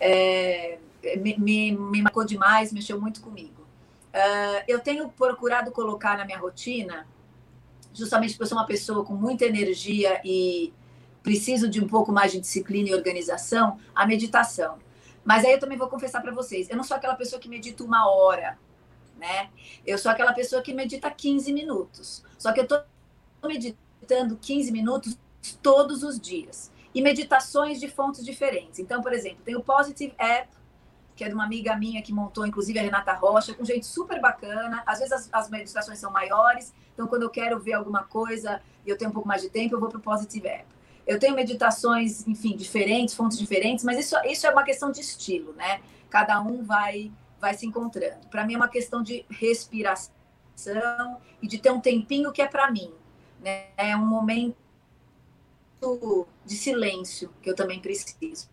é, 0.00 0.78
me, 1.20 1.36
me, 1.38 1.72
me, 1.72 2.02
marcou 2.02 2.24
demais, 2.24 2.72
mexeu 2.72 2.98
muito 3.00 3.20
comigo. 3.20 3.62
Uh, 4.14 4.62
eu 4.68 4.80
tenho 4.80 5.08
procurado 5.08 5.70
colocar 5.72 6.16
na 6.16 6.24
minha 6.24 6.38
rotina, 6.38 7.06
justamente 7.92 8.32
porque 8.32 8.44
eu 8.44 8.46
sou 8.46 8.58
uma 8.58 8.66
pessoa 8.66 9.04
com 9.04 9.14
muita 9.14 9.44
energia 9.44 10.20
e 10.24 10.72
preciso 11.22 11.68
de 11.68 11.82
um 11.82 11.88
pouco 11.88 12.12
mais 12.12 12.32
de 12.32 12.40
disciplina 12.40 12.88
e 12.90 12.94
organização, 12.94 13.78
a 13.94 14.06
meditação. 14.06 14.78
Mas 15.24 15.44
aí 15.44 15.52
eu 15.52 15.58
também 15.58 15.78
vou 15.78 15.88
confessar 15.88 16.20
para 16.20 16.32
vocês, 16.32 16.68
eu 16.68 16.76
não 16.76 16.84
sou 16.84 16.96
aquela 16.96 17.14
pessoa 17.14 17.40
que 17.40 17.48
medita 17.48 17.82
uma 17.82 18.08
hora, 18.08 18.58
né? 19.16 19.50
Eu 19.86 19.96
sou 19.96 20.10
aquela 20.10 20.32
pessoa 20.32 20.60
que 20.60 20.74
medita 20.74 21.10
15 21.10 21.52
minutos. 21.52 22.24
Só 22.38 22.52
que 22.52 22.60
eu 22.60 22.64
estou 22.64 22.82
meditando 23.42 24.36
15 24.36 24.70
minutos 24.70 25.18
todos 25.62 26.02
os 26.02 26.20
dias. 26.20 26.70
E 26.94 27.02
meditações 27.02 27.80
de 27.80 27.88
fontes 27.88 28.24
diferentes. 28.24 28.78
Então, 28.78 29.02
por 29.02 29.12
exemplo, 29.12 29.38
tem 29.44 29.56
o 29.56 29.62
Positive 29.62 30.14
App, 30.18 30.48
que 31.16 31.24
é 31.24 31.28
de 31.28 31.34
uma 31.34 31.44
amiga 31.44 31.76
minha 31.76 32.02
que 32.02 32.12
montou, 32.12 32.46
inclusive 32.46 32.78
a 32.78 32.82
Renata 32.82 33.12
Rocha, 33.12 33.54
com 33.54 33.64
gente 33.64 33.86
super 33.86 34.20
bacana. 34.20 34.82
Às 34.86 34.98
vezes 34.98 35.12
as, 35.12 35.28
as 35.32 35.50
meditações 35.50 35.98
são 35.98 36.10
maiores, 36.10 36.72
então 36.92 37.06
quando 37.06 37.22
eu 37.22 37.30
quero 37.30 37.58
ver 37.58 37.74
alguma 37.74 38.04
coisa 38.04 38.60
e 38.84 38.90
eu 38.90 38.98
tenho 38.98 39.10
um 39.10 39.14
pouco 39.14 39.26
mais 39.26 39.42
de 39.42 39.48
tempo, 39.48 39.74
eu 39.74 39.80
vou 39.80 39.88
para 39.88 39.98
o 39.98 40.02
Positive 40.02 40.46
App. 40.46 40.73
Eu 41.06 41.18
tenho 41.18 41.34
meditações, 41.34 42.26
enfim, 42.26 42.56
diferentes, 42.56 43.14
fontes 43.14 43.38
diferentes, 43.38 43.84
mas 43.84 43.98
isso, 43.98 44.16
isso 44.24 44.46
é 44.46 44.50
uma 44.50 44.62
questão 44.62 44.90
de 44.90 45.00
estilo, 45.00 45.52
né? 45.54 45.80
Cada 46.08 46.40
um 46.40 46.62
vai 46.62 47.12
vai 47.40 47.52
se 47.52 47.66
encontrando. 47.66 48.26
Para 48.28 48.46
mim 48.46 48.54
é 48.54 48.56
uma 48.56 48.68
questão 48.68 49.02
de 49.02 49.26
respiração 49.28 50.10
e 51.42 51.46
de 51.46 51.58
ter 51.58 51.70
um 51.70 51.80
tempinho 51.80 52.32
que 52.32 52.40
é 52.40 52.48
para 52.48 52.70
mim, 52.70 52.90
né? 53.40 53.66
É 53.76 53.94
um 53.94 54.06
momento 54.06 54.56
de 56.46 56.56
silêncio 56.56 57.30
que 57.42 57.50
eu 57.50 57.54
também 57.54 57.80
preciso. 57.80 58.48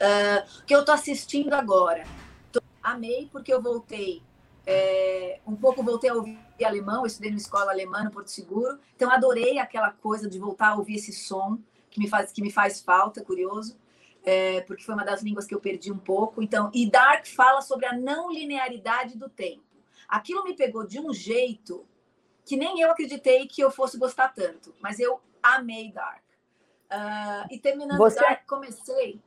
Uh, 0.00 0.64
que 0.66 0.74
eu 0.74 0.80
estou 0.80 0.94
assistindo 0.94 1.52
agora. 1.52 2.04
Tô, 2.50 2.62
amei 2.82 3.28
porque 3.30 3.52
eu 3.52 3.60
voltei 3.60 4.22
é, 4.66 5.40
um 5.46 5.56
pouco 5.56 5.82
voltei 5.82 6.10
a 6.10 6.14
ouvir 6.14 6.38
alemão, 6.64 7.00
eu 7.00 7.06
estudei 7.06 7.30
na 7.30 7.36
escola 7.36 7.70
alemã 7.70 8.02
no 8.04 8.10
Porto 8.10 8.28
Seguro, 8.28 8.78
então 8.94 9.10
adorei 9.10 9.58
aquela 9.58 9.90
coisa 9.90 10.28
de 10.28 10.38
voltar 10.38 10.68
a 10.68 10.76
ouvir 10.76 10.96
esse 10.96 11.12
som 11.12 11.58
que 11.90 12.00
me 12.00 12.08
faz, 12.08 12.32
que 12.32 12.42
me 12.42 12.50
faz 12.50 12.80
falta, 12.80 13.22
curioso, 13.22 13.76
é, 14.24 14.60
porque 14.62 14.82
foi 14.82 14.94
uma 14.94 15.04
das 15.04 15.22
línguas 15.22 15.46
que 15.46 15.54
eu 15.54 15.60
perdi 15.60 15.92
um 15.92 15.98
pouco. 15.98 16.42
Então, 16.42 16.70
e 16.72 16.88
Dark 16.90 17.26
fala 17.26 17.60
sobre 17.60 17.86
a 17.86 17.92
não 17.92 18.30
linearidade 18.30 19.16
do 19.16 19.28
tempo. 19.28 19.64
Aquilo 20.08 20.44
me 20.44 20.54
pegou 20.54 20.86
de 20.86 21.00
um 21.00 21.12
jeito 21.12 21.86
que 22.44 22.56
nem 22.56 22.80
eu 22.80 22.90
acreditei 22.90 23.46
que 23.46 23.62
eu 23.62 23.70
fosse 23.70 23.98
gostar 23.98 24.28
tanto, 24.28 24.74
mas 24.80 24.98
eu 24.98 25.20
amei 25.42 25.92
Dark. 25.92 26.22
Uh, 26.90 27.46
e 27.50 27.58
terminando 27.58 27.98
Você... 27.98 28.20
Dark, 28.20 28.46
comecei. 28.46 29.20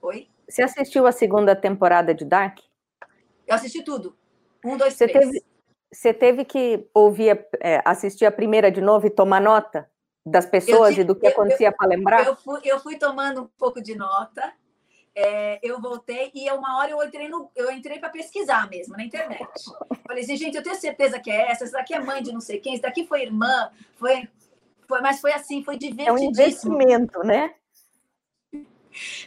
Oi? 0.00 0.28
Você 0.48 0.62
assistiu 0.62 1.06
a 1.06 1.12
segunda 1.12 1.54
temporada 1.54 2.14
de 2.14 2.24
Dark? 2.24 2.58
Eu 3.46 3.54
assisti 3.54 3.82
tudo. 3.82 4.16
Um, 4.64 4.76
dois, 4.76 4.94
você 4.94 5.06
três. 5.06 5.26
Teve, 5.26 5.44
você 5.92 6.14
teve 6.14 6.44
que 6.44 6.88
ouvir, 6.94 7.46
é, 7.60 7.82
assistir 7.84 8.24
a 8.24 8.32
primeira 8.32 8.72
de 8.72 8.80
novo 8.80 9.06
e 9.06 9.10
tomar 9.10 9.40
nota 9.40 9.88
das 10.24 10.46
pessoas 10.46 10.96
e 10.96 11.04
do 11.04 11.14
que 11.14 11.26
acontecia 11.26 11.70
para 11.70 11.88
lembrar? 11.88 12.26
Eu 12.26 12.34
fui, 12.34 12.60
eu 12.64 12.80
fui 12.80 12.96
tomando 12.96 13.42
um 13.42 13.48
pouco 13.58 13.82
de 13.82 13.94
nota. 13.94 14.52
É, 15.14 15.58
eu 15.62 15.78
voltei 15.78 16.30
e 16.34 16.50
uma 16.50 16.78
hora 16.78 16.92
eu 16.92 17.02
entrei 17.02 17.28
no, 17.28 17.50
eu 17.54 17.70
entrei 17.70 17.98
para 17.98 18.08
pesquisar 18.08 18.70
mesmo 18.70 18.96
na 18.96 19.04
internet. 19.04 19.46
Falei 20.06 20.24
assim, 20.24 20.36
gente, 20.36 20.56
eu 20.56 20.62
tenho 20.62 20.74
certeza 20.74 21.20
que 21.20 21.30
é 21.30 21.50
essa, 21.50 21.64
essa 21.64 21.74
daqui 21.74 21.92
é 21.92 22.00
mãe 22.00 22.22
de 22.22 22.32
não 22.32 22.40
sei 22.40 22.58
quem, 22.58 22.72
essa 22.72 22.84
daqui 22.84 23.06
foi 23.06 23.24
irmã, 23.24 23.70
foi, 23.96 24.26
foi 24.88 25.02
mas 25.02 25.20
foi 25.20 25.34
assim, 25.34 25.62
foi 25.62 25.76
divertidíssimo. 25.76 26.18
É 26.18 26.22
um 26.22 26.30
investimento, 26.30 27.18
né? 27.20 27.54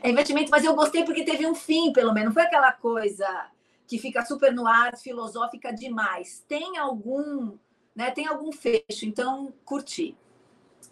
É 0.02 0.10
investimento, 0.10 0.50
mas 0.50 0.64
eu 0.64 0.74
gostei 0.74 1.04
porque 1.04 1.24
teve 1.24 1.46
um 1.46 1.54
fim, 1.54 1.94
pelo 1.94 2.14
menos. 2.14 2.30
Não 2.30 2.34
foi 2.34 2.44
aquela 2.44 2.72
coisa 2.72 3.28
que 3.88 3.98
fica 3.98 4.26
super 4.26 4.54
no 4.54 4.68
ar, 4.68 4.98
filosófica 4.98 5.74
demais. 5.74 6.44
Tem 6.48 6.78
algum, 6.78 7.58
né? 7.96 8.12
Tem 8.12 8.28
algum 8.28 8.52
fecho, 8.52 9.06
então 9.06 9.54
curti. 9.64 10.18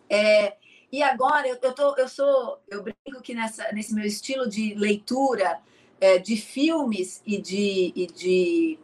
É, 0.10 0.58
e 0.92 1.02
agora 1.02 1.48
eu, 1.48 1.58
eu, 1.62 1.74
tô, 1.74 1.96
eu 1.96 2.08
sou, 2.08 2.62
eu 2.70 2.84
brinco 2.84 3.22
que 3.24 3.34
nessa, 3.34 3.72
nesse 3.72 3.96
meu 3.96 4.06
estilo 4.06 4.48
de 4.48 4.76
leitura 4.76 5.60
é, 6.00 6.20
de 6.20 6.38
filmes 6.38 7.22
e 7.26 7.42
de, 7.42 7.92
e 7.96 8.06
de 8.06 8.80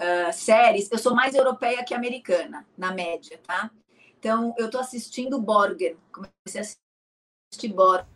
uh, 0.00 0.32
séries, 0.32 0.90
eu 0.90 0.98
sou 0.98 1.14
mais 1.14 1.34
europeia 1.34 1.84
que 1.84 1.94
americana, 1.94 2.66
na 2.76 2.92
média, 2.92 3.38
tá? 3.46 3.70
Então, 4.18 4.54
eu 4.58 4.70
tô 4.70 4.78
assistindo 4.78 5.38
Borgen, 5.38 5.96
comecei 6.10 6.60
a 6.60 6.64
assistir 7.52 7.68
Borgen, 7.72 8.08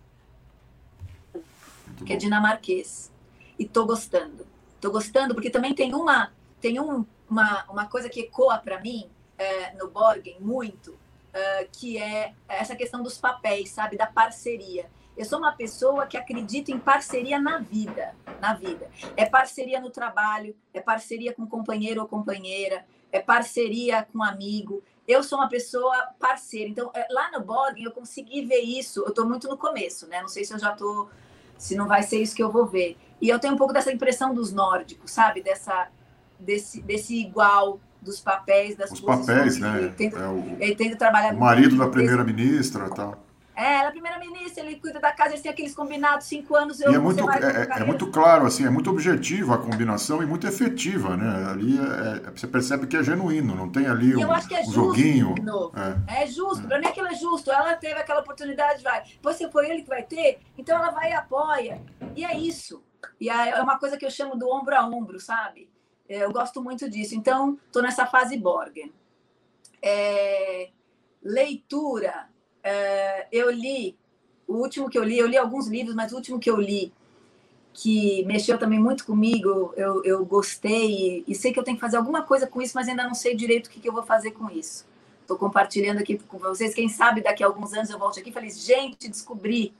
que 2.06 2.14
é 2.14 2.16
dinamarquês, 2.16 3.12
e 3.58 3.68
tô 3.68 3.84
gostando. 3.84 4.47
Estou 4.78 4.92
gostando, 4.92 5.34
porque 5.34 5.50
também 5.50 5.74
tem 5.74 5.92
uma, 5.92 6.32
tem 6.60 6.78
um, 6.78 7.04
uma, 7.28 7.64
uma 7.68 7.86
coisa 7.86 8.08
que 8.08 8.20
ecoa 8.20 8.58
para 8.58 8.80
mim 8.80 9.10
é, 9.36 9.74
no 9.74 9.88
Borgen 9.88 10.36
muito, 10.38 10.96
é, 11.32 11.68
que 11.72 11.98
é 11.98 12.32
essa 12.48 12.76
questão 12.76 13.02
dos 13.02 13.18
papéis, 13.18 13.70
sabe? 13.70 13.96
Da 13.96 14.06
parceria. 14.06 14.88
Eu 15.16 15.24
sou 15.24 15.40
uma 15.40 15.50
pessoa 15.50 16.06
que 16.06 16.16
acredita 16.16 16.70
em 16.70 16.78
parceria 16.78 17.40
na 17.40 17.58
vida, 17.58 18.14
na 18.40 18.54
vida. 18.54 18.88
É 19.16 19.26
parceria 19.26 19.80
no 19.80 19.90
trabalho, 19.90 20.54
é 20.72 20.80
parceria 20.80 21.34
com 21.34 21.44
companheiro 21.44 22.00
ou 22.00 22.06
companheira, 22.06 22.86
é 23.10 23.18
parceria 23.18 24.06
com 24.12 24.22
amigo. 24.22 24.80
Eu 25.08 25.24
sou 25.24 25.38
uma 25.38 25.48
pessoa 25.48 26.10
parceira. 26.20 26.70
Então, 26.70 26.92
é, 26.94 27.04
lá 27.10 27.32
no 27.32 27.40
Borgen 27.40 27.82
eu 27.82 27.90
consegui 27.90 28.44
ver 28.44 28.60
isso. 28.60 29.00
Eu 29.00 29.08
estou 29.08 29.26
muito 29.26 29.48
no 29.48 29.58
começo, 29.58 30.06
né? 30.06 30.20
Não 30.20 30.28
sei 30.28 30.44
se 30.44 30.54
eu 30.54 30.58
já 30.60 30.70
estou, 30.70 31.10
se 31.58 31.74
não 31.76 31.86
vai 31.86 32.02
ser 32.02 32.22
isso 32.22 32.34
que 32.34 32.42
eu 32.42 32.50
vou 32.50 32.64
ver. 32.64 32.96
E 33.20 33.28
eu 33.28 33.38
tenho 33.38 33.54
um 33.54 33.56
pouco 33.58 33.72
dessa 33.72 33.92
impressão 33.92 34.32
dos 34.32 34.52
nórdicos, 34.52 35.10
sabe? 35.10 35.42
Dessa, 35.42 35.88
desse, 36.38 36.80
desse 36.80 37.20
igual 37.20 37.80
dos 38.00 38.20
papéis, 38.20 38.76
das 38.76 38.92
Os 38.92 39.00
papéis, 39.00 39.58
né? 39.58 39.78
Ele 39.78 39.90
tenta, 39.90 40.18
é 40.18 40.28
o, 40.28 40.56
ele 40.60 40.74
tenta 40.76 40.96
trabalhar... 40.96 41.34
O 41.34 41.38
marido 41.38 41.76
da 41.76 41.88
primeira-ministra 41.88 42.86
e 42.86 42.94
tal. 42.94 43.27
É, 43.58 43.80
ela 43.80 43.88
é 43.88 43.90
primeira-ministra, 43.90 44.62
ele 44.62 44.78
cuida 44.78 45.00
da 45.00 45.10
casa, 45.10 45.30
eles 45.30 45.42
têm 45.42 45.50
aqueles 45.50 45.74
combinados, 45.74 46.28
cinco 46.28 46.54
anos... 46.54 46.80
Eu, 46.80 46.92
e 46.92 46.94
é 46.94 46.98
muito, 47.00 47.28
é, 47.28 47.80
é, 47.80 47.84
muito 47.84 48.06
claro, 48.08 48.46
assim, 48.46 48.64
é 48.64 48.70
muito 48.70 48.88
objetivo 48.88 49.52
a 49.52 49.58
combinação 49.58 50.22
e 50.22 50.26
muito 50.26 50.46
efetiva, 50.46 51.16
né? 51.16 51.50
Ali 51.50 51.76
é, 51.76 52.28
é 52.28 52.30
você 52.30 52.46
percebe 52.46 52.86
que 52.86 52.96
é 52.96 53.02
genuíno, 53.02 53.56
não 53.56 53.68
tem 53.68 53.88
ali 53.88 54.14
um, 54.14 54.32
é 54.32 54.60
um 54.62 54.72
joguinho. 54.72 55.34
É, 56.06 56.22
é 56.22 56.26
justo, 56.28 56.66
é. 56.66 56.68
para 56.68 56.78
mim 56.78 56.86
aquilo 56.86 57.08
é 57.08 57.14
justo. 57.16 57.50
Ela 57.50 57.74
teve 57.74 57.94
aquela 57.94 58.20
oportunidade, 58.20 58.80
vai. 58.80 59.02
Você 59.20 59.50
foi 59.50 59.68
ele 59.68 59.82
que 59.82 59.88
vai 59.88 60.04
ter, 60.04 60.38
então 60.56 60.78
ela 60.78 60.90
vai 60.90 61.10
e 61.10 61.14
apoia. 61.14 61.82
E 62.14 62.24
é 62.24 62.38
isso. 62.38 62.84
E 63.20 63.28
é 63.28 63.60
uma 63.60 63.76
coisa 63.76 63.96
que 63.96 64.06
eu 64.06 64.10
chamo 64.10 64.36
do 64.36 64.48
ombro 64.48 64.76
a 64.76 64.86
ombro, 64.86 65.18
sabe? 65.18 65.68
É, 66.08 66.22
eu 66.22 66.30
gosto 66.30 66.62
muito 66.62 66.88
disso. 66.88 67.16
Então, 67.16 67.58
estou 67.66 67.82
nessa 67.82 68.06
fase 68.06 68.36
Borgen. 68.36 68.92
É, 69.82 70.70
leitura. 71.20 72.28
É, 72.62 73.26
eu 73.30 73.50
li, 73.50 73.96
o 74.46 74.54
último 74.54 74.88
que 74.88 74.98
eu 74.98 75.04
li, 75.04 75.18
eu 75.18 75.26
li 75.26 75.36
alguns 75.36 75.68
livros, 75.68 75.94
mas 75.94 76.12
o 76.12 76.16
último 76.16 76.38
que 76.38 76.50
eu 76.50 76.56
li, 76.56 76.92
que 77.72 78.24
mexeu 78.24 78.58
também 78.58 78.78
muito 78.78 79.06
comigo, 79.06 79.72
eu, 79.76 80.02
eu 80.04 80.24
gostei 80.24 81.20
e, 81.20 81.24
e 81.28 81.34
sei 81.34 81.52
que 81.52 81.58
eu 81.58 81.64
tenho 81.64 81.76
que 81.76 81.80
fazer 81.80 81.96
alguma 81.96 82.22
coisa 82.22 82.46
com 82.46 82.60
isso, 82.60 82.72
mas 82.74 82.88
ainda 82.88 83.04
não 83.04 83.14
sei 83.14 83.36
direito 83.36 83.66
o 83.66 83.70
que, 83.70 83.80
que 83.80 83.88
eu 83.88 83.92
vou 83.92 84.02
fazer 84.02 84.32
com 84.32 84.50
isso. 84.50 84.86
Estou 85.22 85.36
compartilhando 85.36 85.98
aqui 85.98 86.18
com 86.18 86.38
vocês. 86.38 86.74
Quem 86.74 86.88
sabe 86.88 87.20
daqui 87.20 87.44
a 87.44 87.46
alguns 87.46 87.72
anos 87.74 87.90
eu 87.90 87.98
volto 87.98 88.18
aqui 88.18 88.30
e 88.30 88.32
falei, 88.32 88.50
gente, 88.50 89.08
descobri 89.08 89.74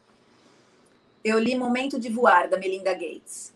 eu 1.25 1.39
li 1.39 1.57
Momento 1.57 1.99
de 1.99 2.09
Voar, 2.09 2.49
da 2.49 2.59
Melinda 2.59 2.93
Gates. 2.95 3.53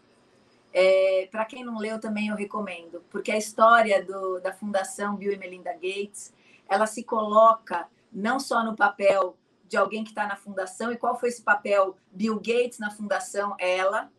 É, 0.72 1.28
Para 1.30 1.44
quem 1.44 1.64
não 1.64 1.78
leu, 1.78 2.00
também 2.00 2.28
eu 2.28 2.36
recomendo, 2.36 3.02
porque 3.10 3.30
a 3.30 3.36
história 3.36 4.02
do, 4.04 4.40
da 4.40 4.52
Fundação 4.52 5.16
Bill 5.16 5.32
e 5.32 5.36
Melinda 5.36 5.72
Gates, 5.72 6.32
ela 6.68 6.86
se 6.86 7.02
coloca 7.02 7.86
não 8.12 8.38
só 8.38 8.64
no 8.64 8.76
papel 8.76 9.36
de 9.66 9.76
alguém 9.76 10.04
que 10.04 10.10
está 10.10 10.26
na 10.26 10.36
fundação, 10.36 10.92
e 10.92 10.96
qual 10.96 11.18
foi 11.18 11.30
esse 11.30 11.42
papel 11.42 11.96
Bill 12.10 12.36
Gates 12.36 12.78
na 12.78 12.90
fundação? 12.90 13.54
Ela. 13.58 14.10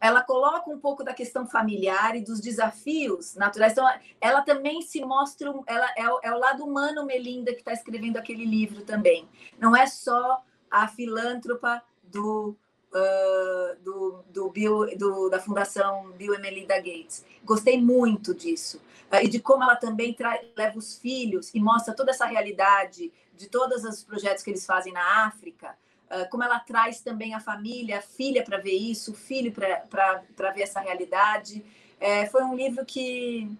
Ela 0.00 0.20
coloca 0.20 0.68
um 0.68 0.80
pouco 0.80 1.04
da 1.04 1.14
questão 1.14 1.46
familiar 1.46 2.16
e 2.16 2.22
dos 2.22 2.40
desafios 2.40 3.36
naturais. 3.36 3.72
Então, 3.72 3.88
ela 4.20 4.42
também 4.42 4.82
se 4.82 5.00
mostra, 5.04 5.54
ela 5.64 5.88
é, 5.96 6.28
é 6.28 6.34
o 6.34 6.38
lado 6.40 6.64
humano, 6.64 7.06
Melinda, 7.06 7.52
que 7.52 7.60
está 7.60 7.72
escrevendo 7.72 8.16
aquele 8.16 8.44
livro 8.44 8.82
também. 8.82 9.28
Não 9.60 9.76
é 9.76 9.86
só 9.86 10.42
a 10.68 10.88
filântropa 10.88 11.80
do 12.02 12.56
uh, 12.92 13.82
do, 13.82 14.24
do, 14.28 14.50
Bill, 14.50 14.96
do, 14.96 15.28
da 15.28 15.40
Fundação 15.40 16.12
Bill 16.12 16.34
e 16.34 16.38
Melinda 16.38 16.76
Gates. 16.76 17.24
Gostei 17.44 17.80
muito 17.80 18.34
disso. 18.34 18.78
Uh, 19.10 19.24
e 19.24 19.28
de 19.28 19.40
como 19.40 19.62
ela 19.62 19.76
também 19.76 20.16
leva 20.56 20.78
os 20.78 20.98
filhos 20.98 21.52
e 21.54 21.60
mostra 21.60 21.94
toda 21.94 22.10
essa 22.10 22.26
realidade 22.26 23.12
de 23.42 23.48
todos 23.48 23.82
os 23.84 24.04
projetos 24.04 24.44
que 24.44 24.50
eles 24.50 24.64
fazem 24.64 24.92
na 24.92 25.26
África. 25.26 25.74
Uh, 26.08 26.28
como 26.30 26.44
ela 26.44 26.60
traz 26.60 27.00
também 27.00 27.34
a 27.34 27.40
família, 27.40 27.98
a 27.98 28.02
filha 28.02 28.44
para 28.44 28.58
ver 28.58 28.76
isso, 28.76 29.10
o 29.10 29.14
filho 29.14 29.52
para 29.52 30.52
ver 30.52 30.62
essa 30.62 30.78
realidade. 30.78 31.64
é, 31.98 32.26
foi 32.26 32.44
um 32.44 32.54
livro 32.54 32.84
que, 32.84 33.50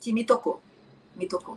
que 0.00 0.12
me 0.12 0.24
tocou, 0.24 0.60
me 1.16 1.26
tocou. 1.26 1.56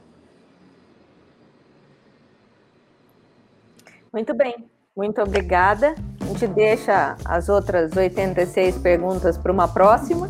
Muito 4.13 4.33
bem, 4.33 4.69
muito 4.95 5.21
obrigada. 5.21 5.95
A 6.21 6.25
gente 6.25 6.47
deixa 6.47 7.17
as 7.25 7.49
outras 7.49 7.93
86 7.95 8.77
perguntas 8.77 9.37
para 9.37 9.51
uma 9.51 9.67
próxima. 9.67 10.29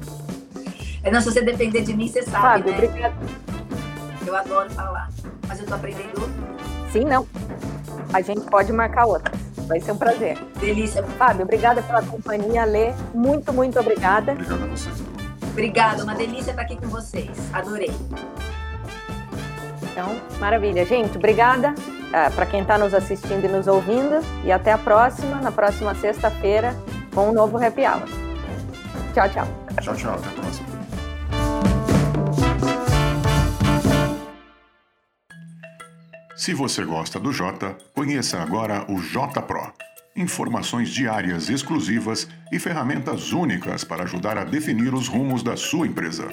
É, 1.03 1.11
não, 1.11 1.21
se 1.21 1.31
você 1.31 1.41
depender 1.41 1.81
de 1.81 1.93
mim, 1.93 2.07
você 2.07 2.23
sabe, 2.23 2.41
Fábio, 2.41 2.71
né? 2.71 2.77
obrigada. 2.77 3.15
Eu 4.25 4.35
adoro 4.35 4.69
falar, 4.71 5.11
mas 5.47 5.59
eu 5.59 5.67
tô 5.67 5.75
aprendendo. 5.75 6.74
Sim, 6.95 7.03
não. 7.03 7.27
A 8.13 8.21
gente 8.21 8.49
pode 8.49 8.71
marcar 8.71 9.05
outras. 9.05 9.37
Vai 9.67 9.81
ser 9.81 9.91
um 9.91 9.97
prazer. 9.97 10.37
Delícia. 10.61 11.03
Fábio, 11.03 11.41
obrigada 11.41 11.81
pela 11.81 12.01
companhia. 12.01 12.63
Lê, 12.63 12.93
muito, 13.13 13.51
muito 13.51 13.77
obrigada. 13.77 14.31
Obrigado 14.31 14.63
a 14.63 14.67
vocês. 14.67 15.03
Obrigada, 15.51 16.03
uma 16.05 16.15
delícia 16.15 16.51
estar 16.51 16.61
aqui 16.61 16.77
com 16.77 16.87
vocês. 16.87 17.29
Adorei. 17.51 17.91
Então, 19.83 20.15
maravilha. 20.39 20.85
Gente, 20.85 21.17
obrigada 21.17 21.71
uh, 21.73 22.33
para 22.33 22.45
quem 22.45 22.61
está 22.61 22.77
nos 22.77 22.93
assistindo 22.93 23.43
e 23.43 23.49
nos 23.49 23.67
ouvindo. 23.67 24.21
E 24.45 24.51
até 24.53 24.71
a 24.71 24.77
próxima, 24.77 25.41
na 25.41 25.51
próxima 25.51 25.93
sexta-feira, 25.95 26.73
com 27.13 27.27
um 27.27 27.33
novo 27.33 27.57
Happy 27.57 27.81
Hour. 27.81 28.07
Tchau, 29.13 29.29
tchau. 29.31 29.47
Tchau, 29.81 29.95
tchau. 29.95 30.13
Até 30.13 30.29
a 30.29 30.31
próxima. 30.31 30.74
Se 36.45 36.53
você 36.53 36.85
gosta 36.85 37.19
do 37.19 37.33
Jota, 37.33 37.75
conheça 37.91 38.39
agora 38.39 38.85
o 38.87 38.99
Jota 38.99 39.41
Pro. 39.41 39.73
Informações 40.15 40.89
diárias 40.89 41.49
exclusivas 41.49 42.27
e 42.51 42.59
ferramentas 42.59 43.33
únicas 43.33 43.83
para 43.83 44.03
ajudar 44.03 44.37
a 44.37 44.43
definir 44.43 44.93
os 44.93 45.07
rumos 45.07 45.41
da 45.41 45.57
sua 45.57 45.87
empresa. 45.87 46.27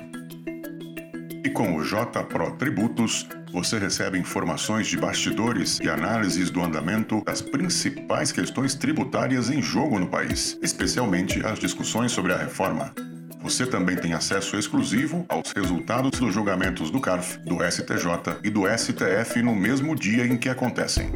E 1.43 1.49
com 1.49 1.77
o 1.77 1.83
J 1.83 2.25
Pro 2.25 2.51
Tributos, 2.57 3.27
você 3.55 3.79
recebe 3.79 4.19
informações 4.19 4.87
de 4.87 4.99
bastidores 4.99 5.81
e 5.81 5.89
análises 5.89 6.51
do 6.51 6.61
andamento 6.61 7.25
das 7.25 7.41
principais 7.41 8.31
questões 8.31 8.75
tributárias 8.75 9.49
em 9.49 9.63
jogo 9.63 9.99
no 9.99 10.09
país, 10.09 10.59
especialmente 10.61 11.41
as 11.43 11.59
discussões 11.59 12.13
sobre 12.13 12.35
a 12.35 12.37
reforma. 12.37 12.95
Você 13.43 13.67
também 13.67 13.97
tem 13.97 14.15
acesso 14.15 14.57
exclusivo 14.57 15.27
aos 15.29 15.51
resultados 15.53 16.19
dos 16.21 16.33
julgamentos 16.33 16.91
do 16.91 17.01
CARF, 17.01 17.39
do 17.41 17.59
STJ 17.69 18.39
e 18.45 18.51
do 18.51 18.63
STF 18.67 19.43
no 19.43 19.55
mesmo 19.55 19.97
dia 19.97 20.25
em 20.25 20.37
que 20.37 20.49
acontecem. 20.49 21.11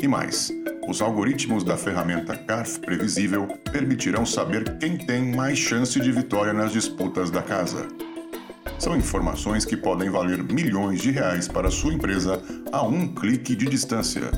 E 0.00 0.06
mais, 0.06 0.52
os 0.88 1.02
algoritmos 1.02 1.64
da 1.64 1.76
ferramenta 1.76 2.36
CARF 2.36 2.78
Previsível 2.78 3.48
permitirão 3.72 4.24
saber 4.24 4.78
quem 4.78 4.96
tem 4.96 5.34
mais 5.34 5.58
chance 5.58 5.98
de 5.98 6.12
vitória 6.12 6.52
nas 6.52 6.72
disputas 6.72 7.28
da 7.28 7.42
casa. 7.42 7.88
São 8.78 8.96
informações 8.96 9.64
que 9.64 9.76
podem 9.76 10.08
valer 10.08 10.40
milhões 10.44 11.02
de 11.02 11.10
reais 11.10 11.48
para 11.48 11.72
sua 11.72 11.92
empresa 11.92 12.40
a 12.70 12.82
um 12.82 13.12
clique 13.12 13.56
de 13.56 13.66
distância. 13.66 14.30